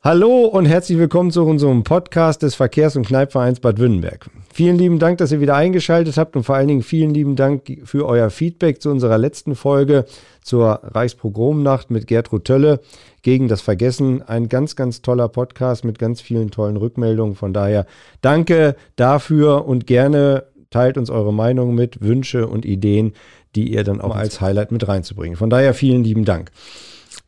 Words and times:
Hallo 0.00 0.44
und 0.44 0.64
herzlich 0.64 0.96
willkommen 0.96 1.32
zu 1.32 1.42
unserem 1.44 1.82
Podcast 1.82 2.42
des 2.42 2.54
Verkehrs- 2.54 2.94
und 2.94 3.04
Kneipvereins 3.04 3.58
Bad 3.58 3.80
Württemberg. 3.80 4.30
Vielen 4.52 4.78
lieben 4.78 5.00
Dank, 5.00 5.18
dass 5.18 5.32
ihr 5.32 5.40
wieder 5.40 5.56
eingeschaltet 5.56 6.16
habt 6.16 6.36
und 6.36 6.44
vor 6.44 6.54
allen 6.54 6.68
Dingen 6.68 6.84
vielen 6.84 7.12
lieben 7.12 7.34
Dank 7.34 7.80
für 7.82 8.06
euer 8.06 8.30
Feedback 8.30 8.80
zu 8.80 8.90
unserer 8.90 9.18
letzten 9.18 9.56
Folge 9.56 10.04
zur 10.40 10.80
Reichspogromnacht 10.84 11.90
mit 11.90 12.06
Gertrud 12.06 12.44
Tölle 12.44 12.78
gegen 13.22 13.48
das 13.48 13.60
Vergessen. 13.60 14.22
Ein 14.22 14.48
ganz, 14.48 14.76
ganz 14.76 15.02
toller 15.02 15.28
Podcast 15.28 15.84
mit 15.84 15.98
ganz 15.98 16.20
vielen 16.20 16.52
tollen 16.52 16.76
Rückmeldungen. 16.76 17.34
Von 17.34 17.52
daher 17.52 17.84
danke 18.20 18.76
dafür 18.94 19.66
und 19.66 19.88
gerne 19.88 20.44
teilt 20.70 20.96
uns 20.96 21.10
eure 21.10 21.34
Meinung 21.34 21.74
mit, 21.74 22.02
Wünsche 22.02 22.46
und 22.46 22.64
Ideen, 22.64 23.14
die 23.56 23.72
ihr 23.72 23.82
dann 23.82 24.00
auch 24.00 24.14
als 24.14 24.40
Highlight 24.40 24.70
mit 24.70 24.86
reinzubringen. 24.86 25.36
Von 25.36 25.50
daher 25.50 25.74
vielen 25.74 26.04
lieben 26.04 26.24
Dank. 26.24 26.52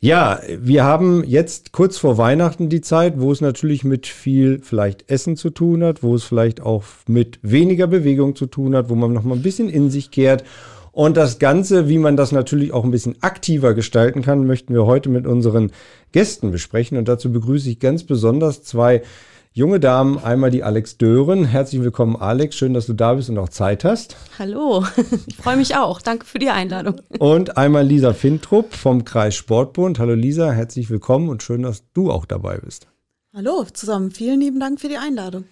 Ja, 0.03 0.41
wir 0.49 0.83
haben 0.83 1.25
jetzt 1.25 1.73
kurz 1.73 1.99
vor 1.99 2.17
Weihnachten 2.17 2.71
die 2.71 2.81
Zeit, 2.81 3.21
wo 3.21 3.33
es 3.33 3.43
natürlich 3.43 3.85
mit 3.85 4.07
viel 4.07 4.59
vielleicht 4.63 5.11
Essen 5.11 5.37
zu 5.37 5.51
tun 5.51 5.85
hat, 5.85 6.03
wo 6.03 6.15
es 6.15 6.25
vielleicht 6.25 6.63
auch 6.63 6.85
mit 7.07 7.39
weniger 7.43 7.87
Bewegung 7.87 8.35
zu 8.35 8.47
tun 8.47 8.75
hat, 8.75 8.89
wo 8.89 8.95
man 8.95 9.13
noch 9.13 9.25
mal 9.25 9.35
ein 9.35 9.43
bisschen 9.43 9.69
in 9.69 9.91
sich 9.91 10.11
kehrt. 10.11 10.43
Und 10.93 11.19
das 11.19 11.39
Ganze, 11.39 11.91
wie 11.91 11.99
man 11.99 12.17
das 12.17 12.33
natürlich 12.33 12.73
auch 12.73 12.85
ein 12.85 12.91
bisschen 12.91 13.17
aktiver 13.21 13.75
gestalten 13.75 14.23
kann, 14.23 14.47
möchten 14.47 14.73
wir 14.73 14.87
heute 14.87 15.11
mit 15.11 15.27
unseren 15.27 15.71
Gästen 16.13 16.51
besprechen. 16.51 16.97
Und 16.97 17.07
dazu 17.07 17.31
begrüße 17.31 17.69
ich 17.69 17.79
ganz 17.79 18.05
besonders 18.05 18.63
zwei 18.63 19.03
junge 19.53 19.81
Damen. 19.81 20.19
Einmal 20.19 20.51
die 20.51 20.63
Alex 20.63 20.97
Dören. 20.97 21.45
Herzlich 21.45 21.83
willkommen, 21.83 22.17
Alex. 22.17 22.57
Schön, 22.57 22.75
dass 22.75 22.87
du 22.87 22.93
da 22.93 23.15
bist 23.15 23.31
und 23.31 23.39
auch 23.39 23.49
Zeit 23.49 23.85
hast. 23.85 24.17
Hallo, 24.39 24.85
ich 25.27 25.37
freue 25.37 25.57
mich 25.57 25.77
auch. 25.77 26.01
Danke 26.01 26.25
für 26.25 26.39
die 26.39 26.51
Einladung. 26.51 27.01
Und 27.19 27.57
einmal 27.57 27.85
Lisa 27.85 28.13
Fintrup 28.13 28.73
vom 28.73 29.05
Kreis 29.05 29.35
Sportbund. 29.35 29.99
Hallo 29.99 30.15
Lisa, 30.15 30.53
herzlich 30.53 30.89
willkommen 30.91 31.29
und 31.29 31.43
schön, 31.43 31.63
dass 31.63 31.85
du 31.93 32.11
auch 32.11 32.27
dabei 32.27 32.59
bist. 32.59 32.87
Hallo 33.35 33.65
zusammen, 33.73 34.11
vielen 34.11 34.41
lieben 34.41 34.61
Dank 34.61 34.81
für 34.81 34.89
die 34.89 34.99
Einladung. 34.99 35.45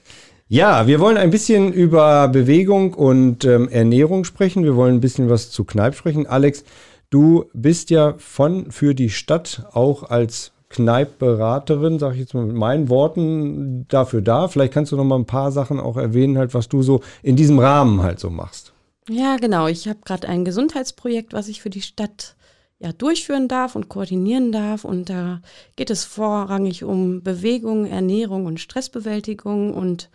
Ja, 0.49 0.87
wir 0.87 0.99
wollen 1.01 1.17
ein 1.17 1.31
bisschen 1.31 1.73
über 1.73 2.29
Bewegung 2.29 2.95
und 2.95 3.45
ähm, 3.45 3.69
Ernährung 3.69 4.25
sprechen. 4.25 4.65
Wir 4.65 4.77
wollen 4.77 4.97
ein 4.97 5.01
bisschen 5.01 5.29
was 5.29 5.51
zu 5.51 5.65
Kneipp 5.65 5.95
sprechen. 5.95 6.27
Alex, 6.27 6.65
du 7.11 7.45
bist 7.53 7.91
ja 7.91 8.15
von 8.17 8.71
für 8.71 8.95
die 8.95 9.11
Stadt 9.11 9.67
auch 9.73 10.05
als 10.05 10.53
Kneippberaterin, 10.71 11.99
sage 11.99 12.15
ich 12.15 12.21
jetzt 12.21 12.35
mal 12.35 12.45
mit 12.45 12.57
meinen 12.57 12.89
Worten, 12.89 13.87
dafür 13.89 14.21
da. 14.21 14.49
Vielleicht 14.49 14.75
kannst 14.75 14.93
du 14.93 14.97
noch 14.97 15.05
mal 15.05 15.19
ein 15.19 15.27
paar 15.27 15.51
Sachen 15.51 15.81
auch 15.81 15.97
erwähnen, 15.97 16.37
halt, 16.37 16.55
was 16.55 16.69
du 16.69 16.83
so 16.83 17.01
in 17.23 17.37
diesem 17.37 17.59
Rahmen 17.59 18.03
halt 18.03 18.21
so 18.21 18.29
machst. 18.29 18.73
Ja, 19.09 19.37
genau. 19.37 19.67
Ich 19.67 19.89
habe 19.89 20.01
gerade 20.05 20.29
ein 20.29 20.45
Gesundheitsprojekt, 20.45 21.33
was 21.33 21.49
ich 21.49 21.63
für 21.63 21.71
die 21.71 21.81
Stadt 21.81 22.37
ja, 22.79 22.93
durchführen 22.93 23.49
darf 23.49 23.75
und 23.77 23.89
koordinieren 23.89 24.53
darf. 24.53 24.85
Und 24.85 25.09
da 25.09 25.41
geht 25.77 25.91
es 25.91 26.05
vorrangig 26.05 26.85
um 26.85 27.23
Bewegung, 27.23 27.87
Ernährung 27.87 28.45
und 28.45 28.61
Stressbewältigung. 28.61 29.73
Und 29.73 30.11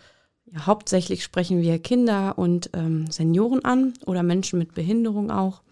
ja, 0.46 0.68
hauptsächlich 0.68 1.24
sprechen 1.24 1.62
wir 1.62 1.80
Kinder 1.80 2.38
und 2.38 2.70
ähm, 2.74 3.08
Senioren 3.10 3.66
an 3.66 3.94
oder 4.06 4.22
Menschen 4.22 4.60
mit 4.60 4.76
Behinderung 4.76 5.32
auch. 5.32 5.64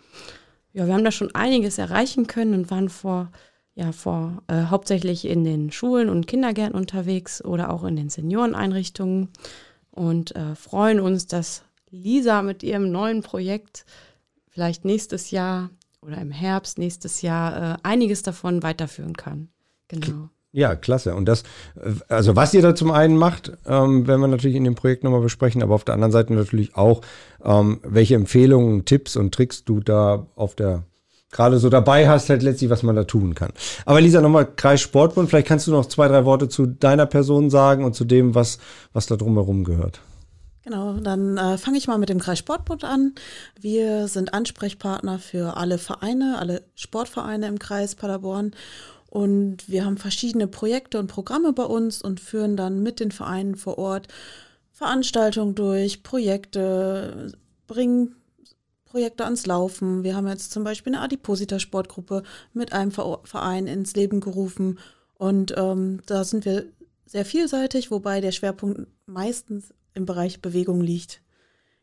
Ja, 0.73 0.87
wir 0.87 0.93
haben 0.93 1.03
da 1.03 1.11
schon 1.11 1.35
einiges 1.35 1.77
erreichen 1.77 2.27
können 2.27 2.53
und 2.53 2.71
waren 2.71 2.89
vor 2.89 3.29
ja 3.75 3.91
vor 3.91 4.43
äh, 4.47 4.65
hauptsächlich 4.65 5.25
in 5.25 5.43
den 5.43 5.71
Schulen 5.71 6.09
und 6.09 6.27
Kindergärten 6.27 6.75
unterwegs 6.75 7.43
oder 7.43 7.71
auch 7.71 7.83
in 7.83 7.95
den 7.95 8.09
Senioreneinrichtungen 8.09 9.29
und 9.91 10.35
äh, 10.35 10.55
freuen 10.55 10.99
uns, 10.99 11.27
dass 11.27 11.63
Lisa 11.89 12.41
mit 12.41 12.63
ihrem 12.63 12.91
neuen 12.91 13.21
Projekt 13.21 13.85
vielleicht 14.49 14.85
nächstes 14.85 15.31
Jahr 15.31 15.69
oder 16.01 16.17
im 16.17 16.31
Herbst 16.31 16.77
nächstes 16.77 17.21
Jahr 17.21 17.75
äh, 17.75 17.77
einiges 17.83 18.23
davon 18.23 18.63
weiterführen 18.63 19.15
kann. 19.15 19.49
Genau. 19.87 20.29
Ja, 20.53 20.75
klasse. 20.75 21.15
Und 21.15 21.25
das, 21.25 21.43
äh, 21.75 21.93
also 22.09 22.35
was 22.35 22.53
ihr 22.53 22.61
da 22.61 22.75
zum 22.75 22.91
einen 22.91 23.17
macht, 23.17 23.51
ähm, 23.65 24.07
werden 24.07 24.21
wir 24.21 24.27
natürlich 24.27 24.57
in 24.57 24.63
dem 24.63 24.75
Projekt 24.75 25.03
nochmal 25.03 25.21
besprechen, 25.21 25.63
aber 25.63 25.75
auf 25.75 25.85
der 25.85 25.93
anderen 25.93 26.11
Seite 26.11 26.33
natürlich 26.33 26.75
auch, 26.75 27.01
ähm, 27.43 27.79
welche 27.83 28.15
Empfehlungen, 28.15 28.85
Tipps 28.85 29.15
und 29.15 29.33
Tricks 29.33 29.63
du 29.63 29.79
da 29.79 30.27
auf 30.35 30.55
der 30.55 30.83
gerade 31.31 31.59
so 31.59 31.69
dabei 31.69 32.07
hast, 32.07 32.29
halt 32.29 32.43
letztlich, 32.43 32.69
was 32.69 32.83
man 32.83 32.95
da 32.95 33.03
tun 33.03 33.35
kann. 33.35 33.51
Aber 33.85 34.01
Lisa, 34.01 34.21
nochmal 34.21 34.47
Kreis 34.55 34.81
Sportbund, 34.81 35.29
vielleicht 35.29 35.47
kannst 35.47 35.67
du 35.67 35.71
noch 35.71 35.85
zwei, 35.85 36.07
drei 36.07 36.25
Worte 36.25 36.49
zu 36.49 36.65
deiner 36.65 37.05
Person 37.05 37.49
sagen 37.49 37.85
und 37.85 37.95
zu 37.95 38.05
dem, 38.05 38.35
was, 38.35 38.59
was 38.93 39.07
da 39.07 39.15
drumherum 39.15 39.63
gehört. 39.63 40.01
Genau, 40.63 40.93
dann 40.93 41.37
äh, 41.37 41.57
fange 41.57 41.77
ich 41.77 41.87
mal 41.87 41.97
mit 41.97 42.09
dem 42.09 42.19
Kreis 42.19 42.37
Sportbund 42.37 42.83
an. 42.83 43.15
Wir 43.59 44.07
sind 44.07 44.33
Ansprechpartner 44.33 45.17
für 45.17 45.57
alle 45.57 45.79
Vereine, 45.79 46.37
alle 46.39 46.61
Sportvereine 46.75 47.47
im 47.47 47.57
Kreis 47.57 47.95
Paderborn. 47.95 48.51
Und 49.09 49.67
wir 49.67 49.83
haben 49.83 49.97
verschiedene 49.97 50.47
Projekte 50.47 50.99
und 50.99 51.07
Programme 51.07 51.51
bei 51.51 51.63
uns 51.63 52.01
und 52.01 52.19
führen 52.19 52.55
dann 52.55 52.83
mit 52.83 52.99
den 52.99 53.11
Vereinen 53.11 53.55
vor 53.55 53.77
Ort 53.77 54.07
Veranstaltungen 54.71 55.55
durch, 55.55 56.01
Projekte, 56.01 57.33
bringen 57.67 58.15
Projekte 58.91 59.23
ans 59.23 59.45
Laufen. 59.45 60.03
Wir 60.03 60.17
haben 60.17 60.27
jetzt 60.27 60.51
zum 60.51 60.65
Beispiel 60.65 60.93
eine 60.93 61.01
Adiposita-Sportgruppe 61.01 62.23
mit 62.51 62.73
einem 62.73 62.91
Verein 62.91 63.65
ins 63.65 63.95
Leben 63.95 64.19
gerufen. 64.19 64.79
Und 65.13 65.53
ähm, 65.55 66.01
da 66.07 66.25
sind 66.25 66.43
wir 66.43 66.65
sehr 67.05 67.23
vielseitig, 67.23 67.89
wobei 67.89 68.19
der 68.19 68.33
Schwerpunkt 68.33 68.87
meistens 69.05 69.73
im 69.93 70.05
Bereich 70.05 70.41
Bewegung 70.41 70.81
liegt. 70.81 71.21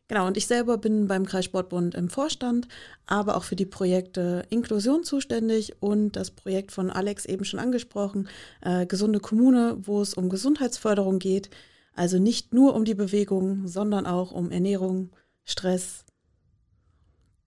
Genau, 0.07 0.27
und 0.27 0.37
ich 0.37 0.45
selber 0.45 0.77
bin 0.77 1.07
beim 1.07 1.25
Kreissportbund 1.25 1.95
im 1.95 2.09
Vorstand, 2.09 2.67
aber 3.07 3.37
auch 3.37 3.43
für 3.43 3.55
die 3.55 3.65
Projekte 3.65 4.43
Inklusion 4.49 5.03
zuständig 5.03 5.81
und 5.81 6.11
das 6.15 6.29
Projekt 6.29 6.71
von 6.71 6.91
Alex 6.91 7.25
eben 7.25 7.43
schon 7.43 7.59
angesprochen, 7.59 8.27
äh, 8.61 8.85
Gesunde 8.85 9.19
Kommune, 9.19 9.77
wo 9.81 10.01
es 10.01 10.13
um 10.13 10.29
Gesundheitsförderung 10.29 11.17
geht. 11.17 11.49
Also 11.95 12.19
nicht 12.19 12.53
nur 12.53 12.75
um 12.75 12.85
die 12.85 12.95
Bewegung, 12.95 13.67
sondern 13.67 14.05
auch 14.05 14.31
um 14.31 14.51
Ernährung, 14.51 15.09
Stress, 15.43 16.05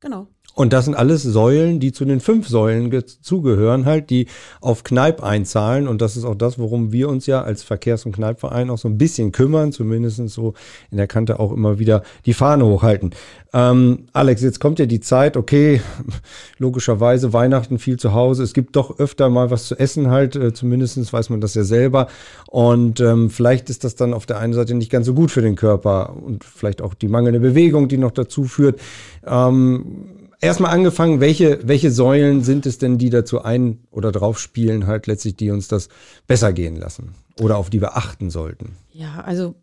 Genau. 0.02 0.26
Und 0.54 0.72
das 0.72 0.84
sind 0.84 0.94
alles 0.94 1.22
Säulen, 1.22 1.80
die 1.80 1.92
zu 1.92 2.04
den 2.04 2.20
fünf 2.20 2.46
Säulen 2.48 2.92
zugehören, 3.22 3.86
halt, 3.86 4.10
die 4.10 4.26
auf 4.60 4.84
Kneipp 4.84 5.22
einzahlen. 5.22 5.88
Und 5.88 6.02
das 6.02 6.16
ist 6.16 6.24
auch 6.24 6.34
das, 6.34 6.58
worum 6.58 6.92
wir 6.92 7.08
uns 7.08 7.26
ja 7.26 7.42
als 7.42 7.62
Verkehrs- 7.62 8.04
und 8.04 8.12
Kneippverein 8.12 8.68
auch 8.68 8.78
so 8.78 8.88
ein 8.88 8.98
bisschen 8.98 9.32
kümmern, 9.32 9.72
zumindest 9.72 10.28
so 10.28 10.54
in 10.90 10.98
der 10.98 11.06
Kante 11.06 11.40
auch 11.40 11.52
immer 11.52 11.78
wieder 11.78 12.02
die 12.26 12.34
Fahne 12.34 12.66
hochhalten. 12.66 13.14
Ähm, 13.54 14.06
Alex, 14.12 14.42
jetzt 14.42 14.60
kommt 14.60 14.78
ja 14.78 14.86
die 14.86 15.00
Zeit, 15.00 15.36
okay, 15.36 15.80
logischerweise 16.58 17.32
Weihnachten 17.32 17.78
viel 17.78 17.98
zu 17.98 18.12
Hause. 18.12 18.42
Es 18.42 18.52
gibt 18.52 18.76
doch 18.76 18.98
öfter 18.98 19.30
mal 19.30 19.50
was 19.50 19.66
zu 19.66 19.78
essen 19.78 20.10
halt, 20.10 20.36
äh, 20.36 20.52
zumindest 20.52 21.12
weiß 21.12 21.30
man 21.30 21.40
das 21.40 21.54
ja 21.54 21.64
selber. 21.64 22.08
Und 22.48 23.00
ähm, 23.00 23.30
vielleicht 23.30 23.70
ist 23.70 23.84
das 23.84 23.94
dann 23.94 24.12
auf 24.12 24.26
der 24.26 24.38
einen 24.38 24.52
Seite 24.52 24.74
nicht 24.74 24.90
ganz 24.90 25.06
so 25.06 25.14
gut 25.14 25.30
für 25.30 25.42
den 25.42 25.56
Körper 25.56 26.14
und 26.14 26.44
vielleicht 26.44 26.82
auch 26.82 26.92
die 26.92 27.08
mangelnde 27.08 27.40
Bewegung, 27.40 27.88
die 27.88 27.98
noch 27.98 28.10
dazu 28.10 28.44
führt. 28.44 28.80
Ähm, 29.26 30.21
erstmal 30.42 30.72
angefangen, 30.72 31.20
welche, 31.20 31.66
welche 31.66 31.90
Säulen 31.90 32.42
sind 32.42 32.66
es 32.66 32.78
denn, 32.78 32.98
die 32.98 33.10
dazu 33.10 33.42
ein- 33.42 33.80
oder 33.90 34.12
drauf 34.12 34.38
spielen, 34.38 34.86
halt 34.86 35.06
letztlich, 35.06 35.36
die 35.36 35.50
uns 35.50 35.68
das 35.68 35.88
besser 36.26 36.52
gehen 36.52 36.76
lassen 36.76 37.14
oder 37.40 37.56
auf 37.56 37.70
die 37.70 37.80
wir 37.80 37.96
achten 37.96 38.28
sollten? 38.28 38.76
Ja, 38.92 39.22
also 39.24 39.54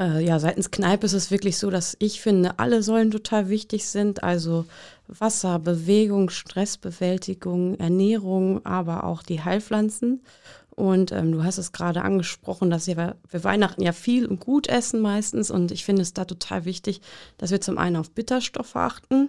äh, 0.00 0.24
ja, 0.24 0.38
seitens 0.38 0.70
Kneipe 0.70 1.06
ist 1.06 1.12
es 1.12 1.30
wirklich 1.30 1.58
so, 1.58 1.70
dass 1.70 1.96
ich 1.98 2.20
finde, 2.20 2.58
alle 2.58 2.82
Säulen 2.82 3.10
total 3.10 3.48
wichtig 3.48 3.86
sind. 3.86 4.22
Also 4.22 4.64
Wasser, 5.06 5.58
Bewegung, 5.58 6.30
Stressbewältigung, 6.30 7.78
Ernährung, 7.78 8.64
aber 8.64 9.04
auch 9.04 9.22
die 9.22 9.42
Heilpflanzen. 9.42 10.22
Und 10.70 11.12
ähm, 11.12 11.32
du 11.32 11.44
hast 11.44 11.58
es 11.58 11.72
gerade 11.72 12.00
angesprochen, 12.00 12.70
dass 12.70 12.86
wir, 12.86 13.16
wir 13.28 13.44
Weihnachten 13.44 13.82
ja 13.82 13.92
viel 13.92 14.24
und 14.26 14.40
gut 14.40 14.68
essen 14.68 15.00
meistens. 15.00 15.50
Und 15.50 15.70
ich 15.70 15.84
finde 15.84 16.00
es 16.02 16.14
da 16.14 16.24
total 16.24 16.64
wichtig, 16.64 17.02
dass 17.36 17.50
wir 17.50 17.60
zum 17.60 17.76
einen 17.76 17.96
auf 17.96 18.10
Bitterstoffe 18.10 18.76
achten. 18.76 19.28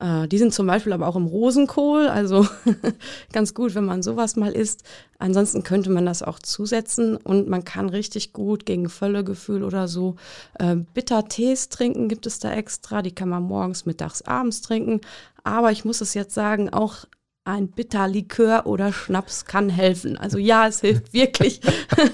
Äh, 0.00 0.28
die 0.28 0.38
sind 0.38 0.52
zum 0.52 0.66
Beispiel 0.66 0.92
aber 0.92 1.06
auch 1.06 1.16
im 1.16 1.26
Rosenkohl, 1.26 2.08
also 2.08 2.46
ganz 3.32 3.54
gut, 3.54 3.74
wenn 3.74 3.84
man 3.84 4.02
sowas 4.02 4.36
mal 4.36 4.52
isst. 4.52 4.82
Ansonsten 5.18 5.62
könnte 5.62 5.90
man 5.90 6.06
das 6.06 6.22
auch 6.22 6.38
zusetzen 6.38 7.16
und 7.16 7.48
man 7.48 7.64
kann 7.64 7.88
richtig 7.88 8.32
gut 8.32 8.66
gegen 8.66 8.88
Völlegefühl 8.88 9.62
oder 9.62 9.88
so 9.88 10.16
äh, 10.58 10.76
Bittertees 10.76 11.68
trinken, 11.68 12.08
gibt 12.08 12.26
es 12.26 12.38
da 12.38 12.52
extra. 12.52 13.02
Die 13.02 13.14
kann 13.14 13.28
man 13.28 13.42
morgens, 13.44 13.86
mittags, 13.86 14.22
abends 14.22 14.60
trinken. 14.60 15.00
Aber 15.44 15.70
ich 15.72 15.84
muss 15.84 16.00
es 16.00 16.14
jetzt 16.14 16.34
sagen, 16.34 16.72
auch 16.72 17.06
ein 17.46 17.68
Bitterlikör 17.68 18.62
oder 18.64 18.90
Schnaps 18.90 19.44
kann 19.44 19.68
helfen. 19.68 20.16
Also 20.16 20.38
ja, 20.38 20.66
es 20.66 20.80
hilft 20.80 21.12
wirklich. 21.12 21.60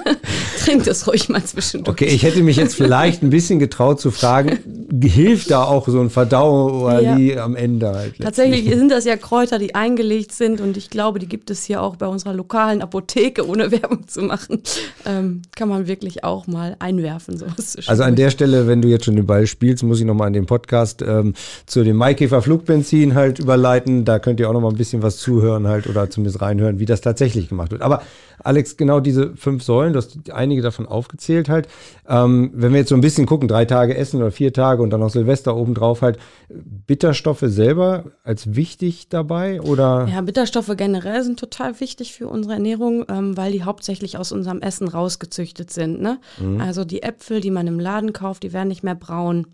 Trinkt 0.65 0.88
es 0.88 1.06
ruhig 1.06 1.29
mal 1.29 1.44
zwischendurch. 1.44 1.94
Okay, 1.94 2.06
ich 2.06 2.25
hätte 2.25 2.43
mich 2.43 2.56
jetzt 2.56 2.75
vielleicht 2.75 3.23
ein 3.23 3.31
bisschen 3.31 3.61
getraut 3.61 4.00
zu 4.00 4.11
fragen, 4.11 4.59
hilft 5.00 5.53
da 5.53 5.62
auch 5.62 5.87
so 5.87 6.00
ein 6.00 6.11
Verdauerli 6.11 7.35
ja. 7.35 7.44
am 7.44 7.55
Ende 7.55 7.94
halt? 7.94 8.19
Tatsächlich 8.19 8.69
sind 8.75 8.91
das 8.91 9.05
ja 9.05 9.17
Kräuter, 9.17 9.61
die 9.61 9.77
eingelegt 9.77 10.32
sind 10.32 10.61
und 10.61 10.77
ich 10.77 10.91
glaube, 10.91 11.21
die 11.21 11.29
gibt 11.29 11.50
es 11.50 11.62
hier 11.62 11.81
auch 11.81 11.94
bei 11.94 12.09
unserer 12.09 12.35
lokalen 12.35 12.82
Apotheke, 12.82 13.47
ohne 13.47 13.71
Werbung 13.71 14.09
zu 14.09 14.23
machen. 14.23 14.61
Ähm, 15.06 15.43
kann 15.55 15.69
man 15.69 15.87
wirklich 15.87 16.25
auch 16.25 16.49
mal 16.49 16.75
einwerfen. 16.81 17.38
Sowas 17.38 17.77
also 17.87 18.03
an 18.03 18.17
der 18.17 18.31
Stelle, 18.31 18.67
wenn 18.67 18.82
du 18.82 18.88
jetzt 18.88 19.05
schon 19.05 19.15
den 19.15 19.27
Ball 19.27 19.47
spielst, 19.47 19.85
muss 19.85 20.00
ich 20.00 20.06
nochmal 20.06 20.27
an 20.27 20.32
den 20.32 20.47
Podcast 20.47 21.03
ähm, 21.03 21.35
zu 21.67 21.85
dem 21.85 21.97
Maikäfer 21.97 22.43
Flugbenzin 22.43 23.15
halt 23.15 23.38
überleiten. 23.38 24.05
Da 24.05 24.19
könnt 24.19 24.41
ihr 24.41 24.49
auch 24.49 24.53
nochmal 24.53 24.73
ein 24.73 24.77
bisschen 24.77 25.05
was 25.05 25.19
zuhören 25.20 25.69
halt 25.69 25.87
oder 25.87 26.11
zumindest 26.11 26.40
reinhören, 26.40 26.78
wie 26.78 26.87
das 26.87 27.00
tatsächlich 27.00 27.49
gemacht 27.49 27.70
wird. 27.70 27.82
Aber 27.82 28.02
Alex, 28.43 28.76
genau 28.76 29.00
diese 29.00 29.37
fünf 29.37 29.62
Säulen, 29.62 29.93
du 29.93 29.99
hast 29.99 30.31
einige 30.32 30.62
davon 30.62 30.87
aufgezählt 30.87 31.49
halt. 31.49 31.69
Ähm, 32.08 32.50
wenn 32.55 32.72
wir 32.72 32.81
jetzt 32.81 32.88
so 32.88 32.94
ein 32.94 33.02
bisschen 33.02 33.26
gucken, 33.26 33.49
drei 33.49 33.67
Tage 33.67 33.96
Essen 33.96 34.17
oder 34.17 34.31
vier 34.31 34.52
Tage 34.52 34.82
und 34.82 34.90
dann 34.90 35.00
noch 35.00 35.11
Silvester 35.11 35.55
obendrauf 35.55 36.02
halt, 36.02 36.19
Bitterstoffe 36.49 37.44
selber 37.44 38.05
als 38.25 38.55
wichtig 38.55 39.08
dabei 39.08 39.61
oder? 39.61 40.08
Ja, 40.11 40.20
Bitterstoffe 40.22 40.72
generell 40.76 41.22
sind 41.22 41.38
total 41.38 41.78
wichtig 41.81 42.14
für 42.14 42.28
unsere 42.28 42.55
Ernährung, 42.55 43.05
ähm, 43.08 43.37
weil 43.37 43.52
die 43.52 43.62
hauptsächlich 43.62 44.17
aus 44.17 44.32
unserem 44.32 44.62
Essen 44.62 44.88
rausgezüchtet 44.88 45.70
sind. 45.70 46.00
Ne? 46.00 46.19
Mhm. 46.40 46.61
Also 46.61 46.84
die 46.84 47.02
Äpfel, 47.02 47.40
die 47.40 47.50
man 47.50 47.67
im 47.67 47.78
Laden 47.78 48.12
kauft, 48.12 48.43
die 48.43 48.52
werden 48.52 48.69
nicht 48.69 48.82
mehr 48.82 48.94
braun 48.94 49.46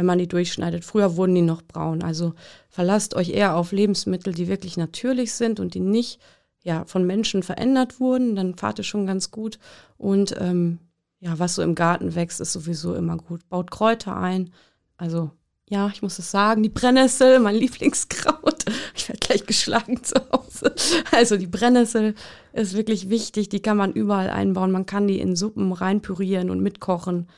wenn 0.00 0.06
man 0.06 0.18
die 0.18 0.28
durchschneidet. 0.28 0.82
Früher 0.82 1.18
wurden 1.18 1.34
die 1.34 1.42
noch 1.42 1.60
braun. 1.60 2.02
Also 2.02 2.32
verlasst 2.70 3.14
euch 3.14 3.28
eher 3.28 3.54
auf 3.54 3.70
Lebensmittel, 3.70 4.32
die 4.32 4.48
wirklich 4.48 4.78
natürlich 4.78 5.34
sind 5.34 5.60
und 5.60 5.74
die 5.74 5.80
nicht 5.80 6.18
ja, 6.62 6.86
von 6.86 7.06
Menschen 7.06 7.42
verändert 7.42 8.00
wurden. 8.00 8.34
Dann 8.34 8.54
fahrt 8.54 8.78
ihr 8.78 8.84
schon 8.84 9.04
ganz 9.04 9.30
gut. 9.30 9.58
Und 9.98 10.34
ähm, 10.40 10.78
ja, 11.18 11.38
was 11.38 11.56
so 11.56 11.60
im 11.60 11.74
Garten 11.74 12.14
wächst, 12.14 12.40
ist 12.40 12.52
sowieso 12.52 12.94
immer 12.94 13.18
gut. 13.18 13.46
Baut 13.50 13.70
Kräuter 13.70 14.16
ein. 14.16 14.54
Also 14.96 15.32
ja, 15.68 15.90
ich 15.92 16.00
muss 16.00 16.18
es 16.18 16.30
sagen, 16.30 16.62
die 16.62 16.70
Brennnessel, 16.70 17.38
mein 17.38 17.56
Lieblingskraut. 17.56 18.64
Ich 18.96 19.08
werde 19.08 19.20
gleich 19.20 19.46
geschlagen 19.46 20.02
zu 20.02 20.14
Hause. 20.32 20.74
Also 21.12 21.36
die 21.36 21.46
Brennnessel 21.46 22.14
ist 22.52 22.74
wirklich 22.74 23.10
wichtig. 23.10 23.48
Die 23.48 23.60
kann 23.60 23.76
man 23.76 23.92
überall 23.92 24.30
einbauen. 24.30 24.70
Man 24.70 24.86
kann 24.86 25.08
die 25.08 25.20
in 25.20 25.36
Suppen 25.36 25.72
reinpürieren 25.72 26.48
und 26.50 26.60
mitkochen. 26.60 27.28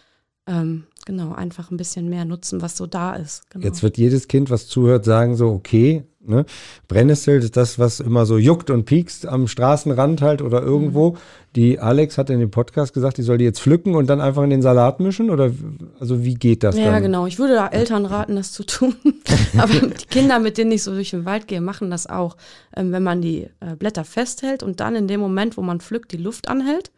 Ähm, 0.47 0.85
genau, 1.07 1.33
einfach 1.33 1.71
ein 1.71 1.77
bisschen 1.77 2.09
mehr 2.09 2.25
nutzen, 2.25 2.63
was 2.63 2.77
so 2.77 2.87
da 2.87 3.15
ist. 3.15 3.51
Genau. 3.51 3.65
Jetzt 3.65 3.83
wird 3.83 3.99
jedes 3.99 4.29
Kind, 4.29 4.51
was 4.51 4.69
zuhört, 4.69 5.05
sagen 5.05 5.37
so, 5.37 5.49
okay, 5.49 6.05
ne, 6.25 6.45
Brennnessel 6.89 7.39
ist 7.39 7.57
das, 7.57 7.79
was 7.79 8.01
immer 8.01 8.27
so 8.27 8.39
juckt 8.39 8.71
und 8.71 8.85
piekst 8.85 9.27
am 9.27 9.49
Straßenrand 9.49 10.23
halt 10.23 10.43
oder 10.43 10.63
irgendwo. 10.63 11.13
Mhm. 11.13 11.17
Die 11.55 11.79
Alex 11.79 12.17
hat 12.17 12.31
in 12.31 12.41
dem 12.41 12.51
Podcast 12.51 12.95
gesagt, 12.95 13.19
die 13.19 13.23
soll 13.23 13.39
die 13.39 13.45
jetzt 13.45 13.61
pflücken 13.61 13.95
und 13.95 14.07
dann 14.09 14.21
einfach 14.21 14.43
in 14.43 14.51
den 14.51 14.63
Salat 14.63 15.01
mischen 15.01 15.31
oder 15.31 15.53
also 16.01 16.25
wie 16.25 16.35
geht 16.35 16.63
das 16.63 16.77
ja, 16.77 16.91
dann? 16.91 17.03
Genau. 17.03 17.27
Ich 17.27 17.39
würde 17.39 17.55
da 17.55 17.69
Eltern 17.69 18.07
raten, 18.07 18.37
das 18.37 18.53
zu 18.53 18.65
tun. 18.65 18.95
Aber 19.59 19.73
die 19.73 20.07
Kinder, 20.07 20.39
mit 20.39 20.57
denen 20.59 20.73
ich 20.73 20.83
so 20.83 20.93
durch 20.93 21.11
den 21.11 21.25
Wald 21.25 21.49
gehe, 21.49 21.61
machen 21.61 21.91
das 21.91 22.07
auch. 22.07 22.37
Ähm, 22.75 22.93
wenn 22.93 23.03
man 23.03 23.21
die 23.21 23.49
äh, 23.61 23.77
Blätter 23.77 24.05
festhält 24.05 24.63
und 24.63 24.81
dann 24.81 24.97
in 24.97 25.09
dem 25.09 25.21
Moment, 25.21 25.57
wo 25.57 25.63
man 25.63 25.81
pflückt, 25.81 26.13
die 26.13 26.17
Luft 26.17 26.49
anhält, 26.49 26.91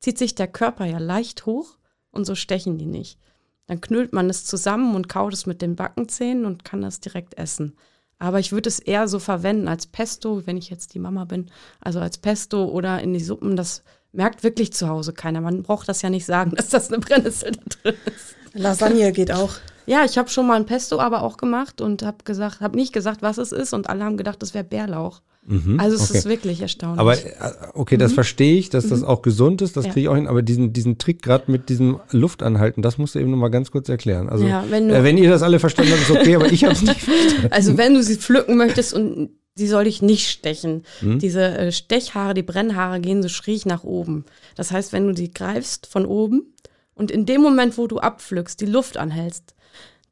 zieht 0.00 0.18
sich 0.18 0.34
der 0.34 0.46
Körper 0.46 0.84
ja 0.84 0.98
leicht 0.98 1.46
hoch 1.46 1.78
und 2.10 2.26
so 2.26 2.34
stechen 2.34 2.78
die 2.78 2.86
nicht. 2.86 3.18
Dann 3.66 3.80
knüllt 3.80 4.12
man 4.12 4.30
es 4.30 4.44
zusammen 4.44 4.94
und 4.94 5.08
kaut 5.08 5.32
es 5.32 5.46
mit 5.46 5.60
den 5.62 5.76
Backenzähnen 5.76 6.44
und 6.44 6.64
kann 6.64 6.82
das 6.82 7.00
direkt 7.00 7.34
essen. 7.34 7.76
Aber 8.18 8.38
ich 8.38 8.52
würde 8.52 8.68
es 8.68 8.78
eher 8.78 9.08
so 9.08 9.18
verwenden 9.18 9.68
als 9.68 9.86
Pesto, 9.86 10.46
wenn 10.46 10.56
ich 10.56 10.70
jetzt 10.70 10.94
die 10.94 10.98
Mama 10.98 11.24
bin, 11.24 11.50
also 11.80 12.00
als 12.00 12.18
Pesto 12.18 12.64
oder 12.64 13.00
in 13.02 13.12
die 13.12 13.20
Suppen. 13.20 13.56
Das 13.56 13.82
merkt 14.12 14.42
wirklich 14.42 14.72
zu 14.72 14.88
Hause 14.88 15.12
keiner. 15.12 15.40
Man 15.40 15.62
braucht 15.62 15.88
das 15.88 16.02
ja 16.02 16.10
nicht 16.10 16.24
sagen, 16.24 16.52
dass 16.56 16.68
das 16.68 16.90
eine 16.90 17.00
Brennnessel 17.00 17.52
da 17.52 17.62
drin 17.82 18.00
ist. 18.06 18.36
Lasagne 18.54 19.12
geht 19.12 19.32
auch. 19.32 19.54
Ja, 19.86 20.04
ich 20.04 20.18
habe 20.18 20.28
schon 20.28 20.46
mal 20.46 20.54
ein 20.54 20.66
Pesto 20.66 20.98
aber 20.98 21.22
auch 21.22 21.36
gemacht 21.36 21.80
und 21.80 22.02
habe 22.02 22.18
gesagt, 22.24 22.60
habe 22.60 22.76
nicht 22.76 22.92
gesagt, 22.92 23.22
was 23.22 23.38
es 23.38 23.52
ist 23.52 23.72
und 23.72 23.88
alle 23.88 24.04
haben 24.04 24.16
gedacht, 24.16 24.42
das 24.42 24.54
wäre 24.54 24.64
Bärlauch. 24.64 25.22
Mhm, 25.48 25.78
also 25.78 25.96
es 25.96 26.10
okay. 26.10 26.18
ist 26.18 26.28
wirklich 26.28 26.60
erstaunlich. 26.60 27.00
Aber 27.00 27.16
äh, 27.16 27.52
okay, 27.74 27.96
das 27.96 28.10
mhm. 28.10 28.14
verstehe 28.16 28.56
ich, 28.58 28.68
dass 28.68 28.88
das 28.88 29.00
mhm. 29.00 29.06
auch 29.06 29.22
gesund 29.22 29.62
ist, 29.62 29.76
das 29.76 29.86
ja. 29.86 29.92
kriege 29.92 30.04
ich 30.04 30.08
auch 30.08 30.16
hin, 30.16 30.26
aber 30.26 30.42
diesen, 30.42 30.72
diesen 30.72 30.98
Trick 30.98 31.22
gerade 31.22 31.50
mit 31.50 31.68
diesem 31.68 32.00
Luftanhalten, 32.10 32.82
das 32.82 32.98
musst 32.98 33.14
du 33.14 33.20
eben 33.20 33.30
nochmal 33.30 33.50
ganz 33.50 33.70
kurz 33.70 33.88
erklären. 33.88 34.28
Also 34.28 34.44
ja, 34.44 34.64
wenn, 34.70 34.88
du, 34.88 34.96
äh, 34.96 35.04
wenn 35.04 35.16
ihr 35.16 35.30
das 35.30 35.42
alle 35.42 35.60
verstanden 35.60 35.92
habt, 35.92 36.02
ist 36.02 36.10
okay, 36.10 36.34
aber 36.34 36.50
ich 36.50 36.64
habe 36.64 36.74
es 36.74 36.82
nicht 36.82 37.00
verstanden. 37.00 37.48
Also 37.52 37.78
wenn 37.78 37.94
du 37.94 38.02
sie 38.02 38.16
pflücken 38.16 38.56
möchtest 38.56 38.92
und 38.92 39.30
sie 39.56 39.68
soll 39.68 39.84
dich 39.84 40.02
nicht 40.02 40.28
stechen. 40.28 40.84
Mhm. 41.00 41.18
Diese 41.18 41.42
äh, 41.42 41.72
Stechhaare, 41.72 42.34
die 42.34 42.42
Brennhaare 42.42 43.00
gehen 43.00 43.22
so 43.22 43.28
schräg 43.28 43.66
nach 43.66 43.84
oben. 43.84 44.24
Das 44.54 44.70
heißt, 44.70 44.92
wenn 44.92 45.06
du 45.06 45.16
sie 45.16 45.30
greifst 45.30 45.86
von 45.86 46.06
oben 46.06 46.54
und 46.94 47.10
in 47.10 47.26
dem 47.26 47.40
Moment, 47.40 47.78
wo 47.78 47.86
du 47.86 47.98
abpflückst, 47.98 48.60
die 48.60 48.66
Luft 48.66 48.96
anhältst, 48.96 49.54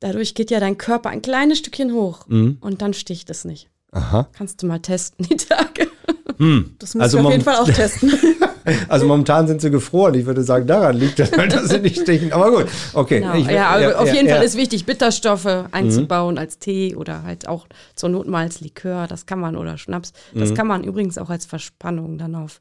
dadurch 0.04 0.34
geht 0.34 0.50
ja 0.50 0.60
dein 0.60 0.76
Körper 0.76 1.08
ein 1.10 1.22
kleines 1.22 1.58
Stückchen 1.58 1.92
hoch 1.92 2.26
mhm. 2.28 2.58
und 2.60 2.82
dann 2.82 2.92
sticht 2.92 3.30
es 3.30 3.44
nicht. 3.44 3.70
Aha. 3.90 4.28
Kannst 4.32 4.62
du 4.62 4.66
mal 4.66 4.80
testen, 4.80 5.26
die 5.28 5.36
Tage. 5.36 5.88
Hm. 6.38 6.74
Das 6.80 6.94
muss 6.94 7.04
also 7.04 7.18
ich 7.18 7.24
auf 7.24 7.30
jeden 7.30 7.44
Fall 7.44 7.56
auch 7.56 7.68
testen. 7.68 8.12
also 8.88 9.06
momentan 9.06 9.46
sind 9.46 9.60
sie 9.60 9.70
gefroren. 9.70 10.14
Ich 10.14 10.26
würde 10.26 10.42
sagen, 10.42 10.66
daran 10.66 10.96
liegt 10.96 11.20
das, 11.20 11.30
weil 11.36 11.48
das 11.48 11.68
sie 11.68 11.78
nicht 11.78 12.00
stechen. 12.00 12.32
Aber 12.32 12.50
gut, 12.50 12.66
okay. 12.92 13.20
Genau. 13.20 13.34
Ich, 13.34 13.46
ja, 13.46 13.78
ja, 13.78 13.96
auf 13.96 14.12
jeden 14.12 14.26
ja, 14.26 14.34
Fall 14.34 14.44
ist 14.44 14.56
wichtig, 14.56 14.84
Bitterstoffe 14.84 15.66
einzubauen 15.70 16.34
mhm. 16.34 16.38
als 16.40 16.58
Tee 16.58 16.96
oder 16.96 17.22
halt 17.22 17.46
auch 17.46 17.68
zur 17.94 18.08
Not 18.08 18.26
mal 18.26 18.40
als 18.40 18.60
Likör. 18.60 19.06
Das 19.06 19.26
kann 19.26 19.38
man 19.38 19.56
oder 19.56 19.78
Schnaps. 19.78 20.12
Das 20.34 20.50
mhm. 20.50 20.54
kann 20.54 20.66
man 20.66 20.82
übrigens 20.82 21.18
auch 21.18 21.30
als 21.30 21.46
Verspannung 21.46 22.18
dann 22.18 22.34
auf 22.34 22.60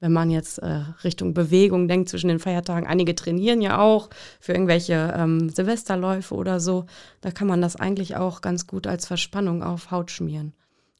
wenn 0.00 0.12
man 0.12 0.30
jetzt 0.30 0.58
äh, 0.58 0.82
Richtung 1.04 1.32
Bewegung 1.32 1.88
denkt 1.88 2.08
zwischen 2.08 2.28
den 2.28 2.38
Feiertagen. 2.38 2.86
Einige 2.86 3.14
trainieren 3.14 3.62
ja 3.62 3.78
auch 3.78 4.10
für 4.40 4.52
irgendwelche 4.52 5.14
ähm, 5.16 5.48
Silvesterläufe 5.48 6.34
oder 6.34 6.60
so. 6.60 6.84
Da 7.22 7.30
kann 7.30 7.48
man 7.48 7.62
das 7.62 7.76
eigentlich 7.76 8.16
auch 8.16 8.40
ganz 8.42 8.66
gut 8.66 8.86
als 8.86 9.06
Verspannung 9.06 9.62
auf 9.62 9.90
Haut 9.90 10.10
schmieren. 10.10 10.52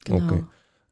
Genau. 0.05 0.25
Okay. 0.25 0.43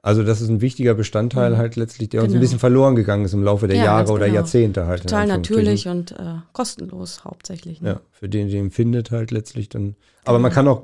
Also 0.04 0.22
das 0.22 0.40
ist 0.40 0.50
ein 0.50 0.62
wichtiger 0.62 0.94
Bestandteil 0.94 1.54
mhm. 1.54 1.57
halt 1.57 1.75
letztlich, 1.78 2.10
der 2.10 2.19
genau. 2.19 2.25
uns 2.25 2.30
ein 2.30 2.34
genau. 2.34 2.42
bisschen 2.42 2.60
verloren 2.60 2.96
gegangen 2.96 3.25
ist 3.25 3.34
im 3.34 3.44
Laufe 3.44 3.68
der 3.68 3.78
ja, 3.78 3.86
Jahre 3.86 4.12
oder 4.12 4.25
genau. 4.25 4.36
Jahrzehnte 4.36 4.86
halt. 4.86 5.02
Total 5.02 5.25
natürlich 5.25 5.88
und 5.88 6.12
äh, 6.12 6.36
kostenlos 6.54 7.24
hauptsächlich. 7.24 7.81
Ne? 7.81 7.90
Ja, 7.90 8.02
für 8.12 8.30
den, 8.30 8.48
den 8.50 8.69
findet 8.69 9.10
halt 9.10 9.31
letztlich 9.31 9.68
dann. 9.68 9.96
Aber 10.24 10.38
genau. 10.38 10.44
man 10.44 10.52
kann 10.52 10.68
auch 10.68 10.84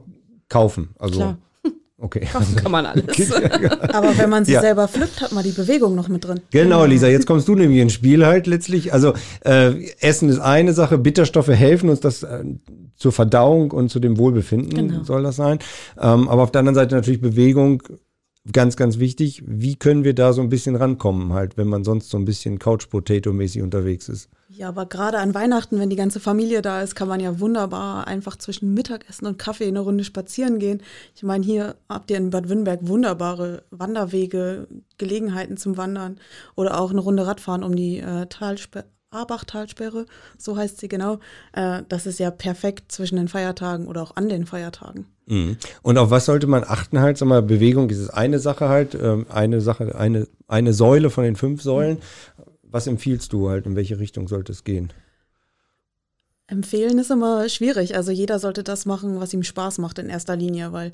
kaufen. 0.50 0.96
Also 0.98 1.20
Klar. 1.20 1.38
Okay. 2.02 2.22
Kaufen 2.32 2.56
kann 2.56 2.72
man 2.72 2.88
alles. 2.88 3.32
Aber 3.94 4.18
wenn 4.18 4.30
man 4.30 4.44
sie 4.44 4.54
ja. 4.54 4.62
selber 4.62 4.88
pflückt, 4.88 5.22
hat 5.22 5.32
man 5.34 5.44
die 5.44 5.52
Bewegung 5.52 5.94
noch 5.94 6.08
mit 6.08 6.26
drin. 6.26 6.40
Genau, 6.50 6.84
Lisa, 6.86 7.08
jetzt 7.08 7.28
kommst 7.28 7.48
du 7.48 7.54
nämlich 7.54 7.80
ins 7.80 7.94
Spiel 7.94 8.26
halt 8.26 8.48
letztlich. 8.48 8.92
Also 8.92 9.14
äh, 9.46 9.86
Essen 10.00 10.28
ist 10.28 10.40
eine 10.40 10.74
Sache, 10.74 10.98
Bitterstoffe 10.98 11.50
helfen 11.50 11.90
uns 11.90 12.00
das 12.00 12.24
äh, 12.24 12.44
zur 12.96 13.12
Verdauung 13.12 13.70
und 13.70 13.90
zu 13.90 14.00
dem 14.00 14.18
Wohlbefinden 14.18 14.88
genau. 14.90 15.04
soll 15.04 15.22
das 15.22 15.36
sein. 15.36 15.60
Ähm, 16.00 16.28
aber 16.28 16.42
auf 16.42 16.52
der 16.52 16.60
anderen 16.60 16.76
Seite 16.76 16.96
natürlich 16.96 17.22
Bewegung 17.22 17.84
ganz, 18.52 18.78
ganz 18.78 18.98
wichtig. 18.98 19.44
Wie 19.46 19.76
können 19.76 20.04
wir 20.04 20.16
da 20.16 20.34
so 20.34 20.42
ein 20.42 20.50
bisschen 20.50 20.76
rankommen 20.76 21.34
halt, 21.34 21.56
wenn 21.56 21.68
man 21.68 21.84
sonst 21.84 22.10
so 22.10 22.18
ein 22.18 22.26
bisschen 22.26 22.58
Couch-Potato-mäßig 22.58 23.62
unterwegs 23.62 24.10
ist? 24.10 24.28
Ja, 24.62 24.68
aber 24.68 24.86
gerade 24.86 25.18
an 25.18 25.34
Weihnachten, 25.34 25.80
wenn 25.80 25.90
die 25.90 25.96
ganze 25.96 26.20
Familie 26.20 26.62
da 26.62 26.84
ist, 26.84 26.96
kann 26.96 27.08
man 27.08 27.20
ja 27.20 27.40
wunderbar 27.40 28.06
einfach 28.06 28.36
zwischen 28.36 28.76
Mittagessen 28.76 29.26
und 29.26 29.40
Kaffee 29.40 29.68
eine 29.68 29.80
Runde 29.80 30.04
spazieren 30.04 30.60
gehen. 30.60 30.84
Ich 31.16 31.24
meine, 31.24 31.44
hier 31.44 31.78
habt 31.90 32.12
ihr 32.12 32.18
in 32.18 32.30
Bad 32.30 32.48
Wünnberg 32.48 32.82
wunderbare 32.84 33.64
Wanderwege, 33.72 34.68
Gelegenheiten 35.00 35.58
zum 35.58 35.78
Wandern 35.78 36.20
oder 36.56 36.80
auch 36.80 36.92
eine 36.92 37.00
Runde 37.00 37.26
Radfahren 37.26 37.64
um 37.64 37.76
die 37.76 38.02
äh, 38.02 38.28
Talsperre. 38.28 38.86
Arbachtalsperre, 39.14 40.06
so 40.38 40.56
heißt 40.56 40.80
sie 40.80 40.88
genau. 40.88 41.20
Äh, 41.52 41.82
das 41.90 42.06
ist 42.06 42.18
ja 42.18 42.32
perfekt 42.32 42.94
zwischen 42.94 43.18
den 43.18 43.28
Feiertagen 43.28 43.88
oder 43.88 44.02
auch 44.02 44.16
an 44.16 44.30
den 44.30 44.46
Feiertagen. 44.46 45.06
Mhm. 45.26 45.58
Und 45.82 45.98
auf 45.98 46.12
was 46.12 46.28
sollte 46.28 46.48
man 46.48 46.64
achten 46.64 47.02
halt? 47.02 47.18
Sag 47.18 47.28
mal, 47.28 47.42
Bewegung 47.42 47.90
ist 47.90 48.10
eine 48.10 48.40
Sache 48.40 48.70
halt, 48.70 48.96
ähm, 48.96 49.26
eine 49.28 49.60
Sache, 49.60 49.96
eine, 49.96 50.30
eine 50.48 50.72
Säule 50.72 51.10
von 51.10 51.26
den 51.26 51.36
fünf 51.36 51.62
Säulen. 51.62 51.98
Mhm 51.98 52.02
was 52.72 52.88
empfiehlst 52.88 53.32
du 53.34 53.50
halt? 53.50 53.66
In 53.66 53.76
welche 53.76 54.00
Richtung 54.00 54.28
sollte 54.28 54.52
es 54.52 54.64
gehen? 54.64 54.92
Empfehlen 56.48 56.98
ist 56.98 57.12
immer 57.12 57.48
schwierig. 57.50 57.96
Also 57.96 58.12
jeder 58.12 58.40
sollte 58.40 58.64
das 58.64 58.86
machen, 58.86 59.20
was 59.20 59.34
ihm 59.34 59.44
Spaß 59.44 59.78
macht 59.78 60.00
in 60.00 60.10
erster 60.10 60.36
Linie, 60.36 60.74
weil 60.74 60.92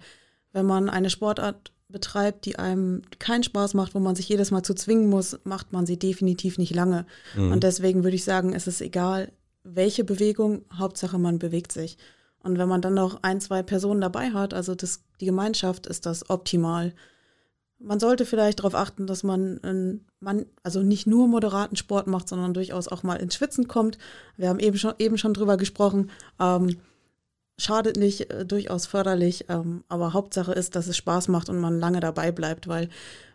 wenn 0.54 0.66
man 0.66 0.90
eine 0.90 1.10
Sportart 1.10 1.72
betreibt, 1.90 2.46
die 2.46 2.60
einem 2.60 3.02
keinen 3.20 3.44
Spaß 3.44 3.74
macht, 3.74 3.96
wo 3.96 4.00
man 4.00 4.16
sich 4.16 4.28
jedes 4.28 4.52
Mal 4.52 4.64
zu 4.64 4.74
zwingen 4.74 5.10
muss, 5.10 5.40
macht 5.46 5.72
man 5.72 5.86
sie 5.86 5.98
definitiv 5.98 6.58
nicht 6.58 6.76
lange. 6.76 7.06
Mhm. 7.36 7.54
Und 7.54 7.64
deswegen 7.64 8.04
würde 8.04 8.16
ich 8.16 8.24
sagen, 8.24 8.54
es 8.54 8.68
ist 8.68 8.82
egal, 8.82 9.32
welche 9.64 10.04
Bewegung, 10.04 10.66
Hauptsache 10.78 11.18
man 11.18 11.40
bewegt 11.40 11.72
sich. 11.72 11.98
Und 12.40 12.58
wenn 12.58 12.70
man 12.70 12.82
dann 12.82 12.94
noch 12.94 13.24
ein, 13.24 13.42
zwei 13.42 13.64
Personen 13.64 14.02
dabei 14.02 14.32
hat, 14.32 14.54
also 14.54 14.76
das, 14.76 15.02
die 15.20 15.26
Gemeinschaft, 15.26 15.88
ist 15.88 16.06
das 16.06 16.30
optimal. 16.30 16.94
Man 17.80 18.00
sollte 18.00 18.26
vielleicht 18.26 18.60
darauf 18.60 18.76
achten, 18.76 19.08
dass 19.08 19.24
man, 19.24 19.60
ähm, 19.64 20.02
man 20.20 20.46
also 20.64 20.82
nicht 20.82 21.08
nur 21.08 21.28
moderaten 21.28 21.76
Sport 21.76 22.08
macht, 22.08 22.28
sondern 22.28 22.54
durchaus 22.54 22.88
auch 22.88 23.04
mal 23.04 23.16
ins 23.16 23.36
Schwitzen 23.36 23.68
kommt. 23.68 23.98
Wir 24.36 24.50
haben 24.50 24.60
eben 24.60 24.78
schon, 24.78 24.94
eben 25.00 25.18
schon 25.18 25.34
drüber 25.34 25.58
gesprochen. 25.58 26.10
Ähm, 26.40 26.78
schadet 27.60 27.98
nicht, 27.98 28.32
äh, 28.32 28.46
durchaus 28.46 28.86
förderlich, 28.86 29.46
ähm, 29.50 29.84
aber 29.88 30.14
Hauptsache 30.14 30.54
ist, 30.54 30.76
dass 30.76 30.88
es 30.88 30.98
Spaß 30.98 31.28
macht 31.28 31.50
und 31.50 31.60
man 31.60 31.80
lange 31.80 32.00
dabei 32.00 32.32
bleibt, 32.32 32.68
weil 32.68 32.90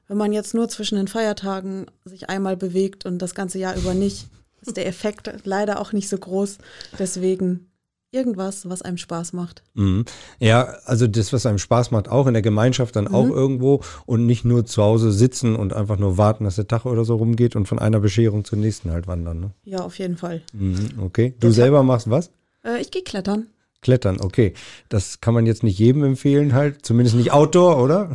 wenn 0.09 0.17
man 0.17 0.33
jetzt 0.33 0.55
nur 0.55 0.69
zwischen 0.69 0.97
den 0.97 1.09
Feiertagen 1.09 1.87
sich 2.05 2.29
einmal 2.29 2.57
bewegt 2.57 3.07
und 3.07 3.19
das 3.19 3.35
ganze 3.35 3.59
Jahr 3.59 3.77
über 3.77 3.95
nicht, 3.95 4.27
ist 4.61 4.77
der 4.77 4.87
Effekt 4.87 5.31
leider 5.45 5.81
auch 5.81 5.93
nicht 5.93 6.09
so 6.09 6.19
groß. 6.19 6.59
Deswegen 6.99 7.72
irgendwas, 8.13 8.69
was 8.69 8.83
einem 8.83 8.99
Spaß 8.99 9.33
macht. 9.33 9.63
Mhm. 9.75 10.05
Ja, 10.39 10.75
also 10.85 11.07
das, 11.07 11.33
was 11.33 11.47
einem 11.47 11.59
Spaß 11.59 11.91
macht, 11.91 12.09
auch 12.09 12.27
in 12.27 12.35
der 12.35 12.43
Gemeinschaft 12.43 12.95
dann 12.95 13.07
mhm. 13.07 13.15
auch 13.15 13.29
irgendwo 13.29 13.81
und 14.07 14.27
nicht 14.27 14.45
nur 14.45 14.65
zu 14.67 14.83
Hause 14.83 15.11
sitzen 15.11 15.57
und 15.57 15.73
einfach 15.73 15.99
nur 15.99 16.19
warten, 16.19 16.45
dass 16.45 16.57
der 16.57 16.69
Tag 16.69 16.85
oder 16.85 17.05
so 17.05 17.17
rumgeht 17.17 17.57
und 17.57 17.67
von 17.67 17.79
einer 17.79 18.01
Bescherung 18.01 18.45
zur 18.45 18.59
nächsten 18.59 18.91
halt 18.91 19.09
wandern. 19.09 19.41
Ne? 19.41 19.51
Ja, 19.65 19.81
auf 19.81 19.99
jeden 19.99 20.17
Fall. 20.17 20.43
Mhm, 20.53 20.91
okay. 21.01 21.35
Du 21.41 21.49
das 21.49 21.57
selber 21.57 21.83
machst 21.83 22.09
was? 22.11 22.31
Äh, 22.65 22.81
ich 22.81 22.91
gehe 22.91 23.03
klettern. 23.03 23.47
Klettern, 23.81 24.21
okay. 24.21 24.53
Das 24.89 25.21
kann 25.21 25.35
man 25.35 25.47
jetzt 25.47 25.65
nicht 25.65 25.79
jedem 25.79 26.05
empfehlen 26.05 26.53
halt, 26.53 26.87
zumindest 26.87 27.17
nicht 27.17 27.33
Outdoor, 27.33 27.83
oder? 27.83 28.13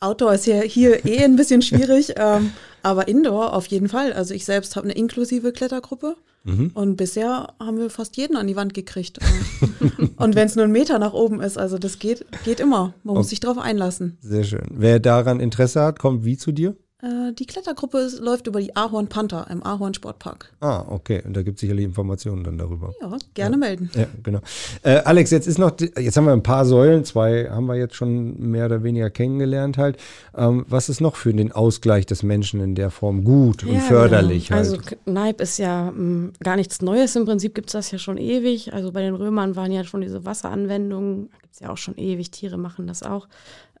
Outdoor 0.00 0.34
ist 0.34 0.46
ja 0.46 0.60
hier 0.60 1.04
eh 1.06 1.24
ein 1.24 1.36
bisschen 1.36 1.62
schwierig, 1.62 2.14
ähm, 2.16 2.52
aber 2.82 3.08
Indoor 3.08 3.54
auf 3.54 3.66
jeden 3.66 3.88
Fall. 3.88 4.12
Also 4.12 4.34
ich 4.34 4.44
selbst 4.44 4.76
habe 4.76 4.86
eine 4.86 4.94
inklusive 4.94 5.52
Klettergruppe 5.52 6.16
mhm. 6.44 6.72
und 6.74 6.96
bisher 6.96 7.54
haben 7.58 7.78
wir 7.78 7.88
fast 7.88 8.16
jeden 8.16 8.36
an 8.36 8.46
die 8.46 8.56
Wand 8.56 8.74
gekriegt. 8.74 9.18
und 10.16 10.34
wenn 10.34 10.46
es 10.46 10.56
nur 10.56 10.66
ein 10.66 10.72
Meter 10.72 10.98
nach 10.98 11.14
oben 11.14 11.40
ist, 11.40 11.58
also 11.58 11.78
das 11.78 11.98
geht, 11.98 12.26
geht 12.44 12.60
immer. 12.60 12.94
Man 13.02 13.14
muss 13.14 13.26
okay. 13.26 13.30
sich 13.30 13.40
darauf 13.40 13.58
einlassen. 13.58 14.18
Sehr 14.20 14.44
schön. 14.44 14.66
Wer 14.70 15.00
daran 15.00 15.40
Interesse 15.40 15.80
hat, 15.80 15.98
kommt 15.98 16.24
wie 16.24 16.36
zu 16.36 16.52
dir? 16.52 16.76
Äh, 17.02 17.32
die 17.32 17.46
Klettergruppe 17.46 18.08
läuft 18.20 18.46
über 18.46 18.60
die 18.60 18.76
Ahorn 18.76 19.08
Panther 19.08 19.48
im 19.50 19.66
Ahorn 19.66 19.92
Sportpark. 19.92 20.52
Ah, 20.60 20.84
okay. 20.86 21.20
Und 21.24 21.36
da 21.36 21.42
gibt 21.42 21.56
es 21.56 21.60
sicherlich 21.62 21.84
Informationen 21.84 22.44
dann 22.44 22.58
darüber. 22.58 22.94
Ja, 23.00 23.16
gerne 23.34 23.54
ja. 23.54 23.58
melden. 23.58 23.90
Ja, 23.94 24.06
genau. 24.22 24.38
Äh, 24.84 24.98
Alex, 24.98 25.32
jetzt 25.32 25.48
ist 25.48 25.58
noch, 25.58 25.72
jetzt 25.80 26.16
haben 26.16 26.26
wir 26.26 26.32
ein 26.32 26.44
paar 26.44 26.64
Säulen, 26.64 27.04
zwei 27.04 27.50
haben 27.50 27.66
wir 27.66 27.74
jetzt 27.74 27.96
schon 27.96 28.38
mehr 28.38 28.66
oder 28.66 28.84
weniger 28.84 29.10
kennengelernt 29.10 29.78
halt. 29.78 29.96
Ähm, 30.36 30.64
was 30.68 30.88
ist 30.88 31.00
noch 31.00 31.16
für 31.16 31.34
den 31.34 31.50
Ausgleich 31.50 32.06
des 32.06 32.22
Menschen 32.22 32.60
in 32.60 32.76
der 32.76 32.92
Form 32.92 33.24
gut 33.24 33.64
und 33.64 33.74
ja, 33.74 33.80
förderlich 33.80 34.48
genau. 34.48 34.60
halt? 34.60 34.70
Also 34.70 34.96
Kneip 35.04 35.40
ist 35.40 35.58
ja 35.58 35.90
mh, 35.90 35.96
hm, 35.96 36.32
gar 36.38 36.54
nichts 36.54 36.82
Neues. 36.82 37.16
Im 37.16 37.24
Prinzip 37.24 37.56
gibt 37.56 37.70
es 37.70 37.72
das 37.72 37.90
ja 37.90 37.98
schon 37.98 38.16
ewig. 38.16 38.72
Also 38.72 38.92
bei 38.92 39.02
den 39.02 39.16
Römern 39.16 39.56
waren 39.56 39.72
ja 39.72 39.82
schon 39.82 40.02
diese 40.02 40.24
Wasseranwendungen. 40.24 41.30
Gibt 41.40 41.54
es 41.54 41.58
ja 41.58 41.70
auch 41.70 41.78
schon 41.78 41.96
ewig. 41.96 42.30
Tiere 42.30 42.58
machen 42.58 42.86
das 42.86 43.02
auch. 43.02 43.26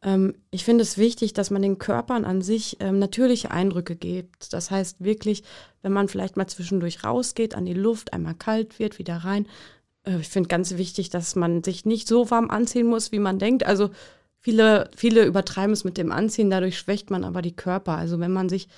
Ähm, 0.02 0.34
ich 0.50 0.64
finde 0.64 0.82
es 0.82 0.98
wichtig, 0.98 1.32
dass 1.32 1.50
man 1.50 1.62
den 1.62 1.78
Körpern 1.78 2.24
an 2.24 2.42
sich 2.42 2.76
ähm, 2.80 2.98
natürliche 2.98 3.50
Eindrücke 3.50 3.96
gibt. 3.96 4.52
Das 4.52 4.70
heißt 4.70 5.02
wirklich, 5.02 5.42
wenn 5.82 5.92
man 5.92 6.08
vielleicht 6.08 6.36
mal 6.36 6.46
zwischendurch 6.46 7.04
rausgeht, 7.04 7.54
an 7.54 7.64
die 7.64 7.74
Luft, 7.74 8.12
einmal 8.12 8.34
kalt 8.34 8.78
wird, 8.78 8.98
wieder 8.98 9.18
rein. 9.18 9.46
Äh, 10.04 10.18
ich 10.18 10.28
finde 10.28 10.48
ganz 10.48 10.76
wichtig, 10.76 11.10
dass 11.10 11.36
man 11.36 11.62
sich 11.62 11.84
nicht 11.84 12.08
so 12.08 12.30
warm 12.30 12.50
anziehen 12.50 12.86
muss, 12.86 13.12
wie 13.12 13.20
man 13.20 13.38
denkt. 13.38 13.64
Also 13.64 13.90
viele, 14.40 14.90
viele 14.96 15.24
übertreiben 15.24 15.72
es 15.72 15.84
mit 15.84 15.96
dem 15.96 16.12
Anziehen, 16.12 16.50
dadurch 16.50 16.78
schwächt 16.78 17.10
man 17.10 17.24
aber 17.24 17.42
die 17.42 17.56
Körper. 17.56 17.96
Also 17.96 18.18
wenn 18.18 18.32
man 18.32 18.48
sich 18.48 18.68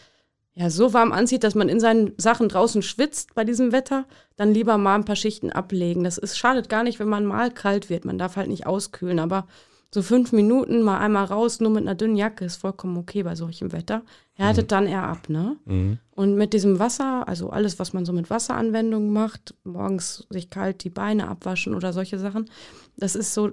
ja, 0.56 0.70
so 0.70 0.92
warm 0.92 1.10
anzieht, 1.10 1.42
dass 1.42 1.56
man 1.56 1.68
in 1.68 1.80
seinen 1.80 2.12
Sachen 2.16 2.48
draußen 2.48 2.82
schwitzt 2.82 3.34
bei 3.34 3.42
diesem 3.42 3.72
Wetter, 3.72 4.06
dann 4.36 4.54
lieber 4.54 4.78
mal 4.78 4.94
ein 4.94 5.04
paar 5.04 5.16
Schichten 5.16 5.50
ablegen. 5.50 6.04
Das 6.04 6.16
ist, 6.16 6.38
schadet 6.38 6.68
gar 6.68 6.84
nicht, 6.84 7.00
wenn 7.00 7.08
man 7.08 7.24
mal 7.24 7.50
kalt 7.50 7.90
wird. 7.90 8.04
Man 8.04 8.18
darf 8.18 8.36
halt 8.36 8.48
nicht 8.48 8.66
auskühlen, 8.66 9.18
aber 9.18 9.48
so 9.94 10.02
fünf 10.02 10.32
Minuten 10.32 10.82
mal 10.82 10.98
einmal 10.98 11.26
raus, 11.26 11.60
nur 11.60 11.70
mit 11.70 11.82
einer 11.82 11.94
dünnen 11.94 12.16
Jacke, 12.16 12.44
ist 12.44 12.56
vollkommen 12.56 12.96
okay 12.96 13.22
bei 13.22 13.36
solchem 13.36 13.70
Wetter. 13.70 14.02
Härtet 14.32 14.64
mhm. 14.64 14.68
dann 14.68 14.86
eher 14.88 15.04
ab, 15.04 15.28
ne? 15.28 15.56
Mhm. 15.66 15.98
Und 16.10 16.34
mit 16.34 16.52
diesem 16.52 16.80
Wasser, 16.80 17.28
also 17.28 17.50
alles, 17.50 17.78
was 17.78 17.92
man 17.92 18.04
so 18.04 18.12
mit 18.12 18.28
Wasseranwendungen 18.28 19.12
macht, 19.12 19.54
morgens 19.62 20.26
sich 20.30 20.50
kalt 20.50 20.82
die 20.82 20.90
Beine 20.90 21.28
abwaschen 21.28 21.76
oder 21.76 21.92
solche 21.92 22.18
Sachen, 22.18 22.50
das 22.96 23.14
ist 23.14 23.34
so 23.34 23.52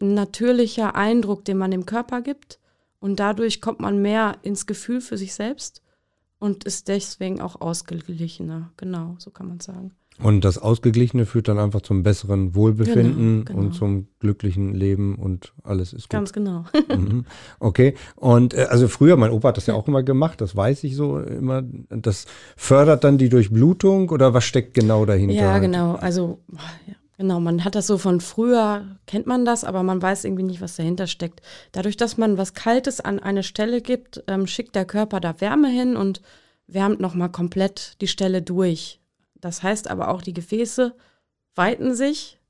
ein 0.00 0.14
natürlicher 0.14 0.94
Eindruck, 0.94 1.44
den 1.44 1.58
man 1.58 1.70
dem 1.70 1.84
Körper 1.84 2.22
gibt. 2.22 2.60
Und 2.98 3.20
dadurch 3.20 3.60
kommt 3.60 3.80
man 3.80 4.00
mehr 4.00 4.38
ins 4.40 4.64
Gefühl 4.64 5.02
für 5.02 5.18
sich 5.18 5.34
selbst 5.34 5.82
und 6.38 6.64
ist 6.64 6.88
deswegen 6.88 7.42
auch 7.42 7.60
ausgeglichener. 7.60 8.70
Genau, 8.78 9.16
so 9.18 9.30
kann 9.30 9.48
man 9.48 9.60
sagen. 9.60 9.92
Und 10.22 10.44
das 10.44 10.58
Ausgeglichene 10.58 11.26
führt 11.26 11.48
dann 11.48 11.58
einfach 11.58 11.80
zum 11.80 12.04
besseren 12.04 12.54
Wohlbefinden 12.54 13.44
genau, 13.44 13.44
genau. 13.44 13.58
und 13.58 13.74
zum 13.74 14.06
glücklichen 14.20 14.72
Leben 14.72 15.16
und 15.16 15.52
alles 15.64 15.92
ist 15.92 16.04
gut. 16.04 16.10
Ganz 16.10 16.32
genau. 16.32 16.64
mhm. 16.88 17.24
Okay. 17.58 17.94
Und 18.14 18.54
äh, 18.54 18.66
also 18.70 18.86
früher, 18.86 19.16
mein 19.16 19.32
Opa 19.32 19.48
hat 19.48 19.56
das 19.56 19.66
ja 19.66 19.74
auch 19.74 19.88
immer 19.88 20.04
gemacht, 20.04 20.40
das 20.40 20.54
weiß 20.54 20.84
ich 20.84 20.94
so 20.94 21.18
immer. 21.18 21.62
Das 21.88 22.26
fördert 22.56 23.02
dann 23.02 23.18
die 23.18 23.28
Durchblutung 23.28 24.10
oder 24.10 24.34
was 24.34 24.44
steckt 24.44 24.74
genau 24.74 25.04
dahinter? 25.04 25.34
Ja, 25.34 25.58
genau. 25.58 25.94
Also 25.96 26.38
ja, 26.86 26.94
genau, 27.18 27.40
man 27.40 27.64
hat 27.64 27.74
das 27.74 27.88
so 27.88 27.98
von 27.98 28.20
früher, 28.20 28.84
kennt 29.06 29.26
man 29.26 29.44
das, 29.44 29.64
aber 29.64 29.82
man 29.82 30.00
weiß 30.00 30.24
irgendwie 30.24 30.44
nicht, 30.44 30.60
was 30.60 30.76
dahinter 30.76 31.08
steckt. 31.08 31.42
Dadurch, 31.72 31.96
dass 31.96 32.18
man 32.18 32.38
was 32.38 32.54
Kaltes 32.54 33.00
an 33.00 33.18
eine 33.18 33.42
Stelle 33.42 33.80
gibt, 33.80 34.22
ähm, 34.28 34.46
schickt 34.46 34.76
der 34.76 34.84
Körper 34.84 35.18
da 35.18 35.40
Wärme 35.40 35.68
hin 35.68 35.96
und 35.96 36.22
wärmt 36.68 37.00
nochmal 37.00 37.30
komplett 37.30 38.00
die 38.00 38.08
Stelle 38.08 38.42
durch. 38.42 39.00
Das 39.44 39.62
heißt 39.62 39.90
aber 39.90 40.08
auch, 40.08 40.22
die 40.22 40.32
Gefäße 40.32 40.94
weiten 41.54 41.94
sich 41.94 42.40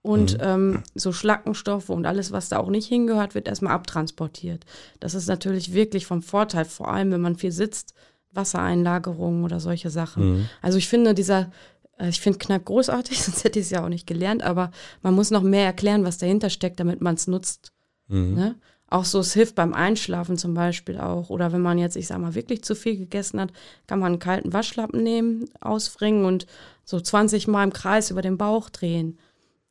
und 0.00 0.38
mhm. 0.38 0.42
ähm, 0.42 0.82
so 0.94 1.12
Schlackenstoffe 1.12 1.90
und 1.90 2.06
alles, 2.06 2.32
was 2.32 2.48
da 2.48 2.56
auch 2.56 2.70
nicht 2.70 2.88
hingehört, 2.88 3.34
wird 3.34 3.48
erstmal 3.48 3.74
abtransportiert. 3.74 4.64
Das 4.98 5.12
ist 5.12 5.26
natürlich 5.26 5.74
wirklich 5.74 6.06
vom 6.06 6.22
Vorteil, 6.22 6.64
vor 6.64 6.88
allem 6.88 7.12
wenn 7.12 7.20
man 7.20 7.36
viel 7.36 7.52
sitzt, 7.52 7.92
Wassereinlagerungen 8.32 9.44
oder 9.44 9.60
solche 9.60 9.90
Sachen. 9.90 10.24
Mhm. 10.24 10.48
Also 10.62 10.78
ich 10.78 10.88
finde 10.88 11.12
dieser, 11.12 11.52
äh, 11.98 12.08
ich 12.08 12.22
finde 12.22 12.38
Kneipp 12.38 12.64
großartig, 12.64 13.22
sonst 13.22 13.44
hätte 13.44 13.58
ich 13.58 13.66
es 13.66 13.70
ja 13.70 13.84
auch 13.84 13.90
nicht 13.90 14.06
gelernt, 14.06 14.42
aber 14.42 14.70
man 15.02 15.14
muss 15.14 15.30
noch 15.30 15.42
mehr 15.42 15.66
erklären, 15.66 16.02
was 16.02 16.16
dahinter 16.16 16.48
steckt, 16.48 16.80
damit 16.80 17.02
man 17.02 17.16
es 17.16 17.26
nutzt. 17.26 17.74
Mhm. 18.06 18.34
Ne? 18.34 18.54
Auch 18.90 19.04
so, 19.04 19.18
es 19.18 19.34
hilft 19.34 19.54
beim 19.54 19.74
Einschlafen 19.74 20.38
zum 20.38 20.54
Beispiel 20.54 20.98
auch. 20.98 21.28
Oder 21.28 21.52
wenn 21.52 21.60
man 21.60 21.78
jetzt, 21.78 21.96
ich 21.96 22.06
sag 22.06 22.18
mal, 22.18 22.34
wirklich 22.34 22.64
zu 22.64 22.74
viel 22.74 22.96
gegessen 22.96 23.40
hat, 23.40 23.52
kann 23.86 23.98
man 23.98 24.12
einen 24.12 24.18
kalten 24.18 24.52
Waschlappen 24.52 25.02
nehmen, 25.02 25.44
ausfringen 25.60 26.24
und 26.24 26.46
so 26.84 26.98
20 26.98 27.48
Mal 27.48 27.64
im 27.64 27.72
Kreis 27.72 28.10
über 28.10 28.22
den 28.22 28.38
Bauch 28.38 28.70
drehen. 28.70 29.18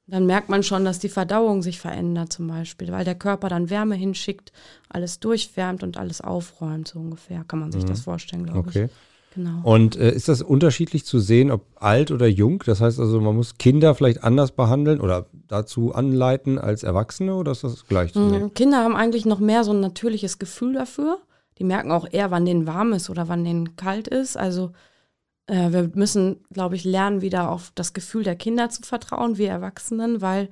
Dann 0.05 0.25
merkt 0.25 0.49
man 0.49 0.63
schon, 0.63 0.85
dass 0.85 0.99
die 0.99 1.09
Verdauung 1.09 1.63
sich 1.63 1.79
verändert 1.79 2.31
zum 2.31 2.47
Beispiel, 2.47 2.91
weil 2.91 3.03
der 3.03 3.15
Körper 3.15 3.49
dann 3.49 3.69
Wärme 3.69 3.95
hinschickt, 3.95 4.53
alles 4.87 5.19
durchwärmt 5.19 5.83
und 5.83 5.97
alles 5.97 6.21
aufräumt, 6.21 6.87
so 6.87 6.99
ungefähr. 6.99 7.43
Kann 7.45 7.59
man 7.59 7.71
sich 7.71 7.83
mhm. 7.83 7.87
das 7.87 8.01
vorstellen, 8.01 8.45
glaube 8.45 8.69
okay. 8.69 8.85
ich. 8.85 8.91
Genau. 9.37 9.61
Und 9.61 9.95
äh, 9.95 10.11
ist 10.11 10.29
das 10.29 10.41
unterschiedlich 10.41 11.05
zu 11.05 11.19
sehen, 11.19 11.51
ob 11.51 11.61
alt 11.75 12.09
oder 12.09 12.25
jung? 12.25 12.63
Das 12.65 12.81
heißt 12.81 12.99
also, 12.99 13.21
man 13.21 13.35
muss 13.35 13.59
Kinder 13.59 13.93
vielleicht 13.93 14.23
anders 14.23 14.51
behandeln 14.51 14.99
oder 14.99 15.27
dazu 15.47 15.93
anleiten 15.93 16.57
als 16.57 16.81
Erwachsene 16.81 17.35
oder 17.35 17.51
ist 17.51 17.63
das 17.63 17.85
gleich 17.85 18.13
zu 18.13 18.29
sehen? 18.29 18.43
Mhm. 18.45 18.53
Kinder 18.55 18.83
haben 18.83 18.95
eigentlich 18.95 19.27
noch 19.27 19.37
mehr 19.37 19.63
so 19.63 19.73
ein 19.73 19.79
natürliches 19.79 20.39
Gefühl 20.39 20.73
dafür. 20.73 21.19
Die 21.59 21.63
merken 21.63 21.91
auch 21.91 22.07
eher, 22.09 22.31
wann 22.31 22.45
denen 22.45 22.65
warm 22.65 22.93
ist 22.93 23.11
oder 23.11 23.27
wann 23.27 23.43
denen 23.43 23.75
kalt 23.75 24.07
ist. 24.07 24.37
Also 24.37 24.71
äh, 25.45 25.71
wir 25.71 25.91
müssen, 25.93 26.37
glaube 26.51 26.75
ich, 26.75 26.83
lernen, 26.83 27.21
wieder 27.21 27.51
auf 27.51 27.71
das 27.75 27.93
Gefühl 27.93 28.23
der 28.23 28.35
Kinder 28.35 28.71
zu 28.71 28.81
vertrauen, 28.81 29.37
wir 29.37 29.49
Erwachsenen, 29.49 30.19
weil 30.19 30.49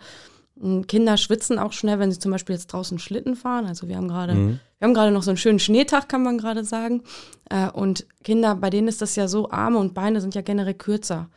Kinder 0.88 1.18
schwitzen 1.18 1.58
auch 1.58 1.74
schnell, 1.74 1.98
wenn 1.98 2.12
sie 2.12 2.20
zum 2.20 2.32
Beispiel 2.32 2.56
jetzt 2.56 2.68
draußen 2.68 3.00
Schlitten 3.00 3.36
fahren. 3.36 3.66
Also 3.66 3.88
wir 3.88 3.98
haben 3.98 4.08
gerade, 4.08 4.36
mhm. 4.36 4.60
Wir 4.80 4.88
haben 4.88 4.94
gerade 4.94 5.12
noch 5.12 5.24
so 5.24 5.32
einen 5.32 5.38
schönen 5.38 5.60
Schneetag, 5.60 6.10
kann 6.10 6.24
man 6.24 6.38
gerade 6.38 6.64
sagen. 6.64 7.04
Äh, 7.50 7.70
und 7.70 8.06
Kinder, 8.24 8.56
bei 8.56 8.70
denen 8.70 8.88
ist 8.88 9.02
das 9.02 9.16
ja 9.16 9.28
so, 9.28 9.50
Arme 9.50 9.78
und 9.78 9.94
Beine 9.94 10.22
sind 10.22 10.36
ja 10.36 10.42
generell 10.42 10.74
kürzer. 10.74 11.30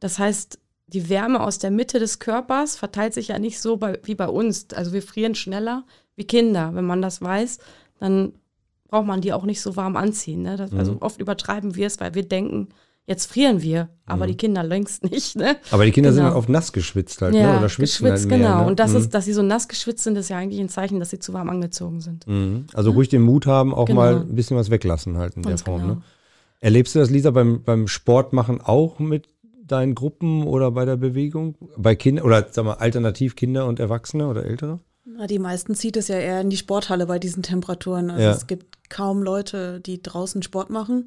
Das 0.00 0.18
heißt, 0.18 0.58
die 0.88 1.08
Wärme 1.08 1.40
aus 1.40 1.58
der 1.58 1.70
Mitte 1.70 1.98
des 1.98 2.20
Körpers 2.20 2.76
verteilt 2.76 3.14
sich 3.14 3.28
ja 3.28 3.38
nicht 3.38 3.60
so 3.60 3.76
bei, 3.76 3.98
wie 4.04 4.14
bei 4.14 4.28
uns. 4.28 4.68
Also 4.72 4.92
wir 4.92 5.02
frieren 5.02 5.34
schneller 5.34 5.84
wie 6.14 6.26
Kinder. 6.26 6.74
Wenn 6.74 6.84
man 6.84 7.02
das 7.02 7.20
weiß, 7.20 7.58
dann 7.98 8.34
braucht 8.88 9.06
man 9.06 9.20
die 9.20 9.32
auch 9.32 9.44
nicht 9.44 9.60
so 9.60 9.74
warm 9.74 9.96
anziehen. 9.96 10.42
Ne? 10.42 10.56
Das, 10.56 10.70
also 10.70 10.74
mhm. 10.74 10.78
Also 10.78 10.96
oft 11.00 11.20
übertreiben 11.20 11.74
wir 11.74 11.88
es, 11.88 11.98
weil 11.98 12.14
wir 12.14 12.26
denken, 12.26 12.68
jetzt 13.06 13.26
frieren 13.26 13.62
wir, 13.62 13.88
aber 14.04 14.24
mhm. 14.24 14.30
die 14.30 14.36
Kinder 14.36 14.62
längst 14.62 15.04
nicht. 15.10 15.36
Ne? 15.36 15.56
Aber 15.70 15.84
die 15.84 15.92
Kinder 15.92 16.10
genau. 16.10 16.24
sind 16.28 16.36
oft 16.36 16.48
nass 16.48 16.72
geschwitzt 16.72 17.22
halt, 17.22 17.32
ne? 17.32 17.40
ja, 17.40 17.52
ne? 17.52 17.58
oder 17.58 17.68
schwitzen 17.68 18.04
geschwitzt, 18.04 18.30
halt 18.30 18.40
mehr, 18.40 18.48
genau. 18.48 18.62
Ne? 18.62 18.66
Und 18.66 18.80
das 18.80 18.92
mhm. 18.92 18.98
ist, 18.98 19.14
dass 19.14 19.24
sie 19.24 19.32
so 19.32 19.42
nass 19.42 19.68
geschwitzt 19.68 20.04
sind, 20.04 20.16
ist 20.16 20.28
ja 20.28 20.38
eigentlich 20.38 20.60
ein 20.60 20.68
Zeichen, 20.68 21.00
dass 21.00 21.10
sie 21.10 21.18
zu 21.18 21.32
warm 21.32 21.48
angezogen 21.48 22.00
sind. 22.00 22.26
Mhm. 22.26 22.66
Also 22.74 22.90
ruhig 22.90 23.08
den 23.08 23.22
Mut 23.22 23.46
haben, 23.46 23.72
auch 23.74 23.86
genau. 23.86 24.00
mal 24.00 24.16
ein 24.20 24.34
bisschen 24.34 24.56
was 24.56 24.70
weglassen 24.70 25.16
halt 25.16 25.36
in 25.36 25.42
Ganz 25.42 25.62
der 25.62 25.72
Form. 25.72 25.82
Genau. 25.82 25.94
Ne? 25.94 26.02
Erlebst 26.60 26.94
du 26.94 26.98
das, 26.98 27.10
Lisa, 27.10 27.30
beim, 27.30 27.62
beim 27.62 27.86
Sportmachen 27.86 28.60
auch 28.60 28.98
mit 28.98 29.28
deinen 29.62 29.94
Gruppen 29.94 30.44
oder 30.44 30.70
bei 30.70 30.84
der 30.84 30.96
Bewegung? 30.96 31.56
Bei 31.76 31.94
Kindern 31.94 32.24
oder 32.24 32.46
sag 32.50 32.64
mal, 32.64 32.74
alternativ 32.74 33.36
Kinder 33.36 33.66
und 33.66 33.78
Erwachsene 33.78 34.26
oder 34.28 34.44
Ältere? 34.44 34.80
Na, 35.04 35.26
die 35.26 35.38
meisten 35.38 35.74
zieht 35.74 35.96
es 35.96 36.08
ja 36.08 36.16
eher 36.16 36.40
in 36.40 36.50
die 36.50 36.56
Sporthalle 36.56 37.06
bei 37.06 37.18
diesen 37.18 37.42
Temperaturen. 37.42 38.10
Also 38.10 38.22
ja. 38.22 38.32
es 38.32 38.46
gibt 38.46 38.90
kaum 38.90 39.22
Leute, 39.22 39.80
die 39.80 40.02
draußen 40.02 40.42
Sport 40.42 40.70
machen. 40.70 41.06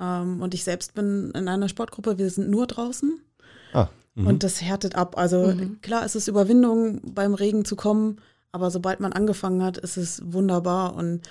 Ähm, 0.00 0.40
und 0.40 0.54
ich 0.54 0.64
selbst 0.64 0.94
bin 0.94 1.30
in 1.34 1.48
einer 1.48 1.68
Sportgruppe, 1.68 2.18
wir 2.18 2.30
sind 2.30 2.50
nur 2.50 2.66
draußen. 2.66 3.20
Ah, 3.72 3.88
mhm. 4.14 4.26
und 4.26 4.42
das 4.42 4.62
härtet 4.62 4.94
ab. 4.94 5.18
Also 5.18 5.48
mhm. 5.48 5.80
klar 5.80 6.04
ist 6.04 6.16
es 6.16 6.28
Überwindung, 6.28 7.00
beim 7.14 7.34
Regen 7.34 7.64
zu 7.64 7.76
kommen, 7.76 8.20
aber 8.52 8.70
sobald 8.70 9.00
man 9.00 9.12
angefangen 9.12 9.62
hat, 9.62 9.78
ist 9.78 9.96
es 9.96 10.22
wunderbar 10.24 10.94
und 10.94 11.22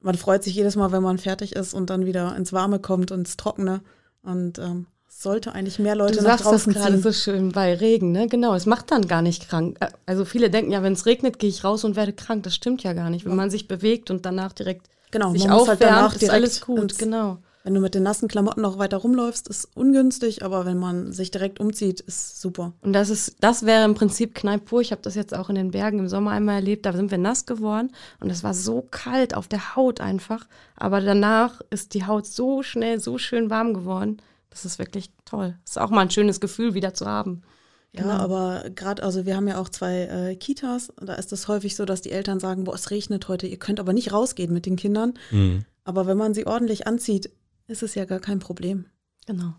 man 0.00 0.14
freut 0.14 0.44
sich 0.44 0.54
jedes 0.54 0.76
Mal, 0.76 0.92
wenn 0.92 1.02
man 1.02 1.18
fertig 1.18 1.56
ist 1.56 1.74
und 1.74 1.90
dann 1.90 2.06
wieder 2.06 2.36
ins 2.36 2.52
Warme 2.52 2.78
kommt 2.78 3.10
und 3.10 3.20
ins 3.20 3.36
Trockene. 3.36 3.80
Und 4.22 4.58
ähm, 4.58 4.86
sollte 5.08 5.52
eigentlich 5.52 5.78
mehr 5.78 5.96
Leute 5.96 6.18
du 6.18 6.24
nach 6.24 6.40
draußen 6.40 6.72
das 6.72 6.82
gerade 6.82 6.98
so 6.98 7.12
schön 7.12 7.52
bei 7.52 7.74
Regen, 7.74 8.12
ne? 8.12 8.28
Genau, 8.28 8.54
es 8.54 8.66
macht 8.66 8.90
dann 8.90 9.08
gar 9.08 9.22
nicht 9.22 9.48
krank. 9.48 9.78
Äh, 9.80 9.88
also 10.04 10.24
viele 10.24 10.50
denken 10.50 10.72
ja, 10.72 10.82
wenn 10.82 10.92
es 10.92 11.06
regnet, 11.06 11.38
gehe 11.38 11.48
ich 11.48 11.64
raus 11.64 11.84
und 11.84 11.96
werde 11.96 12.12
krank. 12.12 12.42
Das 12.42 12.54
stimmt 12.54 12.82
ja 12.82 12.92
gar 12.92 13.10
nicht. 13.10 13.24
Wenn 13.24 13.36
man 13.36 13.50
sich 13.50 13.66
bewegt 13.66 14.10
und 14.10 14.26
danach 14.26 14.52
direkt 14.52 14.88
genau, 15.10 15.32
sich 15.32 15.44
man 15.44 15.52
aufwärmt, 15.52 15.80
halt 15.80 15.90
danach 15.90 16.14
ist 16.16 16.30
alles 16.30 16.60
gut. 16.60 16.98
Genau. 16.98 17.38
Wenn 17.66 17.74
du 17.74 17.80
mit 17.80 17.96
den 17.96 18.04
nassen 18.04 18.28
Klamotten 18.28 18.60
noch 18.60 18.78
weiter 18.78 18.98
rumläufst, 18.98 19.48
ist 19.48 19.68
ungünstig, 19.74 20.44
aber 20.44 20.66
wenn 20.66 20.78
man 20.78 21.10
sich 21.10 21.32
direkt 21.32 21.58
umzieht, 21.58 21.98
ist 21.98 22.40
super. 22.40 22.74
Und 22.80 22.92
das 22.92 23.10
ist, 23.10 23.38
das 23.40 23.66
wäre 23.66 23.84
im 23.84 23.94
Prinzip 23.94 24.36
Kneipp 24.36 24.66
pur. 24.66 24.80
Ich 24.82 24.92
habe 24.92 25.02
das 25.02 25.16
jetzt 25.16 25.34
auch 25.34 25.48
in 25.48 25.56
den 25.56 25.72
Bergen 25.72 25.98
im 25.98 26.08
Sommer 26.08 26.30
einmal 26.30 26.54
erlebt. 26.54 26.86
Da 26.86 26.92
sind 26.92 27.10
wir 27.10 27.18
nass 27.18 27.44
geworden 27.44 27.90
und 28.20 28.30
es 28.30 28.44
war 28.44 28.54
so 28.54 28.86
kalt 28.88 29.34
auf 29.34 29.48
der 29.48 29.74
Haut 29.74 30.00
einfach. 30.00 30.46
Aber 30.76 31.00
danach 31.00 31.60
ist 31.70 31.94
die 31.94 32.06
Haut 32.06 32.28
so 32.28 32.62
schnell, 32.62 33.00
so 33.00 33.18
schön 33.18 33.50
warm 33.50 33.74
geworden. 33.74 34.18
Das 34.50 34.64
ist 34.64 34.78
wirklich 34.78 35.10
toll. 35.24 35.56
Das 35.64 35.72
ist 35.72 35.78
auch 35.78 35.90
mal 35.90 36.02
ein 36.02 36.10
schönes 36.12 36.38
Gefühl 36.38 36.74
wieder 36.74 36.94
zu 36.94 37.06
haben. 37.06 37.42
Ja, 37.90 38.02
genau. 38.02 38.14
aber 38.14 38.70
gerade, 38.76 39.02
also 39.02 39.26
wir 39.26 39.34
haben 39.34 39.48
ja 39.48 39.60
auch 39.60 39.70
zwei 39.70 40.02
äh, 40.02 40.36
Kitas, 40.36 40.92
da 41.00 41.14
ist 41.14 41.32
es 41.32 41.48
häufig 41.48 41.74
so, 41.74 41.84
dass 41.84 42.00
die 42.00 42.12
Eltern 42.12 42.38
sagen, 42.38 42.62
boah, 42.62 42.76
es 42.76 42.92
regnet 42.92 43.26
heute, 43.26 43.48
ihr 43.48 43.58
könnt 43.58 43.80
aber 43.80 43.92
nicht 43.92 44.12
rausgehen 44.12 44.52
mit 44.52 44.66
den 44.66 44.76
Kindern. 44.76 45.14
Mhm. 45.32 45.64
Aber 45.82 46.06
wenn 46.06 46.16
man 46.16 46.32
sie 46.32 46.46
ordentlich 46.46 46.86
anzieht, 46.86 47.28
ist 47.68 47.82
es 47.82 47.94
ja 47.94 48.04
gar 48.04 48.20
kein 48.20 48.38
Problem. 48.38 48.86
Genau. 49.26 49.54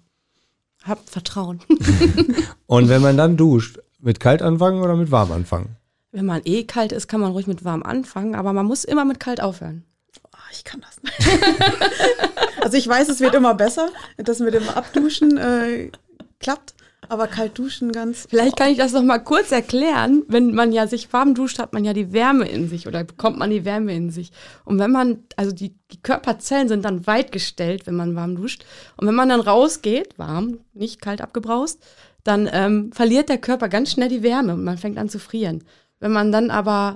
Habt 0.84 1.10
Vertrauen. 1.10 1.60
Und 2.68 2.90
wenn 2.90 3.02
man 3.02 3.18
dann 3.18 3.38
duscht, 3.38 3.80
mit 4.00 4.20
kalt 4.20 4.42
anfangen 4.42 4.82
oder 4.82 4.96
mit 4.96 5.12
warm 5.12 5.32
anfangen? 5.32 5.76
Wenn 6.12 6.26
man 6.26 6.42
eh 6.46 6.64
kalt 6.64 6.92
ist, 6.92 7.08
kann 7.08 7.20
man 7.20 7.32
ruhig 7.32 7.48
mit 7.48 7.66
warm 7.66 7.84
anfangen, 7.84 8.36
aber 8.36 8.54
man 8.54 8.66
muss 8.66 8.84
immer 8.84 9.06
mit 9.06 9.20
kalt 9.20 9.42
aufhören. 9.42 9.84
Oh, 10.24 10.38
ich 10.52 10.64
kann 10.64 10.82
das 10.82 11.02
nicht. 11.04 11.42
also 12.62 12.78
ich 12.78 12.88
weiß, 12.88 13.10
es 13.10 13.20
wird 13.20 13.36
immer 13.36 13.56
besser, 13.56 13.90
dass 14.18 14.40
mit 14.40 14.54
dem 14.54 14.70
Abduschen 14.70 15.38
äh, 15.38 15.92
klappt. 16.40 16.74
Aber 17.10 17.28
kalt 17.28 17.58
duschen 17.58 17.92
ganz. 17.92 18.26
Vielleicht 18.30 18.58
kann 18.58 18.70
ich 18.70 18.78
das 18.78 18.94
noch 18.94 19.04
mal 19.04 19.20
kurz 19.20 19.52
erklären. 19.52 20.24
Wenn 20.28 20.54
man 20.54 20.72
ja 20.72 20.88
sich 20.88 21.12
warm 21.14 21.36
duscht, 21.36 21.60
hat 21.60 21.74
man 21.74 21.86
ja 21.86 21.94
die 21.94 22.12
Wärme 22.12 22.48
in 22.48 22.68
sich 22.68 22.88
oder 22.88 23.04
bekommt 23.04 23.38
man 23.38 23.50
die 23.50 23.66
Wärme 23.66 23.94
in 23.94 24.10
sich. 24.10 24.32
Und 24.66 24.80
wenn 24.80 24.92
man, 24.92 25.24
also 25.36 25.52
die, 25.52 25.76
die 25.92 26.02
Körperzellen 26.02 26.68
sind 26.68 26.84
dann 26.84 27.08
weit 27.08 27.32
gestellt, 27.32 27.88
wenn 27.88 27.96
man 27.96 28.16
warm 28.16 28.36
duscht. 28.36 28.66
Und 28.98 29.08
wenn 29.08 29.16
man 29.16 29.30
dann 29.30 29.40
rausgeht, 29.40 30.18
warm, 30.18 30.60
nicht 30.74 31.02
kalt 31.02 31.22
abgebraust, 31.22 31.82
dann 32.24 32.50
ähm, 32.52 32.92
verliert 32.92 33.30
der 33.30 33.38
Körper 33.38 33.70
ganz 33.70 33.92
schnell 33.92 34.10
die 34.10 34.24
Wärme 34.24 34.54
und 34.54 34.64
man 34.64 34.78
fängt 34.78 34.98
an 34.98 35.08
zu 35.08 35.20
frieren. 35.20 35.64
Wenn 36.00 36.12
man 36.12 36.32
dann 36.32 36.52
aber 36.52 36.96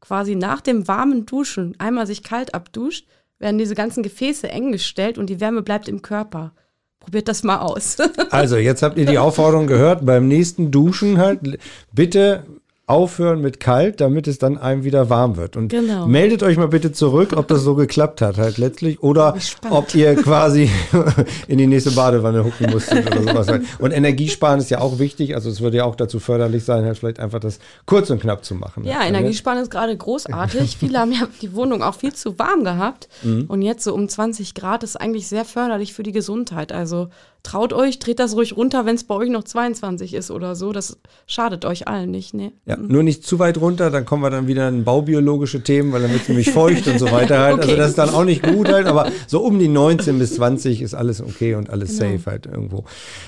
quasi 0.00 0.34
nach 0.34 0.62
dem 0.62 0.88
warmen 0.88 1.26
Duschen 1.26 1.78
einmal 1.78 2.06
sich 2.06 2.22
kalt 2.22 2.54
abduscht, 2.54 3.06
werden 3.38 3.58
diese 3.58 3.74
ganzen 3.74 4.02
Gefäße 4.02 4.48
eng 4.48 4.72
gestellt 4.72 5.18
und 5.18 5.28
die 5.28 5.40
Wärme 5.40 5.62
bleibt 5.62 5.88
im 5.88 6.00
Körper. 6.00 6.54
Probiert 7.02 7.28
das 7.28 7.42
mal 7.42 7.58
aus. 7.58 7.96
also, 8.30 8.56
jetzt 8.56 8.82
habt 8.82 8.96
ihr 8.96 9.06
die 9.06 9.18
Aufforderung 9.18 9.66
gehört, 9.66 10.06
beim 10.06 10.28
nächsten 10.28 10.70
Duschen 10.70 11.18
halt 11.18 11.58
bitte 11.92 12.44
aufhören 12.92 13.40
mit 13.40 13.58
kalt, 13.58 14.02
damit 14.02 14.28
es 14.28 14.36
dann 14.36 14.58
einem 14.58 14.84
wieder 14.84 15.08
warm 15.08 15.38
wird. 15.38 15.56
Und 15.56 15.68
genau. 15.68 16.06
meldet 16.06 16.42
euch 16.42 16.58
mal 16.58 16.68
bitte 16.68 16.92
zurück, 16.92 17.32
ob 17.34 17.48
das 17.48 17.62
so 17.62 17.74
geklappt 17.74 18.20
hat 18.20 18.36
halt 18.36 18.58
letztlich 18.58 19.02
oder 19.02 19.34
ob 19.70 19.94
ihr 19.94 20.14
quasi 20.16 20.70
in 21.48 21.56
die 21.56 21.66
nächste 21.66 21.92
Badewanne 21.92 22.44
hucken 22.44 22.70
musstet 22.70 23.06
oder 23.06 23.22
sowas 23.22 23.48
halt. 23.48 23.62
Und 23.78 23.92
Energiesparen 23.92 24.60
ist 24.60 24.70
ja 24.70 24.80
auch 24.80 24.98
wichtig, 24.98 25.34
also 25.34 25.48
es 25.48 25.62
würde 25.62 25.78
ja 25.78 25.84
auch 25.84 25.96
dazu 25.96 26.20
förderlich 26.20 26.64
sein, 26.64 26.84
halt 26.84 26.98
vielleicht 26.98 27.18
einfach 27.18 27.40
das 27.40 27.60
kurz 27.86 28.10
und 28.10 28.20
knapp 28.20 28.44
zu 28.44 28.54
machen. 28.54 28.84
Ja, 28.84 28.98
halt. 28.98 29.08
Energiesparen 29.08 29.58
ist 29.62 29.70
gerade 29.70 29.96
großartig. 29.96 30.76
Viele 30.80 30.98
haben 30.98 31.12
ja 31.12 31.26
die 31.40 31.54
Wohnung 31.54 31.82
auch 31.82 31.94
viel 31.94 32.12
zu 32.12 32.38
warm 32.38 32.62
gehabt 32.62 33.08
mhm. 33.22 33.46
und 33.48 33.62
jetzt 33.62 33.84
so 33.84 33.94
um 33.94 34.06
20 34.06 34.52
Grad 34.52 34.82
ist 34.82 35.00
eigentlich 35.00 35.28
sehr 35.28 35.46
förderlich 35.46 35.94
für 35.94 36.02
die 36.02 36.12
Gesundheit. 36.12 36.72
Also 36.72 37.08
traut 37.42 37.72
euch, 37.72 37.98
dreht 37.98 38.18
das 38.18 38.36
ruhig 38.36 38.56
runter, 38.56 38.86
wenn 38.86 38.94
es 38.94 39.04
bei 39.04 39.14
euch 39.14 39.28
noch 39.28 39.42
22 39.42 40.14
ist 40.14 40.30
oder 40.30 40.54
so. 40.54 40.72
Das 40.72 40.98
schadet 41.26 41.64
euch 41.64 41.88
allen 41.88 42.10
nicht. 42.10 42.34
Nee. 42.34 42.52
Ja, 42.66 42.76
nur 42.76 43.02
nicht 43.02 43.26
zu 43.26 43.38
weit 43.38 43.60
runter, 43.60 43.90
dann 43.90 44.04
kommen 44.04 44.22
wir 44.22 44.30
dann 44.30 44.46
wieder 44.46 44.68
in 44.68 44.84
baubiologische 44.84 45.62
Themen, 45.62 45.92
weil 45.92 46.02
dann 46.02 46.12
wird 46.12 46.22
es 46.22 46.28
nämlich 46.28 46.50
feucht 46.50 46.86
und 46.86 46.98
so 46.98 47.10
weiter 47.10 47.40
halt. 47.40 47.54
Also 47.54 47.62
okay. 47.62 47.70
Also 47.72 47.76
das 47.76 47.88
ist 47.90 47.98
dann 47.98 48.10
auch 48.10 48.24
nicht 48.24 48.42
gut 48.42 48.68
halt, 48.68 48.86
aber 48.86 49.10
so 49.26 49.40
um 49.40 49.58
die 49.58 49.68
19 49.68 50.18
bis 50.18 50.34
20 50.34 50.82
ist 50.82 50.94
alles 50.94 51.20
okay 51.20 51.54
und 51.54 51.68
alles 51.68 51.98
genau. 51.98 52.12
safe 52.12 52.30
halt 52.30 52.46
irgendwo. 52.46 52.84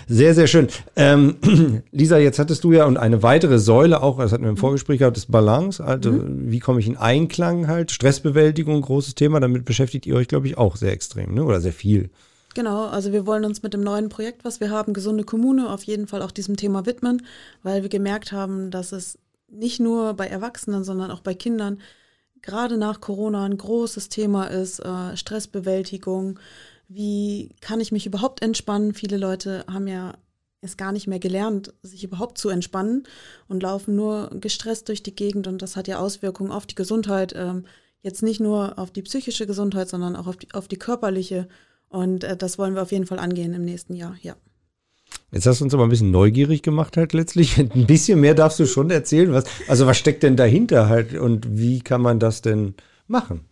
Sehr, 0.07 0.35
sehr 0.35 0.47
schön. 0.47 0.69
Ähm, 0.95 1.37
Lisa, 1.91 2.19
jetzt 2.19 2.39
hattest 2.39 2.63
du 2.63 2.73
ja 2.73 2.85
und 2.85 2.97
eine 2.97 3.23
weitere 3.23 3.59
Säule 3.59 4.03
auch, 4.03 4.19
das 4.19 4.33
hatten 4.33 4.45
wir 4.45 4.51
im 4.51 4.57
Vorgespräch 4.57 5.01
gehabt, 5.01 5.17
ist 5.17 5.31
Balance. 5.31 5.83
Also 5.83 6.13
mhm. 6.13 6.53
wie 6.53 6.61
komme 6.61 6.79
ich 6.79 6.87
in 6.87 6.97
Einklang 6.97 7.67
halt? 7.67 7.91
Stressbewältigung, 7.91 8.81
großes 8.81 9.17
Thema, 9.17 9.41
damit 9.41 9.65
beschäftigt 9.65 10.07
ihr 10.07 10.15
euch, 10.15 10.29
glaube 10.29 10.47
ich, 10.47 10.57
auch 10.57 10.77
sehr 10.77 10.93
extrem, 10.93 11.35
ne? 11.35 11.43
oder 11.43 11.61
sehr 11.61 11.73
viel. 11.73 12.11
Genau, 12.55 12.87
also 12.87 13.13
wir 13.13 13.27
wollen 13.27 13.45
uns 13.45 13.63
mit 13.63 13.75
dem 13.75 13.83
neuen 13.83 14.09
Projekt, 14.09 14.45
was 14.45 14.61
wir 14.61 14.71
haben, 14.71 14.95
Gesunde 14.95 15.25
Kommune, 15.25 15.69
auf 15.71 15.83
jeden 15.83 16.07
Fall 16.07 16.23
auch 16.23 16.31
diesem 16.31 16.57
Thema 16.57 16.87
widmen, 16.87 17.27
weil 17.65 17.83
wir 17.83 17.89
gemerkt 17.89 18.31
haben, 18.31 18.71
dass 18.71 18.93
es 18.93 19.19
nicht 19.49 19.81
nur 19.81 20.15
bei 20.15 20.29
Erwachsenen, 20.29 20.85
sondern 20.85 21.11
auch 21.11 21.21
bei 21.21 21.35
Kindern 21.35 21.81
gerade 22.43 22.77
nach 22.77 23.01
Corona 23.01 23.45
ein 23.45 23.57
großes 23.57 24.09
Thema 24.09 24.45
ist, 24.45 24.79
äh, 24.81 25.17
Stressbewältigung. 25.17 26.39
Wie 26.89 27.51
kann 27.61 27.81
ich 27.81 27.91
mich 27.91 28.07
überhaupt 28.07 28.43
entspannen? 28.43 28.95
Viele 28.95 29.17
Leute 29.17 29.65
haben 29.69 29.89
ja 29.89 30.15
es 30.61 30.77
gar 30.77 30.93
nicht 30.93 31.07
mehr 31.07 31.19
gelernt, 31.19 31.75
sich 31.83 32.05
überhaupt 32.05 32.39
zu 32.39 32.49
entspannen 32.51 33.05
und 33.49 33.63
laufen 33.63 33.97
nur 33.97 34.31
gestresst 34.41 34.89
durch 34.89 35.03
die 35.03 35.15
Gegend 35.15 35.47
und 35.47 35.61
das 35.63 35.77
hat 35.77 35.89
ja 35.89 35.99
Auswirkungen 35.99 36.53
auf 36.53 36.67
die 36.67 36.75
Gesundheit. 36.75 37.35
Ähm, 37.37 37.67
jetzt 38.03 38.23
nicht 38.23 38.41
nur 38.41 38.79
auf 38.79 38.91
die 38.91 39.03
psychische 39.03 39.47
Gesundheit, 39.47 39.89
sondern 39.89 40.17
auch 40.17 40.27
auf 40.27 40.37
die, 40.37 40.53
auf 40.53 40.69
die 40.69 40.79
körperliche. 40.79 41.49
Und 41.95 42.25
äh, 42.25 42.37
das 42.37 42.59
wollen 42.59 42.75
wir 42.75 42.83
auf 42.83 42.91
jeden 42.91 43.07
Fall 43.07 43.21
angehen 43.21 43.55
im 43.55 43.65
nächsten 43.65 43.95
Jahr, 43.95 44.17
ja. 44.21 44.35
Jetzt 45.31 45.47
hast 45.47 45.61
du 45.61 45.65
uns 45.65 45.75
aber 45.75 45.85
ein 45.85 45.91
bisschen 45.91 46.11
neugierig 46.11 46.63
gemacht 46.63 46.97
halt 46.97 47.13
letztlich. 47.13 47.57
Ein 47.59 47.87
bisschen 47.87 48.21
mehr 48.21 48.35
darfst 48.35 48.59
du 48.59 48.67
schon 48.67 48.91
erzählen. 48.91 49.33
Was, 49.33 49.45
also 49.69 49.87
was 49.87 49.97
steckt 49.97 50.25
denn 50.25 50.37
dahinter 50.37 50.89
halt 50.89 51.15
und 51.15 51.57
wie 51.57 51.81
kann 51.81 52.03
man 52.03 52.19
das 52.19 52.43
denn 52.43 52.75
machen? 53.07 53.45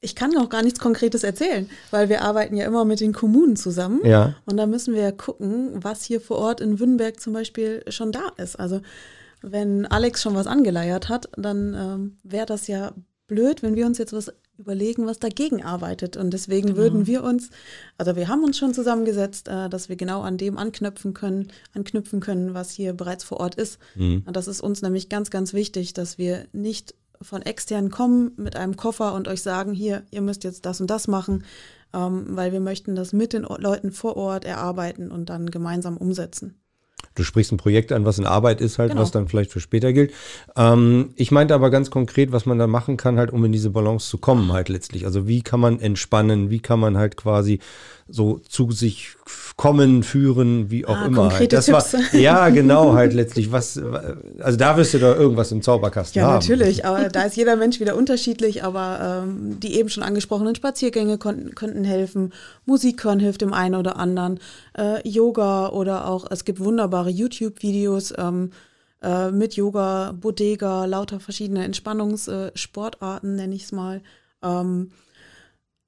Ich 0.00 0.14
kann 0.14 0.30
noch 0.30 0.48
gar 0.48 0.62
nichts 0.62 0.78
Konkretes 0.78 1.24
erzählen, 1.24 1.68
weil 1.90 2.08
wir 2.08 2.22
arbeiten 2.22 2.56
ja 2.56 2.66
immer 2.66 2.84
mit 2.84 3.00
den 3.00 3.12
Kommunen 3.12 3.56
zusammen. 3.56 4.00
Ja. 4.04 4.36
Und 4.44 4.56
da 4.56 4.66
müssen 4.66 4.94
wir 4.94 5.02
ja 5.02 5.12
gucken, 5.12 5.70
was 5.82 6.04
hier 6.04 6.20
vor 6.20 6.38
Ort 6.38 6.60
in 6.60 6.78
Wünnberg 6.78 7.18
zum 7.18 7.32
Beispiel 7.32 7.82
schon 7.88 8.12
da 8.12 8.28
ist. 8.36 8.60
Also 8.60 8.80
wenn 9.42 9.86
Alex 9.86 10.22
schon 10.22 10.36
was 10.36 10.46
angeleiert 10.46 11.08
hat, 11.08 11.28
dann 11.36 11.74
ähm, 11.74 12.16
wäre 12.22 12.46
das 12.46 12.68
ja 12.68 12.92
blöd, 13.26 13.64
wenn 13.64 13.74
wir 13.74 13.86
uns 13.86 13.98
jetzt 13.98 14.12
was 14.12 14.32
überlegen, 14.58 15.06
was 15.06 15.18
dagegen 15.18 15.62
arbeitet. 15.62 16.16
Und 16.16 16.32
deswegen 16.32 16.68
genau. 16.68 16.78
würden 16.78 17.06
wir 17.06 17.22
uns, 17.22 17.50
also 17.98 18.16
wir 18.16 18.28
haben 18.28 18.44
uns 18.44 18.58
schon 18.58 18.74
zusammengesetzt, 18.74 19.48
äh, 19.48 19.68
dass 19.68 19.88
wir 19.88 19.96
genau 19.96 20.22
an 20.22 20.38
dem 20.38 20.58
anknüpfen 20.58 21.14
können, 21.14 21.48
anknüpfen 21.74 22.20
können, 22.20 22.54
was 22.54 22.70
hier 22.70 22.92
bereits 22.92 23.24
vor 23.24 23.40
Ort 23.40 23.54
ist. 23.54 23.78
Mhm. 23.94 24.22
Und 24.26 24.36
das 24.36 24.48
ist 24.48 24.60
uns 24.60 24.82
nämlich 24.82 25.08
ganz, 25.08 25.30
ganz 25.30 25.52
wichtig, 25.52 25.92
dass 25.94 26.18
wir 26.18 26.46
nicht 26.52 26.94
von 27.20 27.42
extern 27.42 27.90
kommen 27.90 28.32
mit 28.36 28.56
einem 28.56 28.76
Koffer 28.76 29.14
und 29.14 29.28
euch 29.28 29.42
sagen, 29.42 29.72
hier, 29.72 30.02
ihr 30.10 30.20
müsst 30.20 30.44
jetzt 30.44 30.66
das 30.66 30.80
und 30.80 30.90
das 30.90 31.08
machen, 31.08 31.44
ähm, 31.94 32.24
weil 32.28 32.52
wir 32.52 32.60
möchten 32.60 32.94
das 32.94 33.12
mit 33.12 33.32
den 33.32 33.42
Leuten 33.42 33.92
vor 33.92 34.16
Ort 34.16 34.44
erarbeiten 34.44 35.10
und 35.10 35.30
dann 35.30 35.50
gemeinsam 35.50 35.96
umsetzen. 35.96 36.60
Du 37.14 37.24
sprichst 37.24 37.52
ein 37.52 37.56
Projekt 37.56 37.92
an, 37.92 38.04
was 38.04 38.18
in 38.18 38.26
Arbeit 38.26 38.60
ist 38.60 38.78
halt, 38.78 38.90
genau. 38.90 39.02
was 39.02 39.10
dann 39.10 39.26
vielleicht 39.28 39.50
für 39.50 39.60
später 39.60 39.92
gilt. 39.92 40.12
Ähm, 40.54 41.10
ich 41.16 41.30
meinte 41.30 41.54
aber 41.54 41.70
ganz 41.70 41.90
konkret, 41.90 42.30
was 42.30 42.44
man 42.44 42.58
da 42.58 42.66
machen 42.66 42.96
kann, 42.96 43.18
halt, 43.18 43.32
um 43.32 43.44
in 43.44 43.52
diese 43.52 43.70
Balance 43.70 44.08
zu 44.08 44.18
kommen, 44.18 44.52
halt 44.52 44.68
letztlich. 44.68 45.06
Also 45.06 45.26
wie 45.26 45.42
kann 45.42 45.60
man 45.60 45.80
entspannen, 45.80 46.50
wie 46.50 46.60
kann 46.60 46.78
man 46.78 46.98
halt 46.98 47.16
quasi 47.16 47.60
so 48.08 48.38
zu 48.48 48.70
sich 48.70 49.16
kommen, 49.56 50.04
führen, 50.04 50.70
wie 50.70 50.86
auch 50.86 50.96
ah, 50.96 51.06
immer. 51.06 51.32
Halt. 51.32 51.52
Das 51.52 51.66
Tipps. 51.66 51.94
war 51.94 52.00
ja 52.14 52.50
genau 52.50 52.92
halt 52.94 53.12
letztlich 53.14 53.50
was. 53.50 53.80
Also 54.38 54.58
da 54.58 54.76
wirst 54.76 54.94
du 54.94 54.98
da 54.98 55.14
irgendwas 55.14 55.50
im 55.50 55.62
Zauberkasten 55.62 56.20
ja, 56.20 56.26
haben. 56.26 56.32
Ja 56.32 56.38
natürlich, 56.38 56.84
aber 56.84 57.08
da 57.08 57.22
ist 57.22 57.36
jeder 57.36 57.56
Mensch 57.56 57.80
wieder 57.80 57.96
unterschiedlich. 57.96 58.62
Aber 58.62 59.24
ähm, 59.24 59.58
die 59.58 59.76
eben 59.76 59.88
schon 59.88 60.04
angesprochenen 60.04 60.54
Spaziergänge 60.54 61.18
konnten, 61.18 61.54
könnten 61.54 61.84
helfen. 61.84 62.32
Musik 62.64 63.02
hören 63.02 63.18
hilft 63.18 63.40
dem 63.40 63.52
einen 63.52 63.74
oder 63.74 63.96
anderen. 63.96 64.38
Äh, 64.78 65.06
Yoga 65.08 65.70
oder 65.70 66.06
auch 66.06 66.30
es 66.30 66.44
gibt 66.44 66.60
wunderbare 66.86 67.10
YouTube-Videos. 67.10 68.14
Ähm, 68.16 68.50
äh, 69.02 69.30
mit 69.30 69.54
Yoga, 69.54 70.12
Bodega, 70.12 70.86
lauter 70.86 71.20
verschiedene 71.20 71.64
Entspannungssportarten, 71.64 73.34
äh, 73.34 73.36
nenne 73.36 73.54
ich 73.54 73.64
es 73.64 73.72
mal. 73.72 74.02
Ähm, 74.42 74.90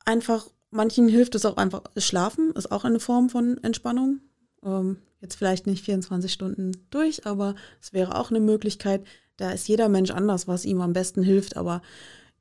einfach 0.04 0.46
Manchen 0.70 1.08
hilft 1.08 1.34
es 1.34 1.46
auch 1.46 1.56
einfach, 1.56 1.84
Schlafen 1.96 2.52
ist 2.52 2.70
auch 2.70 2.84
eine 2.84 3.00
Form 3.00 3.30
von 3.30 3.56
Entspannung. 3.62 4.20
Ähm, 4.62 4.98
jetzt 5.20 5.36
vielleicht 5.36 5.66
nicht 5.66 5.82
24 5.82 6.30
Stunden 6.30 6.72
durch, 6.90 7.24
aber 7.26 7.54
es 7.80 7.94
wäre 7.94 8.16
auch 8.16 8.30
eine 8.30 8.40
Möglichkeit. 8.40 9.02
Da 9.38 9.50
ist 9.52 9.66
jeder 9.66 9.88
Mensch 9.88 10.10
anders, 10.10 10.46
was 10.46 10.66
ihm 10.66 10.82
am 10.82 10.92
besten 10.92 11.22
hilft. 11.22 11.56
Aber 11.56 11.80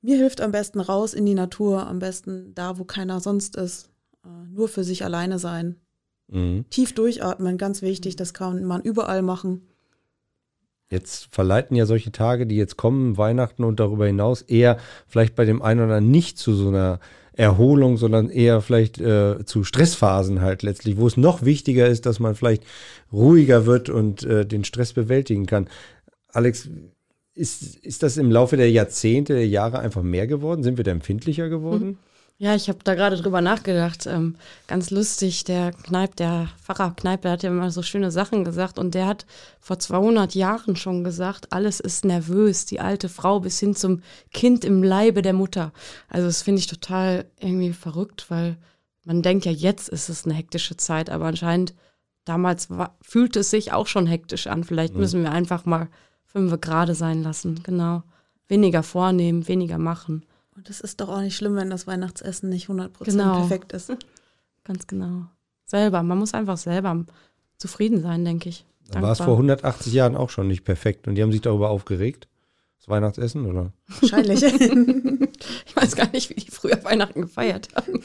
mir 0.01 0.17
hilft 0.17 0.41
am 0.41 0.51
besten 0.51 0.81
raus 0.81 1.13
in 1.13 1.25
die 1.25 1.35
Natur, 1.35 1.87
am 1.87 1.99
besten 1.99 2.53
da, 2.53 2.77
wo 2.77 2.83
keiner 2.83 3.21
sonst 3.21 3.55
ist. 3.55 3.89
Äh, 4.25 4.49
nur 4.49 4.67
für 4.67 4.83
sich 4.83 5.05
alleine 5.05 5.39
sein. 5.39 5.77
Mhm. 6.29 6.65
Tief 6.69 6.93
durchatmen, 6.93 7.57
ganz 7.57 7.81
wichtig, 7.81 8.15
das 8.15 8.33
kann 8.33 8.63
man 8.63 8.81
überall 8.81 9.21
machen. 9.21 9.61
Jetzt 10.89 11.27
verleiten 11.31 11.75
ja 11.75 11.85
solche 11.85 12.11
Tage, 12.11 12.47
die 12.47 12.55
jetzt 12.55 12.77
kommen, 12.77 13.17
Weihnachten 13.17 13.63
und 13.63 13.79
darüber 13.79 14.05
hinaus, 14.05 14.41
eher 14.41 14.77
vielleicht 15.05 15.35
bei 15.35 15.43
dem 15.43 15.61
einen 15.61 15.81
oder 15.81 15.95
anderen 15.95 16.11
nicht 16.11 16.37
zu 16.37 16.53
so 16.53 16.69
einer 16.69 16.99
Erholung, 17.33 17.97
sondern 17.97 18.29
eher 18.29 18.61
vielleicht 18.61 18.99
äh, 18.99 19.45
zu 19.45 19.63
Stressphasen 19.63 20.41
halt 20.41 20.63
letztlich, 20.63 20.97
wo 20.97 21.05
es 21.05 21.17
noch 21.17 21.43
wichtiger 21.43 21.87
ist, 21.87 22.05
dass 22.05 22.19
man 22.19 22.35
vielleicht 22.35 22.63
ruhiger 23.11 23.65
wird 23.65 23.89
und 23.89 24.23
äh, 24.23 24.45
den 24.45 24.63
Stress 24.63 24.93
bewältigen 24.93 25.45
kann. 25.45 25.69
Alex, 26.29 26.69
ist, 27.35 27.75
ist 27.77 28.01
das 28.01 28.17
im 28.17 28.31
Laufe 28.31 28.57
der 28.57 28.71
Jahrzehnte, 28.71 29.33
der 29.33 29.47
Jahre 29.47 29.79
einfach 29.79 30.01
mehr 30.01 30.25
geworden? 30.25 30.63
Sind 30.63 30.77
wir 30.77 30.83
da 30.83 30.91
empfindlicher 30.91 31.49
geworden? 31.49 31.87
Mhm. 31.87 31.97
Ja, 32.39 32.53
ich 32.53 32.69
habe 32.69 32.77
da 32.83 32.93
gerade 32.93 33.15
drüber 33.17 33.41
nachgedacht. 33.41 34.05
Ähm, 34.05 34.35
ganz 34.67 34.91
lustig, 34.91 35.43
der 35.43 35.71
Kneip, 35.71 36.15
der 36.17 36.49
Pfarrer 36.61 36.93
Kneip, 36.95 37.23
der 37.23 37.31
hat 37.31 37.41
ja 37.41 37.49
immer 37.49 37.71
so 37.71 37.81
schöne 37.81 38.11
Sachen 38.11 38.43
gesagt 38.45 38.77
und 38.77 38.93
der 38.93 39.07
hat 39.07 39.25
vor 39.59 39.79
200 39.79 40.35
Jahren 40.35 40.75
schon 40.75 41.03
gesagt, 41.03 41.51
alles 41.51 41.79
ist 41.79 42.05
nervös, 42.05 42.65
die 42.67 42.79
alte 42.79 43.09
Frau 43.09 43.39
bis 43.39 43.59
hin 43.59 43.73
zum 43.75 44.03
Kind 44.31 44.65
im 44.65 44.83
Leibe 44.83 45.23
der 45.23 45.33
Mutter. 45.33 45.73
Also 46.09 46.27
das 46.27 46.43
finde 46.43 46.59
ich 46.59 46.67
total 46.67 47.25
irgendwie 47.39 47.73
verrückt, 47.73 48.29
weil 48.29 48.57
man 49.03 49.23
denkt 49.23 49.45
ja, 49.45 49.51
jetzt 49.51 49.89
ist 49.89 50.07
es 50.09 50.25
eine 50.25 50.35
hektische 50.35 50.77
Zeit, 50.77 51.09
aber 51.09 51.25
anscheinend 51.25 51.73
damals 52.23 52.69
war, 52.69 52.97
fühlte 53.01 53.39
es 53.39 53.49
sich 53.49 53.71
auch 53.73 53.87
schon 53.87 54.05
hektisch 54.05 54.45
an. 54.45 54.63
Vielleicht 54.63 54.93
Mhm. 54.93 54.99
müssen 54.99 55.23
wir 55.23 55.31
einfach 55.31 55.65
mal 55.65 55.87
fünf 56.25 56.61
gerade 56.61 56.93
sein 56.93 57.23
lassen. 57.23 57.63
Genau. 57.63 58.03
Weniger 58.47 58.83
vornehmen, 58.83 59.47
weniger 59.47 59.79
machen. 59.79 60.23
Und 60.57 60.69
es 60.71 60.81
ist 60.81 60.99
doch 60.99 61.09
auch 61.09 61.21
nicht 61.21 61.37
schlimm, 61.37 61.55
wenn 61.55 61.69
das 61.69 61.85
Weihnachtsessen 61.87 62.49
nicht 62.49 62.67
100% 62.67 62.89
Genau. 63.05 63.39
perfekt 63.39 63.73
ist. 63.73 63.91
Ganz 64.63 64.87
genau. 64.87 65.27
Selber. 65.65 66.01
Man 66.03 66.17
muss 66.17 66.33
einfach 66.33 66.57
selber 66.57 67.05
zufrieden 67.57 68.01
sein, 68.01 68.25
denke 68.25 68.49
ich. 68.49 68.65
Dann 68.89 69.03
war 69.03 69.11
es 69.11 69.19
vor 69.19 69.33
180 69.33 69.93
Jahren 69.93 70.15
auch 70.15 70.29
schon 70.29 70.47
nicht 70.47 70.63
perfekt 70.63 71.07
und 71.07 71.15
die 71.15 71.21
haben 71.21 71.31
sich 71.31 71.41
darüber 71.41 71.69
aufgeregt. 71.69 72.27
Das 72.79 72.87
Weihnachtsessen, 72.89 73.45
oder? 73.45 73.71
Wahrscheinlich. 74.01 74.43
Ich 75.67 75.75
weiß 75.75 75.95
gar 75.95 76.09
nicht, 76.11 76.29
wie 76.31 76.33
die 76.33 76.49
früher 76.49 76.83
Weihnachten 76.83 77.21
gefeiert 77.21 77.67
haben. 77.75 78.01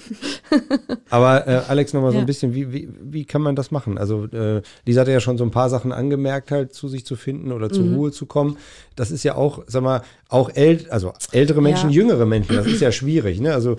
Aber 1.09 1.47
äh, 1.49 1.61
Alex, 1.69 1.95
nochmal 1.95 2.11
so 2.11 2.17
Ja. 2.19 2.23
ein 2.23 2.27
bisschen, 2.27 2.55
wie, 2.55 2.71
wie, 2.73 2.89
wie 3.01 3.25
kann 3.25 3.41
man 3.41 3.57
das 3.57 3.71
machen? 3.71 3.97
Also 3.97 4.27
äh, 4.27 4.61
Lisa 4.85 5.01
hatte 5.01 5.13
ja 5.13 5.21
schon 5.21 5.39
so 5.39 5.45
ein 5.45 5.51
paar 5.51 5.71
Sachen 5.71 5.93
angemerkt, 5.93 6.51
halt 6.51 6.75
zu 6.75 6.89
sich 6.89 7.07
zu 7.07 7.17
finden 7.17 7.51
oder 7.53 7.71
zur 7.71 7.85
Mhm. 7.85 7.95
Ruhe 7.95 8.13
zu 8.13 8.27
kommen. 8.27 8.59
Das 8.97 9.11
ist 9.11 9.23
ja 9.25 9.35
auch, 9.37 9.63
sag 9.67 9.83
mal, 9.83 10.03
auch 10.29 10.51
äl 10.55 10.87
also 10.91 11.13
ältere 11.33 11.63
Menschen, 11.63 11.89
Ja. 11.91 11.97
jüngere 11.97 12.27
Menschen, 12.27 12.55
das 12.57 12.67
ist 12.67 12.81
ja 12.83 12.93
schwierig. 12.93 13.41
Ne? 13.41 13.55
Also 13.55 13.77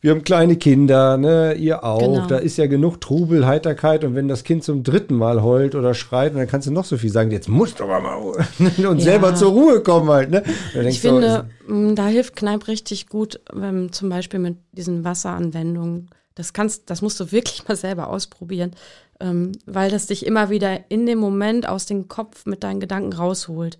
wir 0.00 0.12
haben 0.12 0.22
kleine 0.22 0.56
Kinder, 0.56 1.16
ne? 1.16 1.54
ihr 1.54 1.82
auch. 1.84 1.98
Genau. 1.98 2.26
Da 2.26 2.36
ist 2.38 2.56
ja 2.58 2.66
genug 2.66 3.00
Trubel, 3.00 3.46
Heiterkeit 3.46 4.04
und 4.04 4.14
wenn 4.14 4.28
das 4.28 4.44
Kind 4.44 4.62
zum 4.62 4.84
dritten 4.84 5.14
Mal 5.16 5.42
heult 5.42 5.74
oder 5.74 5.94
schreit, 5.94 6.36
dann 6.36 6.46
kannst 6.46 6.68
du 6.68 6.72
noch 6.72 6.84
so 6.84 6.96
viel 6.96 7.10
sagen, 7.10 7.30
jetzt 7.32 7.48
musst 7.48 7.80
du 7.80 7.84
aber 7.84 8.00
mal 8.00 8.14
und 8.58 8.78
Ja. 8.78 8.98
selber 9.00 9.34
zur 9.34 9.50
Ruhe 9.50 9.80
kommen 9.80 10.08
halt. 10.10 10.30
Ne? 10.30 10.42
Ich 10.86 11.00
du, 11.02 11.33
finde, 11.42 11.54
mh, 11.66 11.94
da 11.94 12.06
hilft 12.06 12.36
Kneipp 12.36 12.68
richtig 12.68 13.08
gut, 13.08 13.40
wenn 13.52 13.92
zum 13.92 14.08
Beispiel 14.08 14.40
mit 14.40 14.56
diesen 14.72 15.04
Wasseranwendungen. 15.04 16.10
Das 16.34 16.52
kannst, 16.52 16.90
das 16.90 17.02
musst 17.02 17.20
du 17.20 17.32
wirklich 17.32 17.66
mal 17.68 17.76
selber 17.76 18.08
ausprobieren, 18.08 18.72
ähm, 19.20 19.52
weil 19.66 19.90
das 19.90 20.06
dich 20.06 20.26
immer 20.26 20.50
wieder 20.50 20.90
in 20.90 21.06
dem 21.06 21.18
Moment 21.18 21.68
aus 21.68 21.86
dem 21.86 22.08
Kopf 22.08 22.46
mit 22.46 22.64
deinen 22.64 22.80
Gedanken 22.80 23.12
rausholt. 23.12 23.78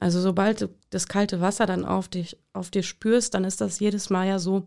Also 0.00 0.20
sobald 0.20 0.60
du 0.60 0.68
das 0.90 1.08
kalte 1.08 1.40
Wasser 1.40 1.66
dann 1.66 1.84
auf 1.84 2.08
dich, 2.08 2.38
auf 2.52 2.70
dir 2.70 2.82
spürst, 2.82 3.34
dann 3.34 3.44
ist 3.44 3.60
das 3.60 3.80
jedes 3.80 4.10
Mal 4.10 4.28
ja 4.28 4.38
so, 4.38 4.66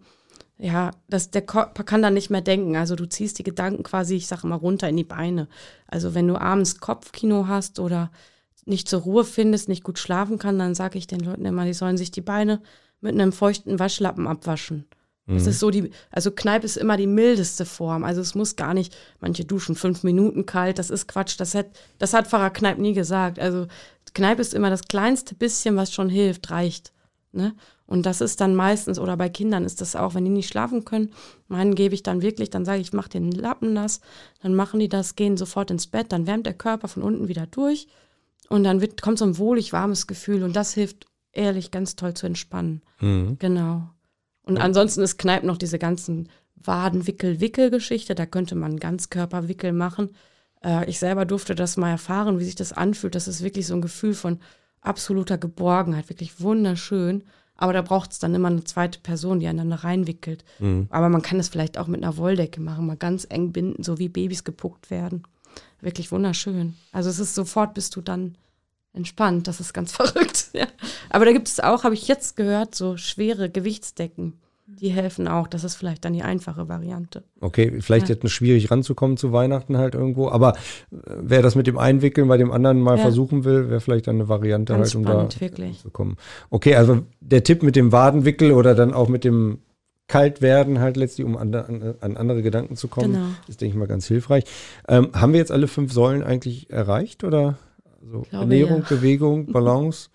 ja, 0.58 0.92
das, 1.08 1.32
der 1.32 1.42
Körper 1.42 1.84
kann 1.84 2.02
dann 2.02 2.14
nicht 2.14 2.30
mehr 2.30 2.42
denken. 2.42 2.76
Also 2.76 2.96
du 2.96 3.08
ziehst 3.08 3.40
die 3.40 3.44
Gedanken 3.44 3.84
quasi, 3.84 4.16
ich 4.16 4.28
sag 4.28 4.44
mal, 4.44 4.56
runter 4.56 4.90
in 4.90 4.98
die 4.98 5.04
Beine. 5.04 5.48
Also 5.88 6.14
wenn 6.14 6.28
du 6.28 6.36
abends 6.36 6.80
Kopfkino 6.80 7.48
hast 7.48 7.80
oder 7.80 8.12
nicht 8.66 8.88
zur 8.88 9.02
Ruhe 9.02 9.24
findest, 9.24 9.70
nicht 9.70 9.84
gut 9.84 10.00
schlafen 10.00 10.38
kann, 10.38 10.60
dann 10.60 10.76
sage 10.76 10.98
ich 10.98 11.08
den 11.08 11.22
Leuten 11.22 11.46
immer, 11.46 11.66
die 11.66 11.74
sollen 11.74 11.98
sich 11.98 12.12
die 12.12 12.22
Beine 12.22 12.62
mit 13.00 13.14
einem 13.14 13.32
feuchten 13.32 13.80
Waschlappen 13.80 14.28
abwaschen. 14.28 14.86
Das 15.28 15.48
ist 15.48 15.60
so 15.60 15.70
die, 15.70 15.92
also 16.10 16.32
Kneipp 16.32 16.64
ist 16.64 16.78
immer 16.78 16.98
die 16.98 17.08
mildeste 17.08 17.66
Form. 17.66 18.04
Also 18.04 18.22
es 18.22 18.36
muss 18.36 18.56
gar 18.56 18.74
nicht, 18.74 18.96
manche 19.20 19.46
duschen 19.46 19.76
fünf 19.76 20.04
Minuten 20.04 20.46
kalt, 20.46 20.78
das 20.78 20.90
ist 20.90 21.08
Quatsch. 21.08 21.40
Das 21.40 21.56
hat, 21.56 21.68
das 22.00 22.14
hat 22.14 22.28
Pfarrer 22.28 22.50
Kneipp 22.50 22.80
nie 22.80 22.94
gesagt. 22.94 23.40
Also 23.40 23.68
Kneipp 24.14 24.40
ist 24.40 24.54
immer 24.54 24.70
das 24.70 24.84
kleinste 24.84 25.36
bisschen, 25.36 25.78
was 25.78 25.94
schon 25.94 26.10
hilft, 26.10 26.52
reicht. 26.52 26.92
Ne? 27.32 27.54
Und 27.86 28.06
das 28.06 28.20
ist 28.20 28.42
dann 28.42 28.56
meistens, 28.56 29.00
oder 29.00 29.16
bei 29.16 29.30
Kindern 29.30 29.64
ist 29.64 29.80
das 29.80 29.96
auch, 29.96 30.16
wenn 30.16 30.26
die 30.26 30.32
nicht 30.32 30.50
schlafen 30.50 30.84
können, 30.84 31.14
meinen 31.48 31.76
gebe 31.76 31.96
ich 31.96 32.04
dann 32.04 32.22
wirklich, 32.22 32.50
dann 32.50 32.66
sage 32.66 32.82
ich, 32.82 32.92
mach 32.92 33.08
den 33.08 33.32
Lappen 33.32 33.74
nass, 33.74 34.02
dann 34.42 34.54
machen 34.54 34.80
die 34.82 34.90
das, 34.90 35.16
gehen 35.16 35.38
sofort 35.38 35.72
ins 35.72 35.88
Bett, 35.88 36.12
dann 36.12 36.28
wärmt 36.28 36.46
der 36.46 36.54
Körper 36.54 36.90
von 36.90 37.04
unten 37.04 37.30
wieder 37.30 37.48
durch 37.48 37.88
und 38.52 38.66
dann 38.66 38.82
wird, 38.82 39.02
kommt 39.02 39.18
so 39.18 39.24
ein 39.24 39.38
wohlig 39.38 39.72
warmes 39.72 40.08
Gefühl 40.08 40.44
und 40.44 40.56
das 40.58 40.74
hilft 40.74 41.06
ehrlich 41.32 41.72
ganz 41.72 41.96
toll 41.96 42.14
zu 42.14 42.26
entspannen. 42.26 42.82
Mhm. 43.00 43.38
Genau. 43.40 43.90
Und 44.44 44.58
ansonsten 44.58 45.02
ist 45.02 45.18
Kneipp 45.18 45.44
noch 45.44 45.58
diese 45.58 45.80
ganzen 45.80 46.28
Wadenwickel-Wickel-Geschichte. 46.56 48.14
Da 48.14 48.26
könnte 48.26 48.56
man 48.56 48.78
Ganzkörperwickel 48.78 49.72
machen. 49.72 50.10
Äh, 50.62 50.90
ich 50.90 51.00
selber 51.00 51.24
durfte 51.24 51.56
das 51.56 51.78
mal 51.78 51.92
erfahren, 51.92 52.40
wie 52.40 52.44
sich 52.44 52.56
das 52.56 52.74
anfühlt. 52.74 53.16
Das 53.16 53.30
ist 53.30 53.42
wirklich 53.42 53.68
so 53.68 53.74
ein 53.74 53.82
Gefühl 53.82 54.14
von 54.14 54.40
absoluter 54.82 55.38
Geborgenheit. 55.38 56.10
Wirklich 56.10 56.42
wunderschön. 56.42 57.24
Aber 57.56 57.72
da 57.72 57.82
braucht 57.82 58.12
es 58.12 58.20
dann 58.20 58.36
immer 58.36 58.50
eine 58.50 58.66
zweite 58.66 59.00
Person, 59.00 59.40
die 59.40 59.48
einander 59.48 59.78
reinwickelt. 59.78 60.44
Aber 60.90 61.08
man 61.08 61.22
kann 61.22 61.40
es 61.40 61.48
vielleicht 61.48 61.78
auch 61.78 61.88
mit 61.88 62.04
einer 62.04 62.18
Wolldecke 62.18 62.60
machen, 62.60 62.88
mal 62.88 62.98
ganz 62.98 63.26
eng 63.30 63.54
binden, 63.54 63.84
so 63.84 63.98
wie 63.98 64.10
Babys 64.10 64.44
gepuckt 64.44 64.90
werden. 64.90 65.24
Wirklich 65.82 66.12
wunderschön. 66.12 66.76
Also 66.92 67.10
es 67.10 67.20
ist 67.20 67.36
sofort 67.36 67.74
bist 67.74 67.96
du 67.96 68.02
dann 68.02 68.36
entspannt. 68.94 69.48
Das 69.48 69.60
ist 69.60 69.74
ganz 69.74 69.92
verrückt. 69.96 70.50
Ja. 70.54 70.68
Aber 71.10 71.26
da 71.26 71.32
gibt 71.32 71.48
es 71.48 71.60
auch, 71.60 71.84
habe 71.84 71.96
ich 71.96 72.08
jetzt 72.08 72.36
gehört, 72.38 72.76
so 72.76 72.98
schwere 72.98 73.50
Gewichtsdecken. 73.50 74.34
Die 74.68 74.90
helfen 74.90 75.28
auch. 75.28 75.48
Das 75.48 75.66
ist 75.66 75.76
vielleicht 75.76 76.06
dann 76.06 76.14
die 76.14 76.22
einfache 76.24 76.70
Variante. 76.70 77.24
Okay, 77.42 77.82
vielleicht 77.82 78.08
Ja. 78.08 78.16
jetzt 78.16 78.30
schwierig 78.30 78.72
ranzukommen 78.72 79.18
zu 79.18 79.34
Weihnachten 79.34 79.78
halt 79.78 79.96
irgendwo, 79.96 80.30
aber 80.30 80.54
äh, 80.54 80.98
wer 81.20 81.42
das 81.42 81.56
mit 81.56 81.68
dem 81.68 81.78
Einwickeln 81.78 82.30
bei 82.30 82.38
dem 82.38 82.52
anderen 82.54 82.80
mal 82.80 82.96
Ja. 82.96 83.02
versuchen 83.02 83.44
will, 83.44 83.70
wäre 83.70 83.82
vielleicht 83.82 84.08
dann 84.08 84.16
eine 84.16 84.30
Variante 84.30 84.72
Ganz 84.74 84.88
halt, 84.90 84.96
um 84.96 85.04
spannend, 85.04 85.36
da 85.36 85.42
wirklich. 85.42 85.80
zu 85.82 85.90
kommen. 85.90 86.16
Okay, 86.52 86.76
also 86.76 87.02
der 87.20 87.44
Tipp 87.44 87.64
mit 87.64 87.76
dem 87.76 87.92
Wadenwickel 87.92 88.54
oder 88.54 88.74
dann 88.74 88.94
auch 88.94 89.10
mit 89.10 89.26
dem 89.26 89.60
Kaltwerden 90.12 90.80
halt 90.80 90.98
letztlich, 90.98 91.26
um 91.26 91.38
an, 91.38 91.56
an, 91.56 91.96
an 92.02 92.18
andere 92.18 92.42
Gedanken 92.42 92.76
zu 92.76 92.88
kommen, 92.90 93.14
Genau. 93.14 93.26
ist, 93.48 93.62
denke 93.62 93.74
ich 93.74 93.80
mal, 93.80 93.88
ganz 93.88 94.08
hilfreich. 94.08 94.44
Ähm, 94.88 95.10
haben 95.14 95.32
wir 95.32 95.40
jetzt 95.40 95.52
alle 95.52 95.68
fünf 95.68 95.94
Säulen 95.94 96.22
eigentlich 96.22 96.70
erreicht 96.70 97.24
oder? 97.24 97.58
Also 98.04 98.22
Glaube, 98.24 98.44
Ernährung, 98.44 98.80
ja. 98.82 98.86
Bewegung, 98.90 99.46
Balance. 99.54 100.10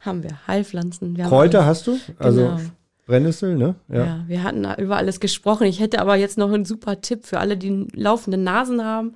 Haben 0.00 0.22
wir 0.24 0.46
Heilpflanzen. 0.46 1.16
Wir 1.16 1.24
haben 1.24 1.30
Kräuter 1.30 1.58
alles. 1.60 1.68
hast 1.68 1.86
du? 1.86 1.98
Also 2.18 2.40
Genau. 2.40 2.60
Brennnessel, 3.06 3.54
ne? 3.56 3.76
Ja. 3.88 4.24
wir 4.26 4.42
hatten 4.42 4.66
über 4.82 4.96
alles 4.96 5.20
gesprochen. 5.20 5.68
Ich 5.68 5.78
hätte 5.78 6.00
aber 6.00 6.16
jetzt 6.16 6.38
noch 6.38 6.50
einen 6.52 6.64
super 6.64 7.00
Tipp 7.00 7.24
für 7.24 7.38
alle, 7.38 7.56
die 7.56 7.86
laufende 7.92 8.36
Nasen 8.36 8.84
haben. 8.84 9.14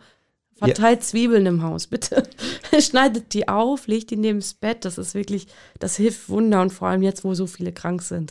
Verteilt 0.55 1.03
Zwiebeln 1.03 1.45
im 1.47 1.62
Haus, 1.64 1.88
bitte. 1.88 2.23
Schneidet 2.79 3.33
die 3.35 3.49
auf, 3.49 3.88
legt 3.88 4.11
die 4.11 4.16
neben 4.16 4.38
das 4.38 4.55
Bett. 4.55 4.85
Das 4.85 4.97
ist 4.99 5.14
wirklich, 5.14 5.49
das 5.81 5.97
hilft 5.97 6.29
Wunder 6.29 6.61
und 6.62 6.71
vor 6.73 6.87
allem 6.88 7.03
jetzt, 7.03 7.25
wo 7.25 7.35
so 7.35 7.47
viele 7.49 7.73
krank 7.73 8.03
sind. 8.03 8.31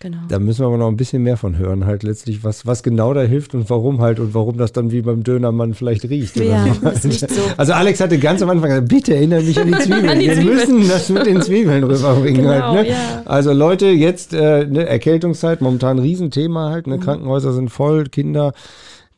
Genau. 0.00 0.18
Da 0.28 0.38
müssen 0.38 0.60
wir 0.60 0.66
aber 0.66 0.76
noch 0.76 0.88
ein 0.88 0.96
bisschen 0.98 1.22
mehr 1.22 1.38
von 1.38 1.56
hören, 1.56 1.86
halt 1.86 2.02
letztlich, 2.02 2.44
was, 2.44 2.66
was 2.66 2.82
genau 2.82 3.14
da 3.14 3.22
hilft 3.22 3.54
und 3.54 3.70
warum 3.70 4.02
halt 4.02 4.20
und 4.20 4.34
warum 4.34 4.58
das 4.58 4.72
dann 4.72 4.90
wie 4.90 5.00
beim 5.00 5.22
Dönermann 5.22 5.72
vielleicht 5.72 6.04
riecht. 6.10 6.36
oder 6.36 6.44
Ja, 6.44 6.66
so. 6.94 7.10
so. 7.10 7.26
Also 7.56 7.72
Alex 7.72 8.00
hatte 8.00 8.18
ganz 8.18 8.42
am 8.42 8.50
Anfang 8.50 8.68
gesagt, 8.68 8.88
bitte 8.88 9.14
erinnere 9.14 9.42
mich 9.42 9.58
an 9.58 9.68
die 9.68 9.78
Zwiebeln. 9.78 10.08
An 10.10 10.18
die 10.18 10.26
Wir 10.26 10.34
Zwiebeln. 10.34 10.54
müssen 10.54 10.88
das 10.88 11.08
mit 11.08 11.24
den 11.24 11.40
Zwiebeln 11.40 11.82
rüberbringen 11.84 12.42
Genau, 12.42 12.72
halt. 12.74 12.86
Ne? 12.86 12.90
ja. 12.92 13.22
Also 13.24 13.54
Leute, 13.54 13.86
jetzt 13.86 14.34
äh, 14.34 14.66
ne, 14.66 14.86
Erkältungszeit, 14.86 15.62
momentan 15.62 15.96
ein 15.96 16.02
Riesenthema 16.02 16.68
halt. 16.70 16.86
Mhm. 16.86 16.92
Ne? 16.94 16.98
Krankenhäuser 16.98 17.54
sind 17.54 17.70
voll, 17.70 18.04
Kinder, 18.04 18.52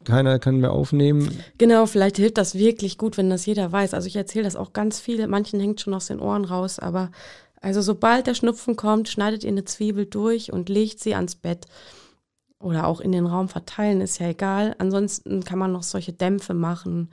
keiner 0.05 0.39
kann 0.39 0.59
mehr 0.61 0.71
aufnehmen. 0.73 1.29
Genau, 1.59 1.87
vielleicht 1.87 2.19
hilft 2.19 2.39
das 2.39 2.55
wirklich 2.55 2.99
gut, 2.99 3.19
wenn 3.19 3.31
das 3.31 3.45
jeder 3.47 3.73
weiß. 3.73 3.95
Also 3.95 4.07
ich 4.07 4.15
erzähle 4.15 4.45
das 4.45 4.55
auch 4.55 4.73
ganz 4.73 5.01
viel. 5.01 5.27
Manchen 5.27 5.59
hängt 5.59 5.81
schon 5.81 5.93
aus 5.93 6.07
den 6.07 6.21
Ohren 6.21 6.45
raus, 6.45 6.79
aber 6.79 7.11
also 7.61 7.83
sobald 7.83 8.27
der 8.27 8.35
Schnupfen 8.35 8.77
kommt, 8.77 9.09
schneidet 9.09 9.45
ihr 9.45 9.51
eine 9.51 9.65
Zwiebel 9.65 10.07
durch 10.07 10.53
und 10.53 10.69
legt 10.69 11.01
sie 11.01 11.15
ans 11.15 11.35
Bett. 11.35 11.67
Oder 12.61 12.87
auch 12.87 13.01
in 13.01 13.13
den 13.13 13.27
Raum 13.27 13.49
verteilen, 13.49 14.01
ist 14.01 14.19
ja 14.19 14.29
egal. 14.29 14.75
Ansonsten 14.79 15.45
kann 15.45 15.59
man 15.59 15.73
noch 15.73 15.85
solche 15.85 16.13
Dämpfe 16.13 16.55
machen. 16.55 17.11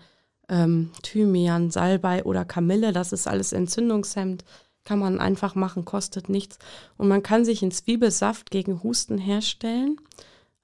Ähm, 0.49 0.91
Thymian, 1.03 1.71
Salbei 1.71 2.23
oder 2.23 2.45
Kamille, 2.45 2.93
das 2.93 3.11
ist 3.11 3.27
alles 3.27 3.53
entzündungshemmend. 3.53 4.43
Kann 4.83 4.99
man 4.99 5.19
einfach 5.19 5.55
machen, 5.55 5.85
kostet 5.85 6.29
nichts. 6.29 6.59
Und 6.97 7.07
man 7.07 7.23
kann 7.23 7.45
sich 7.45 7.61
einen 7.61 7.71
Zwiebelsaft 7.71 8.51
gegen 8.51 8.83
Husten 8.83 9.17
herstellen. 9.17 9.97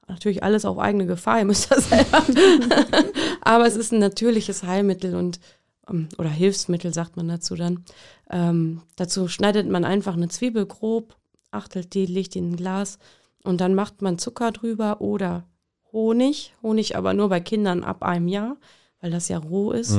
Natürlich 0.07 0.43
alles 0.43 0.65
auf 0.65 0.77
eigene 0.77 1.05
Gefahr, 1.05 1.39
ihr 1.39 1.45
müsst 1.45 1.71
das 1.71 1.89
selber. 1.89 2.23
Aber 3.41 3.65
es 3.65 3.75
ist 3.75 3.91
ein 3.91 3.99
natürliches 3.99 4.63
Heilmittel 4.63 5.15
und 5.15 5.39
oder 5.87 6.29
Hilfsmittel, 6.29 6.93
sagt 6.93 7.17
man 7.17 7.27
dazu 7.27 7.55
dann. 7.55 7.83
Ähm, 8.29 8.81
dazu 8.95 9.27
schneidet 9.27 9.69
man 9.69 9.83
einfach 9.83 10.13
eine 10.13 10.29
Zwiebel 10.29 10.65
grob, 10.65 11.15
achtelt 11.51 11.93
die, 11.93 12.05
legt 12.05 12.35
die 12.35 12.39
in 12.39 12.51
ein 12.51 12.55
Glas 12.55 12.97
und 13.43 13.61
dann 13.61 13.75
macht 13.75 14.01
man 14.01 14.17
Zucker 14.17 14.51
drüber 14.51 15.01
oder 15.01 15.45
Honig. 15.91 16.53
Honig 16.61 16.95
aber 16.95 17.13
nur 17.13 17.29
bei 17.29 17.39
Kindern 17.39 17.83
ab 17.83 18.03
einem 18.03 18.27
Jahr, 18.27 18.57
weil 19.01 19.11
das 19.11 19.27
ja 19.27 19.37
roh 19.37 19.71
ist. 19.71 19.93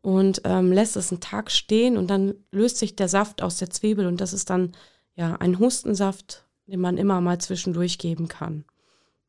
Und 0.00 0.40
ähm, 0.44 0.72
lässt 0.72 0.96
es 0.96 1.12
einen 1.12 1.20
Tag 1.20 1.50
stehen 1.50 1.96
und 1.96 2.08
dann 2.08 2.34
löst 2.50 2.78
sich 2.78 2.96
der 2.96 3.08
Saft 3.08 3.42
aus 3.42 3.58
der 3.58 3.70
Zwiebel 3.70 4.06
und 4.06 4.20
das 4.20 4.32
ist 4.32 4.48
dann 4.48 4.72
ja 5.14 5.34
ein 5.36 5.58
Hustensaft, 5.58 6.46
den 6.66 6.80
man 6.80 6.96
immer 6.96 7.20
mal 7.20 7.38
zwischendurch 7.38 7.98
geben 7.98 8.28
kann. 8.28 8.64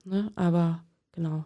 Ne? 0.06 0.32
Aber 0.36 0.84
genau. 1.12 1.46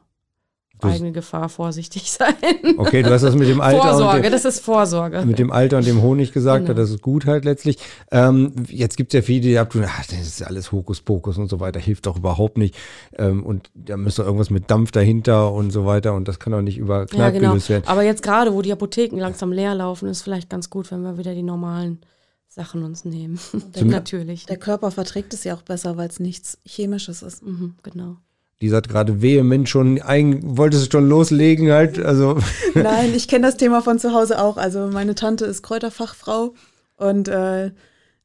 Das- 0.79 0.95
Eigene 0.95 1.12
Gefahr, 1.13 1.47
vorsichtig 1.47 2.12
sein. 2.12 2.33
Okay, 2.77 3.03
du 3.03 3.12
hast 3.12 3.21
das 3.21 3.36
mit 3.36 3.47
dem 3.47 3.62
Alter 3.62 3.81
und 3.83 3.88
Vorsorge, 3.89 4.21
dem, 4.23 4.31
das 4.33 4.43
ist 4.43 4.59
Vorsorge. 4.59 5.23
mit 5.25 5.39
dem 5.39 5.49
Alter 5.51 5.77
und 5.77 5.88
dem 5.88 6.01
Honig 6.01 6.33
gesagt, 6.33 6.65
Genau. 6.65 6.75
das 6.77 6.89
ist 6.89 7.01
gut 7.01 7.25
halt 7.25 7.45
letztlich. 7.45 7.77
Ähm, 8.12 8.51
jetzt 8.67 8.97
gibt 8.97 9.13
es 9.13 9.17
ja 9.17 9.21
viele, 9.21 9.41
die 9.41 9.57
abtun, 9.57 9.86
ach, 9.88 10.05
das 10.07 10.19
ist 10.19 10.43
alles 10.43 10.71
Hokuspokus 10.73 11.38
und 11.38 11.47
so 11.49 11.59
weiter, 11.62 11.79
hilft 11.79 12.05
doch 12.05 12.17
überhaupt 12.17 12.57
nicht. 12.57 12.75
Ähm, 13.17 13.45
und 13.45 13.69
da 13.75 13.95
müsste 13.95 14.23
irgendwas 14.23 14.49
mit 14.49 14.69
Dampf 14.69 14.91
dahinter 14.91 15.53
und 15.53 15.71
so 15.71 15.86
weiter 15.86 16.13
und 16.15 16.27
das 16.27 16.39
kann 16.39 16.51
doch 16.51 16.62
nicht 16.62 16.77
über 16.77 16.99
ja, 17.01 17.05
Kneipp 17.05 17.33
genau. 17.36 17.49
gelöst 17.51 17.69
werden. 17.69 17.83
Aber 17.88 18.03
jetzt 18.03 18.21
gerade, 18.23 18.53
wo 18.53 18.62
die 18.62 18.71
Apotheken 18.73 19.19
langsam 19.19 19.51
leer 19.53 19.75
laufen, 19.75 20.09
ist 20.09 20.21
vielleicht 20.21 20.49
ganz 20.49 20.69
gut, 20.69 20.91
wenn 20.91 21.01
wir 21.03 21.17
wieder 21.17 21.33
die 21.33 21.43
normalen 21.43 22.01
Sachen 22.49 22.83
uns 22.83 23.05
nehmen. 23.05 23.39
Natürlich. 23.81 24.47
Der 24.47 24.57
Körper 24.57 24.91
verträgt 24.91 25.33
es 25.33 25.43
ja 25.45 25.55
auch 25.55 25.62
besser, 25.62 25.95
weil 25.97 26.09
es 26.09 26.19
nichts 26.19 26.57
Chemisches 26.65 27.21
ist. 27.23 27.41
Mhm, 27.45 27.75
genau. 27.83 28.17
Lisa 28.63 28.78
hat 28.78 28.88
gerade 28.88 29.21
vehement 29.21 29.67
schon, 29.67 30.02
ein, 30.02 30.58
wollte 30.58 30.78
es 30.78 30.88
schon 30.89 31.10
loslegen 31.10 31.69
halt, 31.71 31.99
also. 31.99 32.38
Nein, 32.73 33.13
ich 33.13 33.28
kenne 33.28 33.45
das 33.45 33.58
Thema 33.58 33.82
von 33.82 33.99
zu 33.99 34.13
Hause 34.13 34.41
auch. 34.41 34.56
Also 34.56 34.88
meine 34.88 35.15
Tante 35.15 35.43
ist 35.43 35.63
Kräuterfachfrau 35.63 36.54
und 36.95 37.28
äh, 37.28 37.71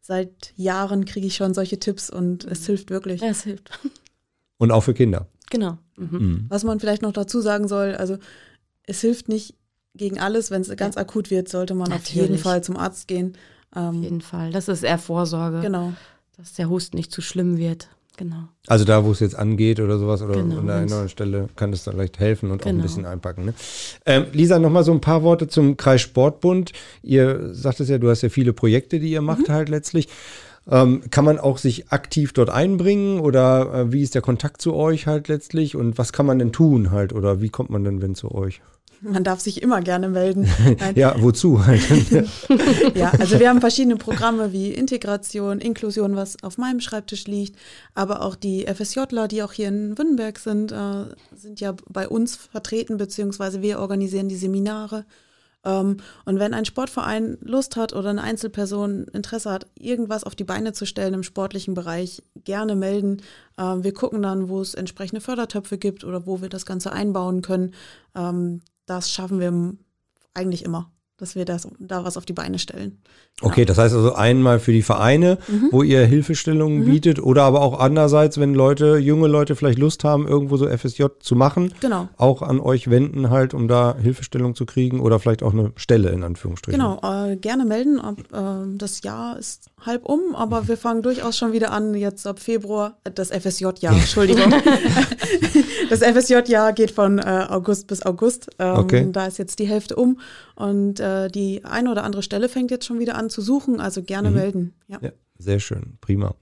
seit 0.01 0.53
Jahren 0.55 1.07
kriege 1.07 1.27
ich 1.27 1.35
schon 1.35 1.55
solche 1.55 1.81
Tipps 1.81 2.09
und 2.09 2.45
es 2.45 2.65
hilft 2.67 2.91
wirklich. 2.91 3.21
Ja, 3.21 3.29
es 3.31 3.43
hilft. 3.43 3.71
Und 4.61 4.73
auch 4.73 4.81
für 4.81 4.93
Kinder. 4.95 5.29
Genau. 5.51 5.79
Mhm. 5.97 6.47
Was 6.49 6.65
man 6.65 6.81
vielleicht 6.81 7.03
noch 7.03 7.13
dazu 7.13 7.41
sagen 7.41 7.69
soll, 7.69 7.95
also 7.95 8.19
es 8.83 9.01
hilft 9.01 9.29
nicht 9.29 9.55
gegen 9.95 10.19
alles, 10.19 10.51
wenn 10.51 10.63
es 10.63 10.77
ganz 10.77 10.97
akut 10.97 11.31
wird, 11.31 11.49
sollte 11.49 11.75
man 11.75 11.93
auf 11.93 12.05
jeden 12.07 12.23
Natürlich. 12.23 12.43
Fall 12.43 12.65
zum 12.65 12.77
Arzt 12.77 13.07
gehen. 13.07 13.37
Auf 13.71 13.95
Ähm, 13.95 14.03
jeden 14.03 14.21
Fall. 14.21 14.51
Das 14.51 14.67
ist 14.67 14.83
eher 14.83 14.99
Vorsorge, 14.99 15.61
genau. 15.61 15.93
dass 16.37 16.55
der 16.55 16.69
Husten 16.69 16.97
nicht 16.97 17.13
zu 17.13 17.23
schlimm 17.23 17.57
wird. 17.57 17.89
Genau. 18.19 18.49
Also 18.67 18.85
da, 18.85 19.05
wo 19.05 19.13
es 19.13 19.21
jetzt 19.21 19.39
angeht 19.39 19.79
oder 19.81 19.97
sowas 19.97 20.21
oder 20.23 20.35
Genau, 20.35 20.59
an 20.59 20.69
einer 20.69 20.81
anderen 20.83 21.09
Stelle 21.09 21.49
kann 21.57 21.73
es 21.73 21.85
da 21.85 21.93
leicht 21.93 22.19
helfen 22.19 22.51
und 22.51 22.63
auch 22.63 22.67
ein 22.67 22.73
Genau. 22.75 22.83
bisschen 22.83 23.07
einpacken. 23.07 23.45
Ne? 23.47 23.55
Ähm, 24.05 24.27
Lisa, 24.33 24.59
nochmal 24.59 24.83
so 24.85 24.93
ein 24.93 25.01
paar 25.01 25.23
Worte 25.23 25.47
zum 25.47 25.77
Kreissportbund. 25.77 26.73
Ihr 27.03 27.55
sagtest 27.55 27.89
ja, 27.91 27.99
du 27.99 28.11
hast 28.11 28.23
ja 28.23 28.29
viele 28.29 28.53
Projekte, 28.53 28.99
die 28.99 29.11
ihr 29.13 29.23
macht 29.23 29.49
halt 29.49 29.69
letztlich. 29.69 30.09
Ähm, 30.71 31.03
kann 31.11 31.25
man 31.25 31.39
auch 31.39 31.57
sich 31.59 31.91
aktiv 31.93 32.33
dort 32.35 32.51
einbringen 32.51 33.21
oder 33.21 33.73
äh, 33.73 33.93
wie 33.93 34.03
ist 34.03 34.15
der 34.15 34.21
Kontakt 34.23 34.61
zu 34.61 34.75
euch 34.75 35.07
halt 35.07 35.29
letztlich 35.29 35.77
und 35.77 35.97
was 35.97 36.13
kann 36.13 36.27
man 36.27 36.39
denn 36.39 36.53
tun 36.53 36.91
halt 36.91 37.15
oder 37.15 37.41
wie 37.41 37.49
kommt 37.49 37.71
man 37.71 37.85
denn 37.85 38.03
wenn 38.03 38.15
zu 38.15 38.35
euch? 38.35 38.61
Man 39.01 39.25
darf 39.25 39.41
sich 39.41 39.63
immer 39.63 39.81
gerne 39.81 40.09
melden. 40.09 40.49
Ja, 40.95 41.15
wozu? 41.21 41.61
Ja, 42.95 43.13
also 43.19 43.39
wir 43.39 43.49
haben 43.49 43.61
verschiedene 43.61 43.97
Programme 43.97 44.53
wie 44.53 44.73
Integration, 44.73 45.61
Inklusion, 45.61 46.17
was 46.17 46.43
auf 46.43 46.59
meinem 46.59 46.81
Schreibtisch 46.81 47.27
liegt, 47.27 47.57
aber 47.95 48.23
auch 48.23 48.35
die 48.35 48.67
FSJler, 48.67 49.29
die 49.29 49.43
auch 49.43 49.53
hier 49.53 49.69
in 49.69 49.97
Wünnenberg 49.99 50.39
sind, 50.39 50.73
äh, 50.73 51.05
sind 51.35 51.61
ja 51.61 51.75
bei 51.89 52.09
uns 52.09 52.37
vertreten, 52.37 52.97
beziehungsweise 52.97 53.63
wir 53.63 53.79
organisieren 53.79 54.29
die 54.29 54.37
Seminare. 54.37 55.05
Ähm, 55.65 55.99
und 56.25 56.39
wenn 56.39 56.55
ein 56.55 56.65
Sportverein 56.65 57.39
Lust 57.41 57.77
hat 57.77 57.93
oder 57.93 58.11
eine 58.11 58.23
Einzelperson 58.23 59.05
Interesse 59.09 59.51
hat, 59.51 59.67
irgendwas 59.79 60.25
auf 60.25 60.35
die 60.35 60.45
Beine 60.45 60.73
zu 60.73 60.87
stellen 60.87 61.15
im 61.15 61.23
sportlichen 61.23 61.75
Bereich, 61.75 62.23
gerne 62.45 62.77
melden. 62.77 63.23
Ähm, 63.59 63.85
wir 63.85 63.93
gucken 63.93 64.23
dann, 64.23 64.49
wo 64.49 64.61
es 64.61 64.75
entsprechende 64.75 65.21
Fördertöpfe 65.21 65.79
gibt 65.79 66.05
oder 66.05 66.27
wo 66.27 66.41
wir 66.41 66.49
das 66.49 66.67
Ganze 66.67 66.93
einbauen 66.93 67.43
können. 67.43 67.75
Ähm, 68.15 68.63
das 68.89 69.13
schaffen 69.13 69.41
wir 69.41 69.77
eigentlich 70.35 70.65
immer, 70.65 70.93
dass 71.19 71.35
wir 71.35 71.45
das, 71.45 71.69
da 71.79 72.05
was 72.05 72.17
auf 72.17 72.25
die 72.25 72.33
Beine 72.33 72.59
stellen. 72.59 72.99
Okay, 73.41 73.65
das 73.65 73.77
heißt 73.79 73.95
also 73.95 74.15
einmal 74.15 74.59
für 74.61 74.73
die 74.73 74.83
Vereine, 74.83 75.39
wo 75.71 75.83
ihr 75.83 76.05
Hilfestellungen 76.07 76.85
bietet 76.85 77.21
oder 77.21 77.43
aber 77.45 77.61
auch 77.61 77.79
andererseits, 77.79 78.39
wenn 78.41 78.55
Leute, 78.55 78.97
junge 78.97 79.29
Leute 79.29 79.55
vielleicht 79.57 79.79
Lust 79.79 80.03
haben, 80.05 80.27
irgendwo 80.27 80.57
so 80.57 80.67
FSJ 80.69 81.05
zu 81.21 81.37
machen, 81.37 81.73
Genau. 81.81 82.09
auch 82.17 82.43
an 82.43 82.59
euch 82.61 82.89
wenden 82.91 83.31
halt, 83.31 83.55
um 83.55 83.69
da 83.69 83.97
Hilfestellung 84.01 84.55
zu 84.55 84.65
kriegen 84.67 85.01
oder 85.01 85.19
vielleicht 85.21 85.43
auch 85.43 85.53
eine 85.53 85.73
Stelle 85.77 86.11
in 86.11 86.25
Anführungsstrichen. 86.25 86.81
Genau, 86.81 87.01
äh, 87.03 87.37
gerne 87.37 87.65
melden. 87.65 88.01
Ab, 88.01 88.17
äh, 88.33 88.77
das 88.77 89.03
Jahr 89.03 89.39
ist 89.39 89.71
halb 89.85 90.05
um, 90.05 90.35
aber 90.35 90.67
wir 90.69 90.77
fangen 90.77 91.03
durchaus 91.03 91.37
schon 91.37 91.53
wieder 91.53 91.71
an, 91.73 91.95
jetzt 91.95 92.27
ab 92.27 92.41
Februar, 92.41 92.97
äh, 93.05 93.11
das 93.13 93.31
FSJ-Jahr, 93.31 93.93
Entschuldigung. 93.95 94.53
das 95.91 96.01
FSJ-Jahr 96.01 96.73
geht 96.73 96.91
von 96.91 97.19
äh, 97.19 97.47
August 97.49 97.87
bis 97.87 98.03
August. 98.05 98.49
Ähm, 98.59 98.69
Okay. 98.79 99.09
Da 99.13 99.27
ist 99.27 99.39
jetzt 99.39 99.59
die 99.59 99.67
Hälfte 99.67 99.97
um 99.97 100.21
und 100.55 101.01
äh, 101.09 101.29
die 101.29 101.65
eine 101.65 101.91
oder 101.91 102.05
andere 102.05 102.23
Stelle 102.23 102.49
fängt 102.49 102.71
jetzt 102.71 102.85
schon 102.85 102.99
wieder 102.99 103.17
an 103.17 103.31
zu 103.31 103.41
suchen, 103.41 103.81
also 103.81 104.03
gerne 104.03 104.31
melden. 104.31 104.75
Ja. 104.89 104.99
Ja, 105.01 105.11
sehr 105.39 105.61
schön, 105.61 105.99
prima. 106.01 106.35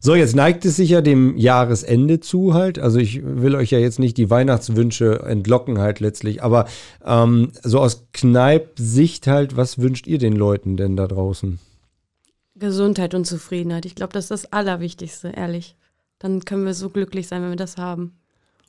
So, 0.00 0.14
jetzt 0.14 0.34
neigt 0.34 0.64
es 0.64 0.76
sich 0.76 0.90
ja 0.90 1.00
dem 1.00 1.36
Jahresende 1.36 2.18
zu 2.18 2.54
halt. 2.54 2.78
Also 2.78 2.98
ich 2.98 3.22
will 3.24 3.54
euch 3.54 3.70
ja 3.70 3.78
jetzt 3.78 3.98
nicht 3.98 4.16
die 4.16 4.30
Weihnachtswünsche 4.30 5.20
entlocken 5.20 5.78
halt 5.78 6.00
letztlich, 6.00 6.42
aber 6.42 6.66
ähm, 7.04 7.52
so 7.62 7.78
aus 7.78 8.06
Kneip-Sicht 8.12 9.26
halt, 9.26 9.56
was 9.56 9.78
wünscht 9.78 10.06
ihr 10.06 10.18
den 10.18 10.34
Leuten 10.34 10.76
denn 10.76 10.96
da 10.96 11.06
draußen? 11.06 11.60
Gesundheit 12.56 13.14
und 13.14 13.26
Zufriedenheit. 13.26 13.86
Ich 13.86 13.94
glaube, 13.94 14.12
das 14.12 14.24
ist 14.24 14.30
das 14.30 14.52
Allerwichtigste, 14.52 15.28
ehrlich. 15.28 15.76
Dann 16.18 16.44
können 16.44 16.64
wir 16.64 16.74
so 16.74 16.90
glücklich 16.90 17.28
sein, 17.28 17.42
wenn 17.42 17.50
wir 17.50 17.56
das 17.56 17.76
haben. 17.76 18.18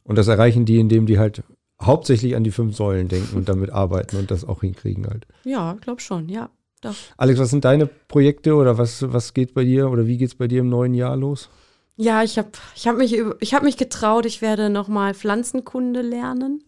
Und 0.03 0.17
das 0.17 0.27
erreichen 0.27 0.65
die, 0.65 0.79
indem 0.79 1.05
die 1.05 1.17
halt 1.17 1.43
hauptsächlich 1.85 2.35
an 2.35 2.43
die 2.43 2.51
fünf 2.51 2.75
Säulen 2.75 3.07
denken 3.07 3.35
und 3.35 3.49
damit 3.49 3.71
arbeiten 3.71 4.17
und 4.17 4.31
das 4.31 4.45
auch 4.45 4.61
hinkriegen 4.61 5.07
halt. 5.07 5.25
Ja, 5.43 5.73
glaube 5.81 6.01
schon, 6.01 6.29
ja. 6.29 6.49
Doch. 6.81 6.95
Alex, 7.17 7.39
was 7.39 7.49
sind 7.49 7.65
deine 7.65 7.85
Projekte 7.85 8.55
oder 8.55 8.77
was, 8.77 9.11
was 9.13 9.33
geht 9.33 9.53
bei 9.53 9.63
dir 9.63 9.89
oder 9.89 10.05
wie 10.05 10.17
geht 10.17 10.29
es 10.29 10.35
bei 10.35 10.47
dir 10.47 10.59
im 10.59 10.69
neuen 10.69 10.93
Jahr 10.93 11.15
los? 11.15 11.49
Ja, 11.95 12.23
ich 12.23 12.37
habe 12.37 12.49
ich 12.75 12.87
hab 12.87 12.97
mich, 12.97 13.17
ich 13.39 13.53
hab 13.53 13.63
mich 13.63 13.77
getraut, 13.77 14.25
ich 14.25 14.41
werde 14.41 14.69
nochmal 14.69 15.13
Pflanzenkunde 15.13 16.01
lernen. 16.01 16.63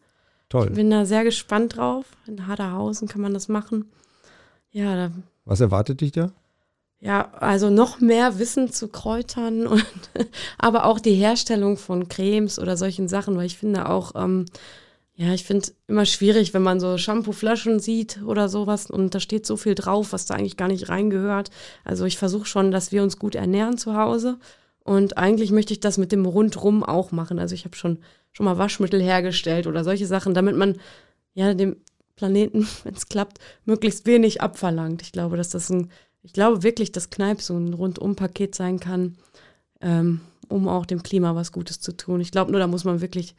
Toll. 0.49 0.69
Bin 0.69 0.89
da 0.89 1.05
sehr 1.05 1.23
gespannt 1.23 1.75
drauf. 1.75 2.05
In 2.27 2.47
Haderhausen 2.47 3.07
kann 3.07 3.21
man 3.21 3.33
das 3.33 3.47
machen. 3.47 3.91
Ja, 4.71 4.95
da, 4.95 5.11
Was 5.43 5.59
erwartet 5.59 6.01
dich 6.01 6.11
da? 6.11 6.31
ja, 7.05 7.31
also 7.33 7.69
noch 7.69 7.99
mehr 7.99 8.39
Wissen 8.39 8.71
zu 8.71 8.87
Kräutern 8.87 9.67
und 9.67 9.85
aber 10.57 10.85
auch 10.85 10.99
die 10.99 11.13
Herstellung 11.13 11.77
von 11.77 12.09
Cremes 12.09 12.57
oder 12.57 12.77
solchen 12.77 13.07
Sachen, 13.07 13.37
weil 13.37 13.45
ich 13.45 13.57
finde 13.57 13.89
auch, 13.89 14.13
ähm, 14.15 14.45
ja, 15.15 15.33
ich 15.33 15.45
finde 15.45 15.71
immer 15.87 16.05
schwierig, 16.05 16.53
wenn 16.53 16.61
man 16.61 16.79
so 16.79 16.97
Shampooflaschen 16.97 17.79
sieht 17.79 18.21
oder 18.23 18.49
sowas 18.49 18.89
und 18.89 19.15
da 19.15 19.19
steht 19.19 19.45
so 19.45 19.55
viel 19.55 19.73
drauf, 19.73 20.11
was 20.11 20.25
da 20.25 20.35
eigentlich 20.35 20.57
gar 20.57 20.67
nicht 20.67 20.89
reingehört. 20.89 21.51
Also 21.83 22.05
ich 22.05 22.17
versuche 22.17 22.45
schon, 22.45 22.71
dass 22.71 22.91
wir 22.91 23.01
uns 23.01 23.17
gut 23.17 23.35
ernähren 23.35 23.77
zu 23.77 23.95
Hause 23.95 24.37
und 24.83 25.17
eigentlich 25.17 25.51
möchte 25.51 25.73
ich 25.73 25.79
das 25.79 25.97
mit 25.97 26.11
dem 26.11 26.25
Rundrum 26.25 26.83
auch 26.83 27.11
machen. 27.11 27.39
Also 27.39 27.55
ich 27.55 27.65
habe 27.65 27.75
schon 27.75 27.99
schon 28.35 28.45
mal 28.45 28.57
Waschmittel 28.57 29.01
hergestellt 29.01 29.65
oder 29.65 29.85
solche 29.85 30.05
Sachen, 30.05 30.33
damit 30.33 30.57
man 30.57 30.75
ja 31.33 31.53
dem 31.53 31.77
Planeten, 32.15 32.67
wenn 32.83 32.93
es 32.93 33.07
klappt, 33.07 33.39
möglichst 33.63 34.05
wenig 34.05 34.41
abverlangt. 34.41 35.01
Ich 35.01 35.13
glaube, 35.13 35.37
dass 35.37 35.49
das 35.49 35.69
ein, 35.69 35.89
ich 36.21 36.33
glaube 36.33 36.63
wirklich, 36.63 36.91
dass 36.91 37.09
Kneipp 37.09 37.41
so 37.41 37.55
ein 37.55 37.73
Rundum-Paket 37.73 38.53
sein 38.53 38.79
kann, 38.79 39.17
ähm, 39.79 40.19
um 40.49 40.67
auch 40.67 40.85
dem 40.85 41.01
Klima 41.01 41.33
was 41.33 41.53
Gutes 41.53 41.79
zu 41.79 41.95
tun. 41.95 42.19
Ich 42.19 42.31
glaube 42.31 42.51
nur, 42.51 42.59
da 42.59 42.67
muss 42.67 42.83
man 42.83 42.99
wirklich 43.01 43.35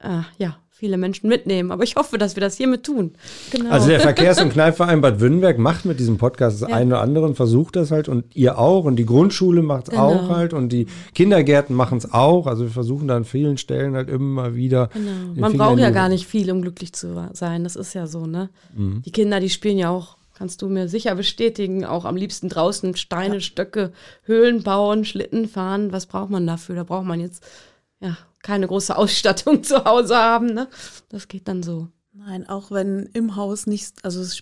äh, 0.00 0.20
ja, 0.38 0.56
viele 0.70 0.98
Menschen 0.98 1.28
mitnehmen. 1.28 1.70
Aber 1.72 1.84
ich 1.84 1.96
hoffe, 1.96 2.18
dass 2.18 2.36
wir 2.36 2.42
das 2.42 2.56
hiermit 2.58 2.84
tun. 2.84 3.14
Genau. 3.50 3.70
Also 3.70 3.88
der 3.88 4.00
Verkehrs- 4.00 4.42
und 4.42 4.52
Kneipverein 4.52 5.00
Bad 5.00 5.20
Württemberg 5.20 5.56
macht 5.58 5.86
mit 5.86 5.98
diesem 5.98 6.18
Podcast 6.18 6.60
das 6.60 6.68
Ja. 6.68 6.76
eine 6.76 6.94
oder 6.96 7.00
andere 7.00 7.24
und 7.24 7.34
versucht 7.34 7.76
das 7.76 7.90
halt 7.90 8.08
und 8.10 8.36
ihr 8.36 8.58
auch 8.58 8.84
und 8.84 8.96
die 8.96 9.06
Grundschule 9.06 9.62
macht 9.62 9.84
es 9.84 9.90
Genau. 9.92 10.08
auch 10.08 10.28
halt 10.28 10.52
und 10.52 10.68
die 10.70 10.86
Kindergärten 11.14 11.74
machen 11.74 11.96
es 11.96 12.12
auch. 12.12 12.46
Also 12.46 12.64
wir 12.64 12.70
versuchen 12.70 13.08
da 13.08 13.16
an 13.16 13.24
vielen 13.24 13.56
Stellen 13.56 13.94
halt 13.94 14.10
immer 14.10 14.54
wieder. 14.54 14.90
Genau. 14.92 15.40
Man 15.40 15.56
braucht 15.56 15.78
ja 15.78 15.88
gar 15.90 16.10
nicht 16.10 16.26
viel, 16.26 16.50
um 16.50 16.60
glücklich 16.60 16.92
zu 16.92 17.30
sein. 17.32 17.64
Das 17.64 17.74
ist 17.74 17.94
ja 17.94 18.06
so, 18.06 18.26
ne? 18.26 18.50
Mhm. 18.74 19.00
Die 19.02 19.12
Kinder, 19.12 19.40
die 19.40 19.48
spielen 19.50 19.78
ja 19.78 19.88
auch, 19.88 20.18
kannst 20.34 20.60
du 20.60 20.68
mir 20.68 20.88
sicher 20.88 21.14
bestätigen, 21.14 21.86
auch 21.86 22.04
am 22.04 22.16
liebsten 22.16 22.50
draußen 22.50 22.94
Steine, 22.96 23.40
Stöcke, 23.40 23.92
Höhlen 24.24 24.62
bauen, 24.62 25.06
Schlitten 25.06 25.48
fahren. 25.48 25.90
Was 25.92 26.04
braucht 26.04 26.28
man 26.28 26.46
dafür? 26.46 26.74
Da 26.76 26.84
braucht 26.84 27.06
man 27.06 27.18
jetzt 27.18 27.42
ja 28.00 28.18
keine 28.46 28.68
große 28.68 28.96
Ausstattung 28.96 29.62
zu 29.64 29.84
Hause 29.84 30.16
haben, 30.16 30.46
ne? 30.46 30.68
Das 31.08 31.28
geht 31.28 31.48
dann 31.48 31.62
so. 31.62 31.88
Nein, 32.12 32.48
auch 32.48 32.70
wenn 32.70 33.10
im 33.12 33.36
Haus 33.36 33.66
nicht, 33.66 33.92
also 34.02 34.20
das 34.20 34.38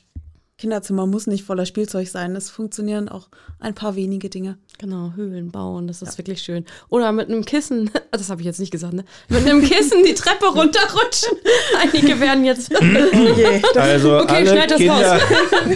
Kinderzimmer 0.57 1.07
muss 1.07 1.27
nicht 1.27 1.43
voller 1.45 1.67
Spielzeug 1.67 2.07
sein. 2.07 2.37
Es 2.37 2.49
funktionieren 2.49 3.09
auch 3.09 3.29
ein 3.59 3.75
paar 3.75 3.97
wenige 3.97 4.29
Dinge. 4.31 4.57
Genau, 4.79 5.13
Höhlen 5.17 5.51
bauen, 5.51 5.89
das 5.89 6.01
ist 6.01 6.17
wirklich 6.17 6.43
schön. 6.43 6.65
Oder 6.89 7.11
mit 7.11 7.29
einem 7.29 7.45
Kissen, 7.45 7.91
das 8.13 8.31
habe 8.31 8.43
ich 8.43 8.45
jetzt 8.47 8.61
nicht 8.61 8.71
gesagt, 8.71 8.93
ne? 8.93 9.05
Mit 9.29 9.41
einem 9.45 9.63
Kissen 9.63 10.05
die 10.05 10.15
Treppe 10.15 10.47
runterrutschen. 10.55 11.37
Einige 11.81 12.21
werden 12.21 12.45
jetzt. 12.45 12.71
Oh 12.73 12.83
je, 12.83 13.63
Also 13.75 14.19
Okay, 14.21 14.35
alle 14.35 14.47
schneid 14.47 14.71
das 14.71 14.79
Kinder. 14.79 15.21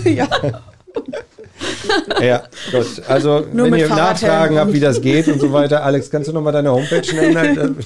ja. 0.05 0.29
Ja, 2.21 2.45
gut. 2.71 3.03
Also 3.09 3.47
Nur 3.53 3.65
wenn 3.65 3.73
mit 3.73 3.81
ihr 3.81 3.89
Fahrradhelm 3.89 4.33
Nachfragen 4.33 4.59
habt, 4.59 4.73
wie 4.73 4.79
das 4.81 5.01
geht 5.01 5.27
und 5.29 5.41
so 5.41 5.53
weiter, 5.59 5.85
Alex, 5.85 6.11
kannst 6.11 6.29
du 6.29 6.33
nochmal 6.33 6.53
deine 6.53 6.73
Homepage 6.73 7.15
nennen? 7.15 7.77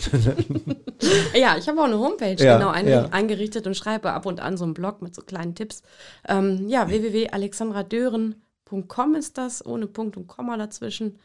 Ja, 1.34 1.56
ich 1.58 1.68
habe 1.68 1.80
auch 1.80 1.84
eine 1.84 1.98
Homepage 1.98 2.42
Ja, 2.42 2.56
genau 2.58 2.70
ein, 2.70 2.88
ja. 2.88 3.08
eingerichtet 3.10 3.66
und 3.66 3.76
schreibe 3.76 4.12
ab 4.12 4.24
und 4.26 4.40
an 4.40 4.56
so 4.56 4.64
einen 4.64 4.74
Blog 4.74 5.02
mit 5.02 5.14
so 5.14 5.22
kleinen 5.22 5.54
Tipps. 5.54 5.82
Ähm, 6.28 6.68
ja, 6.68 6.88
www.alexandradören.com 6.88 9.14
ist 9.16 9.38
das, 9.38 9.64
ohne 9.66 9.86
Punkt 9.86 10.16
und 10.16 10.26
Komma 10.26 10.56
dazwischen. 10.56 11.18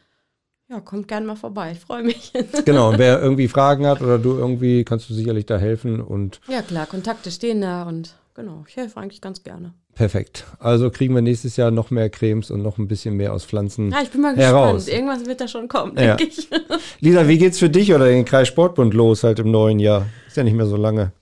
Ja, 0.70 0.80
kommt 0.80 1.08
gerne 1.08 1.26
mal 1.26 1.36
vorbei, 1.36 1.72
ich 1.72 1.80
freue 1.80 2.02
mich. 2.02 2.30
genau, 2.66 2.90
und 2.90 2.98
wer 2.98 3.22
irgendwie 3.22 3.48
Fragen 3.48 3.86
hat 3.86 4.02
oder 4.02 4.18
du 4.18 4.36
irgendwie, 4.36 4.84
kannst 4.84 5.08
du 5.08 5.14
sicherlich 5.14 5.46
da 5.46 5.56
helfen 5.56 6.02
und 6.02 6.42
ja, 6.46 6.60
klar, 6.60 6.84
Kontakte 6.84 7.30
stehen 7.30 7.62
da 7.62 7.84
und 7.84 8.14
genau, 8.38 8.64
ich 8.68 8.76
helfe 8.76 8.98
eigentlich 9.00 9.20
ganz 9.20 9.42
gerne. 9.42 9.74
perfekt. 9.94 10.46
Also 10.58 10.90
kriegen 10.90 11.14
wir 11.14 11.22
nächstes 11.22 11.56
Jahr 11.56 11.70
noch 11.70 11.90
mehr 11.90 12.08
Cremes 12.08 12.50
und 12.50 12.62
noch 12.62 12.78
ein 12.78 12.86
bisschen 12.88 13.14
mehr 13.16 13.32
aus 13.32 13.44
Pflanzen. 13.44 13.90
Ja, 13.90 14.00
ich 14.02 14.10
bin 14.10 14.20
mal 14.20 14.36
Heraus. 14.36 14.84
gespannt. 14.86 14.96
Irgendwas 14.96 15.26
wird 15.26 15.40
da 15.40 15.48
schon 15.48 15.68
kommen, 15.68 15.96
Ja. 15.98 16.14
denke 16.16 16.32
ich. 16.36 16.48
Lisa, 17.00 17.26
wie 17.28 17.38
geht's 17.38 17.58
für 17.58 17.68
dich 17.70 17.92
oder 17.94 18.06
den 18.06 18.24
Kreis 18.24 18.48
Sportbund 18.48 18.94
los 18.94 19.24
halt 19.24 19.38
im 19.40 19.50
neuen 19.50 19.78
Jahr? 19.80 20.06
Ist 20.26 20.36
ja 20.36 20.44
nicht 20.44 20.54
mehr 20.56 20.66
so 20.66 20.76
lange. 20.76 21.12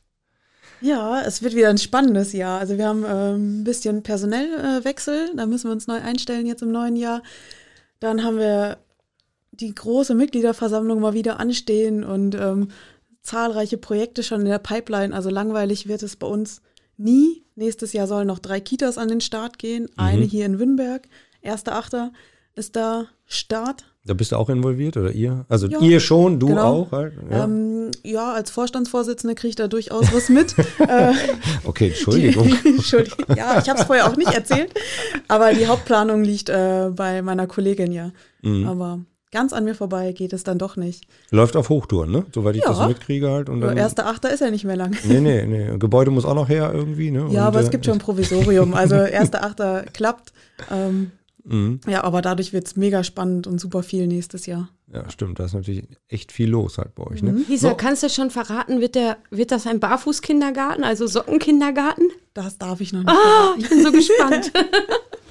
Ja, 0.83 1.23
es 1.23 1.43
wird 1.43 1.55
wieder 1.55 1.71
ein 1.71 1.79
spannendes 1.79 2.33
Jahr. 2.35 2.61
Also 2.61 2.77
wir 2.77 2.87
haben 2.87 3.05
ähm, 3.09 3.61
ein 3.61 3.65
bisschen 3.65 4.03
Personellwechsel, 4.03 5.31
da 5.35 5.47
müssen 5.47 5.69
wir 5.69 5.73
uns 5.73 5.87
neu 5.87 6.01
einstellen 6.01 6.47
jetzt 6.47 6.63
im 6.63 6.71
neuen 6.71 6.97
Jahr. 6.97 7.23
Dann 7.99 8.23
haben 8.25 8.37
wir 8.39 8.77
die 9.53 9.75
große 9.75 10.15
Mitgliederversammlung 10.15 11.01
mal 11.01 11.15
wieder 11.15 11.41
anstehen 11.41 12.05
und 12.05 12.35
ähm, 12.35 12.69
zahlreiche 13.23 13.79
Projekte 13.79 14.23
schon 14.23 14.43
in 14.43 14.49
der 14.49 14.59
Pipeline. 14.59 15.15
Also 15.15 15.31
langweilig 15.31 15.89
wird 15.89 16.03
es 16.03 16.17
bei 16.17 16.27
uns 16.27 16.61
nie. 16.97 17.45
Nächstes 17.55 17.93
Jahr 17.93 18.07
sollen 18.07 18.27
noch 18.27 18.39
drei 18.39 18.61
Kitas 18.61 18.99
an 18.99 19.09
den 19.09 19.21
Start 19.21 19.59
gehen. 19.59 19.89
Eine 19.97 20.25
hier 20.25 20.47
in 20.47 20.59
Wünnberg. 20.59 21.09
1.8. 21.43 22.11
ist 22.55 22.77
da 22.77 23.07
Start. 23.27 23.85
Da 24.05 24.15
bist 24.15 24.31
du 24.31 24.37
auch 24.37 24.49
involviert 24.49 24.97
oder 24.97 25.11
ihr? 25.11 25.45
Also 25.49 25.67
Ja, 25.67 25.81
ihr 25.81 25.99
schon, 25.99 26.39
du 26.39 26.47
genau. 26.47 26.83
auch 26.83 26.93
halt? 26.93 27.15
Ja. 27.29 27.45
Ähm, 27.45 27.91
ja, 28.05 28.33
als 28.35 28.51
Vorstandsvorsitzende 28.53 29.35
kriege 29.35 29.49
ich 29.49 29.57
da 29.57 29.67
durchaus 29.67 30.15
was 30.15 30.29
mit. 30.29 30.55
äh, 30.79 31.13
okay, 31.65 31.89
Entschuldigung. 31.89 32.47
Entschuldigung. 32.65 33.37
Ja, 33.37 33.59
ich 33.59 33.69
habe 33.69 33.81
es 33.81 33.87
vorher 33.87 34.07
auch 34.07 34.17
nicht 34.17 34.33
erzählt. 34.33 34.73
Aber 35.27 35.53
die 35.53 35.67
Hauptplanung 35.67 36.23
liegt 36.23 36.49
äh, 36.51 36.91
bei 36.95 37.21
meiner 37.21 37.49
Kollegin 37.49 37.91
ja. 37.91 38.13
Mhm. 38.43 38.69
Aber 38.69 39.01
ganz 39.33 39.53
an 39.53 39.65
mir 39.65 39.75
vorbei 39.75 40.13
geht 40.13 40.33
es 40.33 40.45
dann 40.45 40.59
doch 40.59 40.77
nicht. 40.77 41.05
Läuft 41.31 41.57
auf 41.57 41.69
Hochtouren, 41.69 42.11
ne? 42.11 42.25
Soweit 42.35 42.57
ich 42.57 42.63
Ja. 42.63 42.69
das 42.71 42.89
mitkriege 42.89 43.31
halt. 43.31 43.49
Und 43.49 43.61
Der 43.61 43.71
dann, 43.71 43.79
erste 43.79 44.07
Achter 44.07 44.33
ist 44.33 44.41
ja 44.41 44.51
nicht 44.51 44.65
mehr 44.65 44.77
lang. 44.77 44.97
nee, 45.05 45.21
nee, 45.21 45.45
nee. 45.47 45.79
Gebäude 45.79 46.11
muss 46.11 46.25
auch 46.25 46.35
noch 46.35 46.49
her 46.49 46.71
irgendwie, 46.75 47.11
ne? 47.11 47.21
Ja, 47.31 47.43
Und, 47.43 47.49
aber 47.49 47.61
es 47.61 47.69
äh, 47.69 47.71
gibt 47.71 47.85
schon 47.85 47.95
ein 47.95 48.01
Provisorium. 48.01 48.75
Also 48.75 48.95
erster 48.97 49.45
Achter 49.45 49.85
klappt. 49.93 50.33
Ähm, 50.71 51.11
Mhm. 51.49 51.79
ja, 51.87 52.03
aber 52.03 52.23
dadurch 52.23 52.53
wird 52.53 52.67
es 52.67 52.75
mega 52.75 53.05
spannend 53.05 53.47
und 53.47 53.61
super 53.61 53.85
viel 53.85 54.09
nächstes 54.09 54.47
Jahr. 54.47 54.69
Ja, 54.93 55.09
stimmt. 55.11 55.39
Da 55.39 55.45
ist 55.45 55.55
natürlich 55.55 55.85
echt 56.09 56.33
viel 56.33 56.49
los 56.51 56.77
halt 56.77 56.97
bei 56.97 57.05
euch, 57.07 57.23
ne? 57.23 57.37
Lisa, 57.49 57.69
So. 57.71 57.77
kannst 57.77 58.03
du 58.03 58.09
schon 58.11 58.31
verraten, 58.31 58.81
wird, 58.81 58.97
der, 58.97 59.17
wird 59.31 59.53
das 59.53 59.65
ein 59.69 59.79
Barfußkindergarten, 59.79 60.83
also 60.83 61.07
Sockenkindergarten? 61.07 62.11
Das 62.35 62.59
darf 62.59 62.81
ich 62.81 62.93
noch 62.93 63.05
nicht. 63.05 63.13
Ah, 63.15 63.55
ich 63.57 63.69
bin 63.69 63.81
so 63.81 63.93
gespannt. 63.93 64.51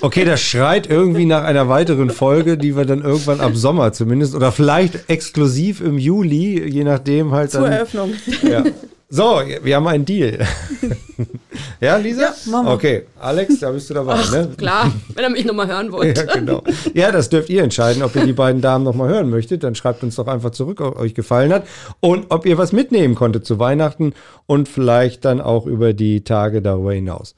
Okay, 0.00 0.24
das 0.24 0.40
schreit 0.40 0.88
irgendwie 0.88 1.24
nach 1.26 1.44
einer 1.44 1.68
weiteren 1.68 2.10
Folge, 2.10 2.58
die 2.58 2.76
wir 2.76 2.84
dann 2.84 3.02
irgendwann 3.02 3.40
ab 3.40 3.52
Sommer 3.54 3.92
zumindest 3.92 4.34
oder 4.34 4.52
vielleicht 4.52 5.08
exklusiv 5.08 5.80
im 5.80 5.98
Juli, 5.98 6.68
je 6.68 6.84
nachdem 6.84 7.32
halt 7.32 7.50
Zur 7.50 7.62
dann. 7.62 7.72
Eröffnung. 7.72 8.14
Ja. 8.42 8.64
So, 9.08 9.40
wir 9.62 9.76
haben 9.76 9.86
einen 9.86 10.04
Deal. 10.04 10.44
ja, 11.80 11.96
Lisa? 11.96 12.22
Ja, 12.22 12.34
machen 12.50 12.66
wir. 12.66 12.72
Okay, 12.72 13.06
Alex, 13.20 13.60
da 13.60 13.70
bist 13.70 13.88
du 13.88 13.94
dabei, 13.94 14.16
ne? 14.32 14.50
Klar, 14.56 14.92
wenn 15.14 15.22
er 15.22 15.30
mich 15.30 15.44
nochmal 15.44 15.68
hören 15.68 15.92
wollte. 15.92 16.22
Ja, 16.26 16.34
genau. 16.34 16.62
Ja, 16.92 17.12
das 17.12 17.28
dürft 17.28 17.48
ihr 17.48 17.62
entscheiden, 17.62 18.02
ob 18.02 18.16
ihr 18.16 18.26
die 18.26 18.32
beiden 18.32 18.60
Damen 18.60 18.84
nochmal 18.84 19.08
hören 19.08 19.30
möchtet. 19.30 19.62
Dann 19.62 19.76
schreibt 19.76 20.02
uns 20.02 20.16
doch 20.16 20.26
einfach 20.26 20.50
zurück, 20.50 20.80
ob 20.80 20.98
euch 20.98 21.14
gefallen 21.14 21.52
hat. 21.52 21.66
Und 22.00 22.26
ob 22.30 22.46
ihr 22.46 22.58
was 22.58 22.72
mitnehmen 22.72 23.14
konntet 23.14 23.46
zu 23.46 23.60
Weihnachten 23.60 24.12
und 24.46 24.68
vielleicht 24.68 25.24
dann 25.24 25.40
auch 25.40 25.66
über 25.66 25.92
die 25.92 26.24
Tage 26.24 26.60
darüber 26.60 26.92
hinaus. 26.92 27.36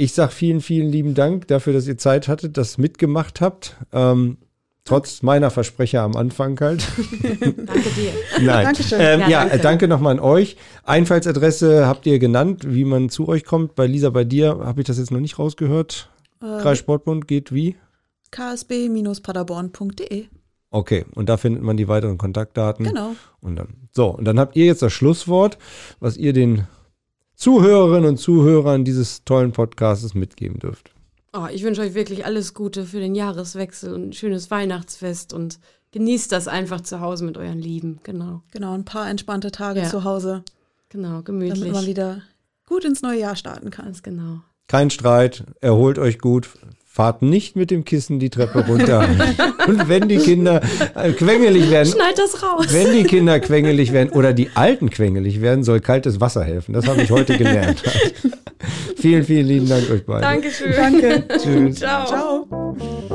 Ich 0.00 0.12
sag 0.12 0.32
vielen, 0.32 0.60
vielen 0.60 0.88
lieben 0.92 1.14
Dank 1.14 1.48
dafür, 1.48 1.72
dass 1.72 1.88
ihr 1.88 1.98
Zeit 1.98 2.28
hattet, 2.28 2.56
das 2.56 2.78
mitgemacht 2.78 3.40
habt. 3.40 3.74
Ähm, 3.92 4.36
trotz 4.84 5.22
meiner 5.22 5.50
Versprecher 5.50 6.02
am 6.02 6.14
Anfang 6.14 6.56
halt. 6.60 6.86
Danke 7.20 7.56
dir. 7.66 8.12
Nein. 8.40 8.64
Dankeschön. 8.66 9.00
Ähm, 9.00 9.20
Ja, 9.22 9.28
ja, 9.28 9.40
danke. 9.40 9.58
danke, 9.58 9.88
nochmal 9.88 10.12
an 10.12 10.20
euch. 10.20 10.56
Einfallsadresse 10.84 11.88
habt 11.88 12.06
ihr 12.06 12.20
genannt, 12.20 12.62
wie 12.68 12.84
man 12.84 13.08
zu 13.08 13.26
euch 13.26 13.44
kommt. 13.44 13.74
Bei 13.74 13.88
Lisa, 13.88 14.10
bei 14.10 14.22
dir 14.22 14.60
habe 14.62 14.82
ich 14.82 14.86
das 14.86 14.98
jetzt 14.98 15.10
noch 15.10 15.18
nicht 15.18 15.40
rausgehört. 15.40 16.08
Äh, 16.40 16.60
Kreissportbund 16.62 17.26
geht 17.26 17.52
wie? 17.52 17.74
ksb-paderborn.de. 18.30 20.26
Okay, 20.70 21.06
und 21.16 21.28
da 21.28 21.36
findet 21.38 21.64
man 21.64 21.76
die 21.76 21.88
weiteren 21.88 22.18
Kontaktdaten. 22.18 22.86
Genau. 22.86 23.16
Und 23.40 23.56
dann, 23.56 23.88
so, 23.90 24.10
und 24.10 24.24
dann 24.26 24.38
habt 24.38 24.54
ihr 24.54 24.66
jetzt 24.66 24.82
das 24.82 24.92
Schlusswort, 24.92 25.58
was 25.98 26.16
ihr 26.16 26.32
den 26.32 26.68
Zuhörerinnen 27.38 28.10
und 28.10 28.16
Zuhörern 28.16 28.84
dieses 28.84 29.22
tollen 29.24 29.52
Podcasts 29.52 30.12
mitgeben 30.14 30.58
dürft. 30.58 30.90
Oh, 31.32 31.46
ich 31.52 31.62
wünsche 31.62 31.82
euch 31.82 31.94
wirklich 31.94 32.26
alles 32.26 32.52
Gute 32.52 32.84
für 32.84 32.98
den 32.98 33.14
Jahreswechsel 33.14 33.94
und 33.94 34.08
ein 34.08 34.12
schönes 34.12 34.50
Weihnachtsfest 34.50 35.32
und 35.32 35.60
genießt 35.92 36.32
das 36.32 36.48
einfach 36.48 36.80
zu 36.80 37.00
Hause 37.00 37.24
mit 37.24 37.36
euren 37.36 37.60
Lieben. 37.60 38.00
Genau, 38.02 38.42
Genau, 38.50 38.74
ein 38.74 38.84
paar 38.84 39.08
entspannte 39.08 39.52
Tage 39.52 39.80
Ja. 39.82 39.88
zu 39.88 40.02
Hause, 40.02 40.42
genau, 40.88 41.22
damit 41.22 41.50
man 41.50 41.60
gemütlich. 41.60 41.86
wieder 41.86 42.22
gut 42.66 42.84
ins 42.84 43.02
neue 43.02 43.20
Jahr 43.20 43.36
starten 43.36 43.70
kann. 43.70 43.84
Ganz 43.84 44.02
genau. 44.02 44.40
Kein 44.66 44.90
Streit, 44.90 45.44
erholt 45.60 46.00
euch 46.00 46.18
gut, 46.18 46.48
fahrt 46.98 47.22
nicht 47.22 47.54
mit 47.54 47.70
dem 47.70 47.84
Kissen 47.84 48.18
die 48.18 48.28
Treppe 48.28 48.66
runter. 48.66 49.08
und 49.68 49.88
wenn 49.88 50.08
die 50.08 50.16
Kinder 50.16 50.60
äh, 50.96 51.12
quengelig 51.12 51.70
werden, 51.70 51.92
Schneid 51.92 52.18
das 52.18 52.42
raus. 52.42 52.66
wenn 52.70 52.92
die 52.92 53.04
Kinder 53.04 53.38
quengelig 53.38 53.92
werden 53.92 54.10
oder 54.10 54.32
die 54.32 54.50
Alten 54.56 54.90
quengelig 54.90 55.40
werden, 55.40 55.62
soll 55.62 55.78
kaltes 55.78 56.20
Wasser 56.20 56.42
helfen. 56.42 56.72
Das 56.72 56.88
habe 56.88 57.02
ich 57.02 57.12
heute 57.12 57.38
gelernt. 57.38 57.84
vielen, 58.96 59.22
vielen 59.22 59.46
lieben 59.46 59.68
Dank 59.68 59.88
euch 59.88 60.04
beiden. 60.04 60.22
Dankeschön. 60.22 60.72
Danke. 60.74 61.24
Tschüss. 61.40 61.76
Ciao. 61.76 62.06
Ciao. 62.06 63.06